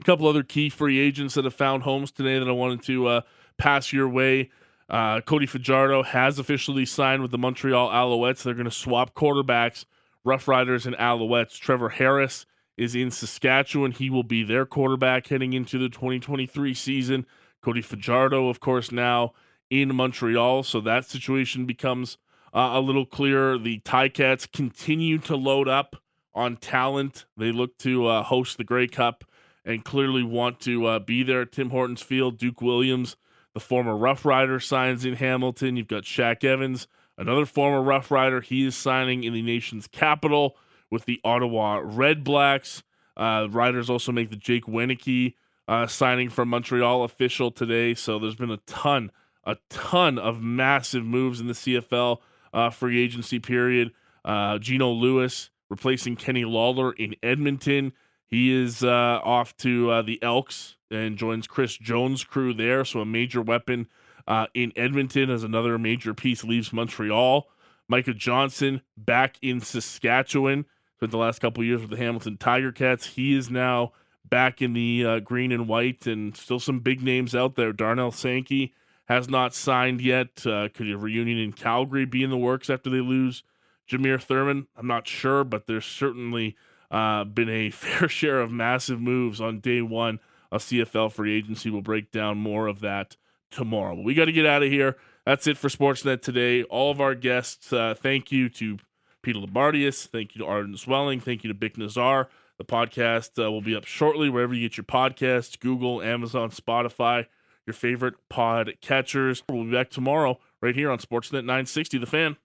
A 0.00 0.04
couple 0.04 0.26
other 0.26 0.42
key 0.42 0.70
free 0.70 0.98
agents 0.98 1.34
that 1.34 1.44
have 1.44 1.54
found 1.54 1.82
homes 1.82 2.10
today 2.10 2.38
that 2.38 2.48
I 2.48 2.52
wanted 2.52 2.82
to 2.84 3.06
uh, 3.06 3.20
pass 3.58 3.92
your 3.92 4.08
way. 4.08 4.50
Uh, 4.88 5.20
Cody 5.20 5.46
Fajardo 5.46 6.02
has 6.02 6.38
officially 6.38 6.86
signed 6.86 7.22
with 7.22 7.30
the 7.30 7.38
Montreal 7.38 7.90
Alouettes. 7.90 8.42
They're 8.42 8.54
going 8.54 8.64
to 8.64 8.70
swap 8.70 9.14
quarterbacks, 9.14 9.84
Rough 10.24 10.48
Riders 10.48 10.86
and 10.86 10.96
Alouettes. 10.96 11.58
Trevor 11.58 11.90
Harris 11.90 12.46
is 12.76 12.94
in 12.94 13.10
Saskatchewan. 13.10 13.92
He 13.92 14.08
will 14.08 14.22
be 14.22 14.42
their 14.42 14.64
quarterback 14.64 15.26
heading 15.26 15.52
into 15.52 15.78
the 15.78 15.90
2023 15.90 16.72
season. 16.72 17.26
Cody 17.62 17.82
Fajardo, 17.82 18.48
of 18.48 18.60
course, 18.60 18.90
now 18.90 19.32
in 19.68 19.94
Montreal. 19.94 20.62
So 20.62 20.80
that 20.80 21.04
situation 21.04 21.66
becomes 21.66 22.18
uh, 22.52 22.70
a 22.72 22.80
little 22.80 23.06
clearer. 23.06 23.58
The 23.58 23.80
Ticats 23.80 24.50
continue 24.50 25.18
to 25.18 25.36
load 25.36 25.68
up 25.68 25.96
on 26.34 26.56
talent. 26.56 27.26
They 27.36 27.52
look 27.52 27.78
to 27.78 28.06
uh, 28.06 28.22
host 28.22 28.58
the 28.58 28.64
Grey 28.64 28.88
Cup 28.88 29.24
and 29.64 29.84
clearly 29.84 30.22
want 30.22 30.60
to 30.60 30.86
uh, 30.86 30.98
be 30.98 31.22
there 31.22 31.42
at 31.42 31.52
Tim 31.52 31.70
Hortons 31.70 32.02
Field. 32.02 32.38
Duke 32.38 32.60
Williams, 32.60 33.16
the 33.54 33.60
former 33.60 33.96
Rough 33.96 34.24
Rider, 34.24 34.58
signs 34.58 35.04
in 35.04 35.14
Hamilton. 35.14 35.76
You've 35.76 35.88
got 35.88 36.04
Shaq 36.04 36.44
Evans, 36.44 36.86
another 37.18 37.46
former 37.46 37.82
Rough 37.82 38.10
Rider. 38.10 38.40
He 38.40 38.64
is 38.64 38.76
signing 38.76 39.24
in 39.24 39.32
the 39.32 39.42
nation's 39.42 39.86
capital 39.86 40.56
with 40.90 41.04
the 41.04 41.20
Ottawa 41.24 41.80
Red 41.82 42.24
Blacks. 42.24 42.82
Uh, 43.16 43.48
Riders 43.50 43.90
also 43.90 44.12
make 44.12 44.30
the 44.30 44.36
Jake 44.36 44.64
Wieneke 44.64 45.34
uh, 45.70 45.86
signing 45.86 46.28
from 46.28 46.48
Montreal 46.48 47.04
official 47.04 47.52
today. 47.52 47.94
So 47.94 48.18
there's 48.18 48.34
been 48.34 48.50
a 48.50 48.56
ton, 48.66 49.12
a 49.44 49.56
ton 49.68 50.18
of 50.18 50.42
massive 50.42 51.04
moves 51.04 51.40
in 51.40 51.46
the 51.46 51.52
CFL 51.52 52.18
uh, 52.52 52.70
free 52.70 53.00
agency 53.00 53.38
period. 53.38 53.92
Uh, 54.24 54.58
Geno 54.58 54.90
Lewis 54.90 55.48
replacing 55.68 56.16
Kenny 56.16 56.44
Lawler 56.44 56.90
in 56.90 57.14
Edmonton. 57.22 57.92
He 58.26 58.52
is 58.52 58.82
uh, 58.82 59.20
off 59.22 59.56
to 59.58 59.92
uh, 59.92 60.02
the 60.02 60.20
Elks 60.24 60.74
and 60.90 61.16
joins 61.16 61.46
Chris 61.46 61.76
Jones' 61.76 62.24
crew 62.24 62.52
there. 62.52 62.84
So 62.84 62.98
a 62.98 63.06
major 63.06 63.40
weapon 63.40 63.86
uh, 64.26 64.46
in 64.54 64.72
Edmonton 64.74 65.30
as 65.30 65.44
another 65.44 65.78
major 65.78 66.14
piece 66.14 66.42
leaves 66.42 66.72
Montreal. 66.72 67.46
Micah 67.86 68.14
Johnson 68.14 68.82
back 68.96 69.36
in 69.40 69.60
Saskatchewan. 69.60 70.66
Spent 70.96 71.12
the 71.12 71.18
last 71.18 71.38
couple 71.38 71.62
years 71.62 71.80
with 71.80 71.90
the 71.90 71.96
Hamilton 71.96 72.38
Tiger 72.38 72.72
Cats. 72.72 73.06
He 73.06 73.36
is 73.36 73.50
now 73.50 73.92
back 74.30 74.62
in 74.62 74.72
the 74.72 75.04
uh, 75.04 75.18
green 75.20 75.52
and 75.52 75.68
white, 75.68 76.06
and 76.06 76.36
still 76.36 76.60
some 76.60 76.78
big 76.80 77.02
names 77.02 77.34
out 77.34 77.56
there. 77.56 77.72
Darnell 77.72 78.12
Sankey 78.12 78.72
has 79.06 79.28
not 79.28 79.54
signed 79.54 80.00
yet. 80.00 80.46
Uh, 80.46 80.68
could 80.72 80.90
a 80.90 80.96
reunion 80.96 81.38
in 81.38 81.52
Calgary 81.52 82.04
be 82.04 82.22
in 82.22 82.30
the 82.30 82.36
works 82.38 82.70
after 82.70 82.88
they 82.88 83.00
lose 83.00 83.42
Jameer 83.90 84.22
Thurman? 84.22 84.68
I'm 84.76 84.86
not 84.86 85.08
sure, 85.08 85.42
but 85.42 85.66
there's 85.66 85.84
certainly 85.84 86.56
uh, 86.90 87.24
been 87.24 87.48
a 87.48 87.70
fair 87.70 88.08
share 88.08 88.40
of 88.40 88.50
massive 88.50 89.00
moves 89.00 89.40
on 89.40 89.60
day 89.60 89.82
one 89.82 90.20
of 90.52 90.62
CFL 90.62 91.12
free 91.12 91.36
agency. 91.36 91.70
We'll 91.70 91.82
break 91.82 92.10
down 92.12 92.38
more 92.38 92.66
of 92.66 92.80
that 92.80 93.16
tomorrow. 93.50 93.96
But 93.96 94.04
we 94.04 94.14
got 94.14 94.26
to 94.26 94.32
get 94.32 94.46
out 94.46 94.62
of 94.62 94.70
here. 94.70 94.96
That's 95.26 95.46
it 95.46 95.58
for 95.58 95.68
Sportsnet 95.68 96.22
today. 96.22 96.62
All 96.64 96.90
of 96.90 97.00
our 97.00 97.14
guests, 97.14 97.72
uh, 97.72 97.94
thank 97.96 98.32
you 98.32 98.48
to 98.50 98.78
Peter 99.22 99.38
Labardius. 99.38 100.06
Thank 100.06 100.34
you 100.34 100.40
to 100.42 100.46
Arden 100.46 100.74
Zwelling. 100.74 101.22
Thank 101.22 101.44
you 101.44 101.52
to 101.52 101.58
Bik 101.58 101.76
Nizzar. 101.76 102.26
The 102.60 102.66
podcast 102.66 103.42
uh, 103.42 103.50
will 103.50 103.62
be 103.62 103.74
up 103.74 103.86
shortly 103.86 104.28
wherever 104.28 104.52
you 104.52 104.68
get 104.68 104.76
your 104.76 104.84
podcasts 104.84 105.58
Google, 105.58 106.02
Amazon, 106.02 106.50
Spotify, 106.50 107.24
your 107.66 107.72
favorite 107.72 108.16
pod 108.28 108.74
catchers. 108.82 109.42
We'll 109.48 109.64
be 109.64 109.72
back 109.72 109.88
tomorrow 109.88 110.38
right 110.60 110.74
here 110.74 110.90
on 110.90 110.98
Sportsnet 110.98 111.46
960, 111.46 111.96
The 111.96 112.06
Fan. 112.06 112.36